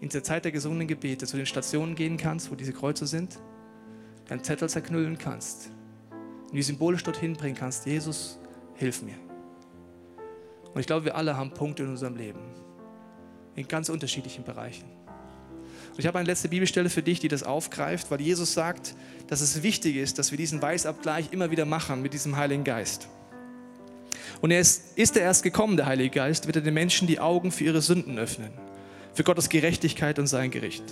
in 0.00 0.08
der 0.08 0.22
Zeit 0.22 0.44
der 0.44 0.52
gesungenen 0.52 0.86
Gebete, 0.86 1.26
zu 1.26 1.36
den 1.36 1.46
Stationen 1.46 1.94
gehen 1.94 2.16
kannst, 2.16 2.50
wo 2.50 2.54
diese 2.54 2.72
Kreuze 2.72 3.06
sind, 3.06 3.38
deinen 4.28 4.42
Zettel 4.42 4.68
zerknüllen 4.68 5.18
kannst 5.18 5.70
und 6.10 6.54
die 6.54 6.62
symbolisch 6.62 7.02
dorthin 7.02 7.34
bringen 7.34 7.56
kannst, 7.56 7.86
Jesus, 7.86 8.38
hilf 8.74 9.02
mir. 9.02 9.16
Und 10.72 10.80
ich 10.80 10.86
glaube, 10.86 11.04
wir 11.04 11.16
alle 11.16 11.36
haben 11.36 11.52
Punkte 11.52 11.84
in 11.84 11.90
unserem 11.90 12.16
Leben, 12.16 12.40
in 13.54 13.68
ganz 13.68 13.88
unterschiedlichen 13.88 14.44
Bereichen. 14.44 14.84
Und 15.90 16.00
ich 16.00 16.06
habe 16.06 16.18
eine 16.18 16.26
letzte 16.26 16.48
Bibelstelle 16.48 16.90
für 16.90 17.02
dich, 17.02 17.20
die 17.20 17.28
das 17.28 17.44
aufgreift, 17.44 18.10
weil 18.10 18.20
Jesus 18.20 18.52
sagt, 18.52 18.96
dass 19.28 19.40
es 19.40 19.62
wichtig 19.62 19.94
ist, 19.96 20.18
dass 20.18 20.32
wir 20.32 20.38
diesen 20.38 20.60
Weißabgleich 20.60 21.32
immer 21.32 21.52
wieder 21.52 21.64
machen 21.64 22.02
mit 22.02 22.12
diesem 22.14 22.36
Heiligen 22.36 22.64
Geist. 22.64 23.08
Und 24.40 24.50
er 24.50 24.60
ist, 24.60 24.96
ist 24.96 25.16
er 25.16 25.22
erst 25.22 25.42
gekommen, 25.42 25.76
der 25.76 25.86
Heilige 25.86 26.10
Geist, 26.10 26.46
wird 26.46 26.56
er 26.56 26.62
den 26.62 26.74
Menschen 26.74 27.06
die 27.06 27.20
Augen 27.20 27.52
für 27.52 27.64
ihre 27.64 27.82
Sünden 27.82 28.18
öffnen, 28.18 28.50
für 29.12 29.24
Gottes 29.24 29.48
Gerechtigkeit 29.48 30.18
und 30.18 30.26
sein 30.26 30.50
Gericht. 30.50 30.84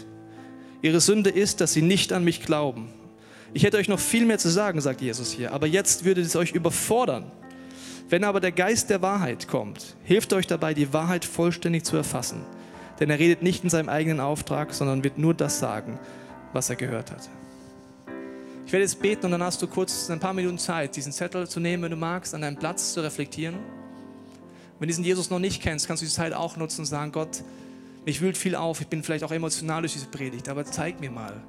Ihre 0.83 1.01
Sünde 1.01 1.31
ist, 1.31 1.61
dass 1.61 1.73
sie 1.73 1.83
nicht 1.83 2.13
an 2.13 2.25
mich 2.25 2.43
glauben. 2.43 2.89
Ich 3.55 3.65
hätte 3.65 3.77
euch 3.77 3.89
noch 3.89 4.01
viel 4.01 4.25
mehr 4.25 4.39
zu 4.39 4.49
sagen, 4.49 4.81
sagt 4.81 5.01
Jesus 5.01 5.31
hier, 5.31 5.53
aber 5.53 5.67
jetzt 5.67 6.05
würde 6.05 6.21
es 6.21 6.35
euch 6.35 6.53
überfordern. 6.53 7.31
Wenn 8.09 8.25
aber 8.25 8.41
der 8.41 8.53
Geist 8.53 8.91
der 8.91 9.01
Wahrheit 9.01 9.49
kommt, 9.49 9.97
hilft 10.05 10.33
euch 10.33 10.47
dabei, 10.47 10.75
die 10.75 10.93
Wahrheit 10.93 11.25
vollständig 11.25 11.85
zu 11.85 11.97
erfassen. 11.97 12.43
Denn 13.01 13.11
er 13.11 13.19
redet 13.19 13.43
nicht 13.43 13.65
in 13.65 13.71
seinem 13.71 13.89
eigenen 13.89 14.21
Auftrag, 14.21 14.75
sondern 14.75 15.05
wird 15.05 15.19
nur 15.19 15.35
das 15.35 15.59
sagen, 15.59 15.99
was 16.53 16.69
er 16.71 16.77
gehört 16.77 17.11
hat. 17.11 17.29
Ich 18.73 18.75
werde 18.75 18.85
jetzt 18.85 19.03
beten 19.03 19.27
und 19.27 19.33
dann 19.33 19.43
hast 19.43 19.61
du 19.61 19.67
kurz 19.67 20.09
ein 20.09 20.19
paar 20.19 20.33
Minuten 20.33 20.57
Zeit, 20.57 20.97
diesen 20.97 21.13
Zettel 21.13 21.47
zu 21.47 21.61
nehmen, 21.61 21.83
wenn 21.83 21.91
du 21.91 21.97
magst, 21.99 22.35
an 22.35 22.41
deinem 22.41 22.57
Platz 22.57 22.95
zu 22.95 23.03
reflektieren. 23.03 23.57
Wenn 24.79 24.81
du 24.81 24.87
diesen 24.87 25.05
Jesus 25.05 25.29
noch 25.29 25.41
nicht 25.41 25.61
kennst, 25.61 25.87
kannst 25.87 26.03
du 26.03 26.07
die 26.07 26.11
Zeit 26.11 26.33
auch 26.33 26.57
nutzen 26.57 26.81
und 26.81 26.87
sagen, 26.87 27.13
Gott, 27.13 27.45
mich 28.07 28.23
wühlt 28.23 28.39
viel 28.39 28.57
auf, 28.57 28.81
ich 28.81 28.87
bin 28.87 29.03
vielleicht 29.03 29.25
auch 29.25 29.31
emotional 29.31 29.83
durch 29.83 29.93
diese 29.93 30.07
Predigt, 30.07 30.49
aber 30.49 30.65
zeig 30.65 31.01
mir 31.01 31.11
mal, 31.11 31.43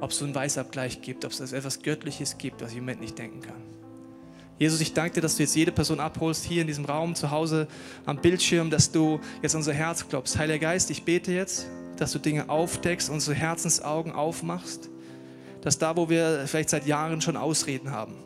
ob 0.00 0.12
es 0.12 0.18
so 0.18 0.24
einen 0.24 0.32
Weißabgleich 0.32 1.02
gibt, 1.02 1.24
ob 1.24 1.32
es 1.32 1.40
etwas 1.40 1.82
Göttliches 1.82 2.38
gibt, 2.38 2.62
was 2.62 2.70
ich 2.70 2.76
im 2.76 2.84
Moment 2.84 3.00
nicht 3.00 3.18
denken 3.18 3.40
kann. 3.40 3.62
Jesus, 4.56 4.80
ich 4.80 4.92
danke 4.92 5.14
dir, 5.14 5.22
dass 5.22 5.34
du 5.34 5.42
jetzt 5.42 5.56
jede 5.56 5.72
Person 5.72 5.98
abholst, 5.98 6.44
hier 6.44 6.60
in 6.60 6.68
diesem 6.68 6.84
Raum, 6.84 7.16
zu 7.16 7.32
Hause, 7.32 7.66
am 8.06 8.18
Bildschirm, 8.18 8.70
dass 8.70 8.92
du 8.92 9.18
jetzt 9.42 9.56
unser 9.56 9.72
Herz 9.72 10.08
klopfst. 10.08 10.38
Heiliger 10.38 10.60
Geist, 10.60 10.92
ich 10.92 11.02
bete 11.02 11.32
jetzt, 11.32 11.66
dass 11.96 12.12
du 12.12 12.20
Dinge 12.20 12.48
aufdeckst, 12.48 13.10
unsere 13.10 13.34
Herzensaugen 13.34 14.12
aufmachst, 14.12 14.88
dass 15.62 15.78
da, 15.78 15.96
wo 15.96 16.08
wir 16.08 16.44
vielleicht 16.46 16.70
seit 16.70 16.86
Jahren 16.86 17.20
schon 17.20 17.36
Ausreden 17.36 17.90
haben 17.90 18.16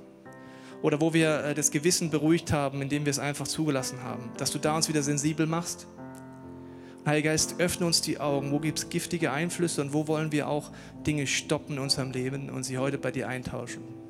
oder 0.82 1.00
wo 1.00 1.14
wir 1.14 1.44
äh, 1.44 1.54
das 1.54 1.70
Gewissen 1.70 2.10
beruhigt 2.10 2.52
haben, 2.52 2.82
indem 2.82 3.06
wir 3.06 3.10
es 3.10 3.18
einfach 3.18 3.48
zugelassen 3.48 4.02
haben, 4.02 4.30
dass 4.36 4.50
du 4.50 4.58
da 4.58 4.76
uns 4.76 4.88
wieder 4.88 5.02
sensibel 5.02 5.46
machst. 5.46 5.86
Heiliger 7.06 7.30
Geist, 7.30 7.56
öffne 7.58 7.86
uns 7.86 8.00
die 8.00 8.18
Augen. 8.18 8.50
Wo 8.50 8.60
gibt 8.60 8.78
es 8.78 8.88
giftige 8.88 9.30
Einflüsse 9.30 9.82
und 9.82 9.92
wo 9.92 10.08
wollen 10.08 10.32
wir 10.32 10.48
auch 10.48 10.70
Dinge 11.06 11.26
stoppen 11.26 11.76
in 11.76 11.82
unserem 11.82 12.12
Leben 12.12 12.50
und 12.50 12.64
sie 12.64 12.78
heute 12.78 12.98
bei 12.98 13.10
dir 13.10 13.28
eintauschen? 13.28 14.03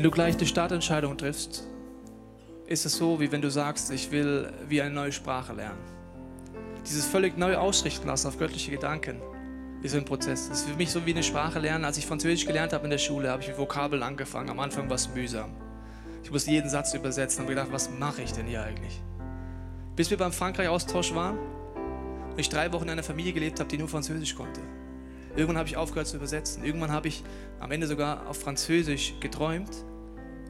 Wenn 0.00 0.04
du 0.04 0.10
gleich 0.10 0.34
eine 0.38 0.46
Startentscheidung 0.46 1.18
triffst, 1.18 1.68
ist 2.66 2.86
es 2.86 2.96
so, 2.96 3.20
wie 3.20 3.30
wenn 3.32 3.42
du 3.42 3.50
sagst, 3.50 3.90
ich 3.90 4.10
will 4.10 4.50
wie 4.66 4.80
eine 4.80 4.94
neue 4.94 5.12
Sprache 5.12 5.52
lernen. 5.52 5.78
Dieses 6.86 7.04
völlig 7.04 7.36
neu 7.36 7.56
ausrichten 7.56 8.08
lassen 8.08 8.28
auf 8.28 8.38
göttliche 8.38 8.70
Gedanken 8.70 9.20
ist 9.82 9.94
ein 9.94 10.06
Prozess. 10.06 10.48
Das 10.48 10.60
ist 10.60 10.70
für 10.70 10.76
mich 10.76 10.90
so 10.90 11.04
wie 11.04 11.10
eine 11.10 11.22
Sprache 11.22 11.58
lernen. 11.58 11.84
Als 11.84 11.98
ich 11.98 12.06
Französisch 12.06 12.46
gelernt 12.46 12.72
habe 12.72 12.84
in 12.84 12.90
der 12.90 12.96
Schule, 12.96 13.30
habe 13.30 13.42
ich 13.42 13.48
mit 13.48 13.58
Vokabeln 13.58 14.02
angefangen. 14.02 14.48
Am 14.48 14.58
Anfang 14.58 14.88
war 14.88 14.94
es 14.94 15.10
mühsam. 15.14 15.50
Ich 16.24 16.30
musste 16.30 16.50
jeden 16.50 16.70
Satz 16.70 16.94
übersetzen 16.94 17.40
und 17.40 17.44
habe 17.44 17.56
gedacht, 17.56 17.70
was 17.70 17.90
mache 17.90 18.22
ich 18.22 18.32
denn 18.32 18.46
hier 18.46 18.62
eigentlich? 18.62 19.02
Bis 19.96 20.08
wir 20.08 20.16
beim 20.16 20.32
Frankreich-Austausch 20.32 21.14
waren 21.14 21.36
und 22.30 22.38
ich 22.38 22.48
drei 22.48 22.72
Wochen 22.72 22.84
in 22.84 22.92
einer 22.92 23.02
Familie 23.02 23.34
gelebt 23.34 23.60
habe, 23.60 23.68
die 23.68 23.76
nur 23.76 23.88
Französisch 23.88 24.34
konnte. 24.34 24.62
Irgendwann 25.36 25.58
habe 25.58 25.68
ich 25.68 25.76
aufgehört 25.76 26.06
zu 26.06 26.16
übersetzen. 26.16 26.64
Irgendwann 26.64 26.90
habe 26.90 27.08
ich 27.08 27.22
am 27.60 27.70
Ende 27.70 27.86
sogar 27.86 28.26
auf 28.28 28.40
Französisch 28.40 29.12
geträumt 29.20 29.84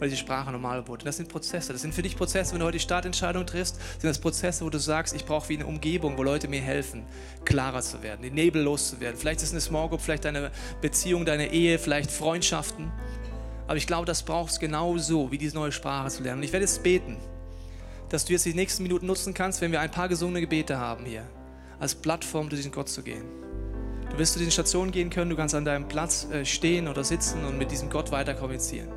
weil 0.00 0.08
die 0.08 0.16
Sprache 0.16 0.50
normal 0.50 0.88
wurde. 0.88 1.04
Das 1.04 1.18
sind 1.18 1.28
Prozesse. 1.28 1.72
Das 1.72 1.82
sind 1.82 1.94
für 1.94 2.02
dich 2.02 2.16
Prozesse, 2.16 2.52
wenn 2.52 2.60
du 2.60 2.66
heute 2.66 2.78
die 2.78 2.82
Startentscheidung 2.82 3.46
triffst, 3.46 3.76
sind 4.00 4.08
das 4.08 4.18
Prozesse, 4.18 4.64
wo 4.64 4.70
du 4.70 4.78
sagst, 4.78 5.14
ich 5.14 5.24
brauche 5.24 5.48
wie 5.50 5.54
eine 5.54 5.66
Umgebung, 5.66 6.16
wo 6.16 6.22
Leute 6.22 6.48
mir 6.48 6.60
helfen, 6.60 7.04
klarer 7.44 7.82
zu 7.82 8.02
werden, 8.02 8.22
den 8.22 8.34
Nebel 8.34 8.62
loszuwerden. 8.62 9.18
Vielleicht 9.18 9.40
ist 9.40 9.48
es 9.48 9.52
eine 9.52 9.60
Small 9.60 9.88
Group, 9.88 10.00
vielleicht 10.00 10.24
deine 10.24 10.50
Beziehung, 10.80 11.24
deine 11.24 11.52
Ehe, 11.52 11.78
vielleicht 11.78 12.10
Freundschaften. 12.10 12.90
Aber 13.66 13.76
ich 13.76 13.86
glaube, 13.86 14.06
das 14.06 14.22
brauchst 14.22 14.58
genau 14.58 14.98
so, 14.98 15.30
wie 15.30 15.38
diese 15.38 15.54
neue 15.54 15.70
Sprache 15.70 16.08
zu 16.08 16.22
lernen. 16.22 16.40
Und 16.40 16.44
ich 16.44 16.52
werde 16.52 16.64
jetzt 16.64 16.82
beten, 16.82 17.18
dass 18.08 18.24
du 18.24 18.32
jetzt 18.32 18.44
die 18.44 18.54
nächsten 18.54 18.82
Minuten 18.82 19.06
nutzen 19.06 19.34
kannst, 19.34 19.60
wenn 19.60 19.70
wir 19.70 19.80
ein 19.80 19.90
paar 19.90 20.08
gesungene 20.08 20.40
Gebete 20.40 20.78
haben 20.78 21.04
hier, 21.04 21.22
als 21.78 21.94
Plattform 21.94 22.48
durch 22.48 22.62
den 22.62 22.72
Gott 22.72 22.88
zu 22.88 23.02
gehen. 23.02 23.24
Du 24.10 24.18
wirst 24.18 24.32
zu 24.32 24.38
diesen 24.40 24.50
Stationen 24.50 24.90
gehen 24.90 25.10
können, 25.10 25.30
du 25.30 25.36
kannst 25.36 25.54
an 25.54 25.64
deinem 25.64 25.86
Platz 25.86 26.26
äh, 26.32 26.44
stehen 26.44 26.88
oder 26.88 27.04
sitzen 27.04 27.44
und 27.44 27.58
mit 27.58 27.70
diesem 27.70 27.90
Gott 27.90 28.10
weiter 28.10 28.34
kommunizieren. 28.34 28.88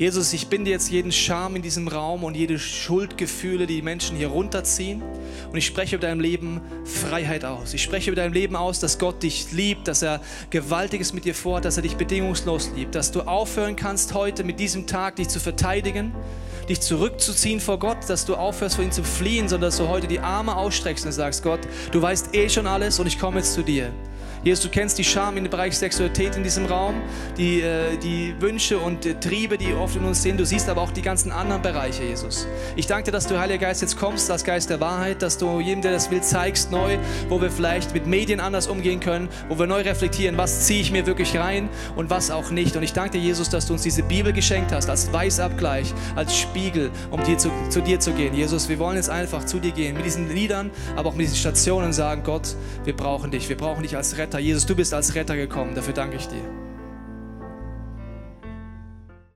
Jesus, 0.00 0.32
ich 0.32 0.46
binde 0.46 0.70
jetzt 0.70 0.90
jeden 0.90 1.12
Scham 1.12 1.56
in 1.56 1.60
diesem 1.60 1.86
Raum 1.86 2.24
und 2.24 2.34
jede 2.34 2.58
Schuldgefühle, 2.58 3.66
die 3.66 3.76
die 3.76 3.82
Menschen 3.82 4.16
hier 4.16 4.28
runterziehen. 4.28 5.02
Und 5.52 5.58
ich 5.58 5.66
spreche 5.66 5.96
über 5.96 6.06
deinem 6.06 6.20
Leben 6.20 6.62
Freiheit 6.86 7.44
aus. 7.44 7.74
Ich 7.74 7.82
spreche 7.82 8.10
über 8.10 8.16
deinem 8.16 8.32
Leben 8.32 8.56
aus, 8.56 8.80
dass 8.80 8.98
Gott 8.98 9.22
dich 9.22 9.52
liebt, 9.52 9.86
dass 9.88 10.00
er 10.00 10.22
Gewaltiges 10.48 11.12
mit 11.12 11.26
dir 11.26 11.34
vorhat, 11.34 11.66
dass 11.66 11.76
er 11.76 11.82
dich 11.82 11.96
bedingungslos 11.96 12.70
liebt. 12.74 12.94
Dass 12.94 13.12
du 13.12 13.20
aufhören 13.20 13.76
kannst, 13.76 14.14
heute 14.14 14.42
mit 14.42 14.58
diesem 14.58 14.86
Tag 14.86 15.16
dich 15.16 15.28
zu 15.28 15.38
verteidigen, 15.38 16.14
dich 16.66 16.80
zurückzuziehen 16.80 17.60
vor 17.60 17.78
Gott, 17.78 17.98
dass 18.08 18.24
du 18.24 18.36
aufhörst, 18.36 18.76
vor 18.76 18.84
ihm 18.86 18.92
zu 18.92 19.04
fliehen, 19.04 19.50
sondern 19.50 19.68
dass 19.68 19.76
du 19.76 19.88
heute 19.88 20.06
die 20.06 20.20
Arme 20.20 20.56
ausstreckst 20.56 21.04
und 21.04 21.12
sagst, 21.12 21.42
Gott, 21.42 21.60
du 21.92 22.00
weißt 22.00 22.34
eh 22.34 22.48
schon 22.48 22.66
alles 22.66 22.98
und 23.00 23.06
ich 23.06 23.18
komme 23.18 23.36
jetzt 23.36 23.52
zu 23.52 23.62
dir. 23.62 23.92
Jesus, 24.42 24.64
du 24.64 24.70
kennst 24.70 24.96
die 24.96 25.04
Scham 25.04 25.36
im 25.36 25.50
Bereich 25.50 25.76
Sexualität 25.76 26.34
in 26.34 26.42
diesem 26.42 26.64
Raum, 26.64 26.94
die, 27.36 27.60
äh, 27.60 27.98
die 27.98 28.34
Wünsche 28.40 28.78
und 28.78 29.04
äh, 29.04 29.12
Triebe, 29.20 29.58
die 29.58 29.74
oft 29.74 29.96
in 29.96 30.04
uns 30.06 30.22
sind. 30.22 30.40
Du 30.40 30.46
siehst 30.46 30.70
aber 30.70 30.80
auch 30.80 30.92
die 30.92 31.02
ganzen 31.02 31.30
anderen 31.30 31.60
Bereiche, 31.60 32.04
Jesus. 32.04 32.46
Ich 32.74 32.86
danke 32.86 33.04
dir, 33.04 33.10
dass 33.10 33.26
du, 33.26 33.38
Heiliger 33.38 33.66
Geist, 33.66 33.82
jetzt 33.82 33.98
kommst 33.98 34.30
als 34.30 34.42
Geist 34.42 34.70
der 34.70 34.80
Wahrheit, 34.80 35.20
dass 35.20 35.36
du 35.36 35.60
jedem, 35.60 35.82
der 35.82 35.92
das 35.92 36.10
will, 36.10 36.22
zeigst 36.22 36.70
neu, 36.70 36.96
wo 37.28 37.42
wir 37.42 37.50
vielleicht 37.50 37.92
mit 37.92 38.06
Medien 38.06 38.40
anders 38.40 38.66
umgehen 38.66 39.00
können, 39.00 39.28
wo 39.50 39.58
wir 39.58 39.66
neu 39.66 39.82
reflektieren, 39.82 40.38
was 40.38 40.66
ziehe 40.66 40.80
ich 40.80 40.90
mir 40.90 41.04
wirklich 41.04 41.36
rein 41.36 41.68
und 41.94 42.08
was 42.08 42.30
auch 42.30 42.50
nicht. 42.50 42.74
Und 42.76 42.82
ich 42.82 42.94
danke 42.94 43.18
dir, 43.18 43.22
Jesus, 43.22 43.50
dass 43.50 43.66
du 43.66 43.74
uns 43.74 43.82
diese 43.82 44.02
Bibel 44.02 44.32
geschenkt 44.32 44.72
hast, 44.72 44.88
als 44.88 45.12
Weißabgleich, 45.12 45.92
als 46.16 46.34
Spiegel, 46.34 46.90
um 47.10 47.22
dir 47.24 47.36
zu, 47.36 47.50
zu 47.68 47.82
dir 47.82 48.00
zu 48.00 48.12
gehen. 48.12 48.32
Jesus, 48.32 48.70
wir 48.70 48.78
wollen 48.78 48.96
jetzt 48.96 49.10
einfach 49.10 49.44
zu 49.44 49.58
dir 49.58 49.72
gehen, 49.72 49.96
mit 49.96 50.06
diesen 50.06 50.32
Liedern, 50.34 50.70
aber 50.96 51.10
auch 51.10 51.14
mit 51.14 51.26
diesen 51.26 51.36
Stationen 51.36 51.92
sagen, 51.92 52.22
Gott, 52.24 52.56
wir 52.84 52.96
brauchen 52.96 53.30
dich, 53.30 53.46
wir 53.50 53.58
brauchen 53.58 53.82
dich 53.82 53.98
als 53.98 54.16
Retter 54.16 54.29
Retter. 54.30 54.38
Jesus, 54.38 54.64
du 54.64 54.76
bist 54.76 54.94
als 54.94 55.14
Retter 55.16 55.36
gekommen. 55.36 55.74
Dafür 55.74 55.92
danke 55.92 56.16
ich 56.16 56.28
dir. 56.28 56.69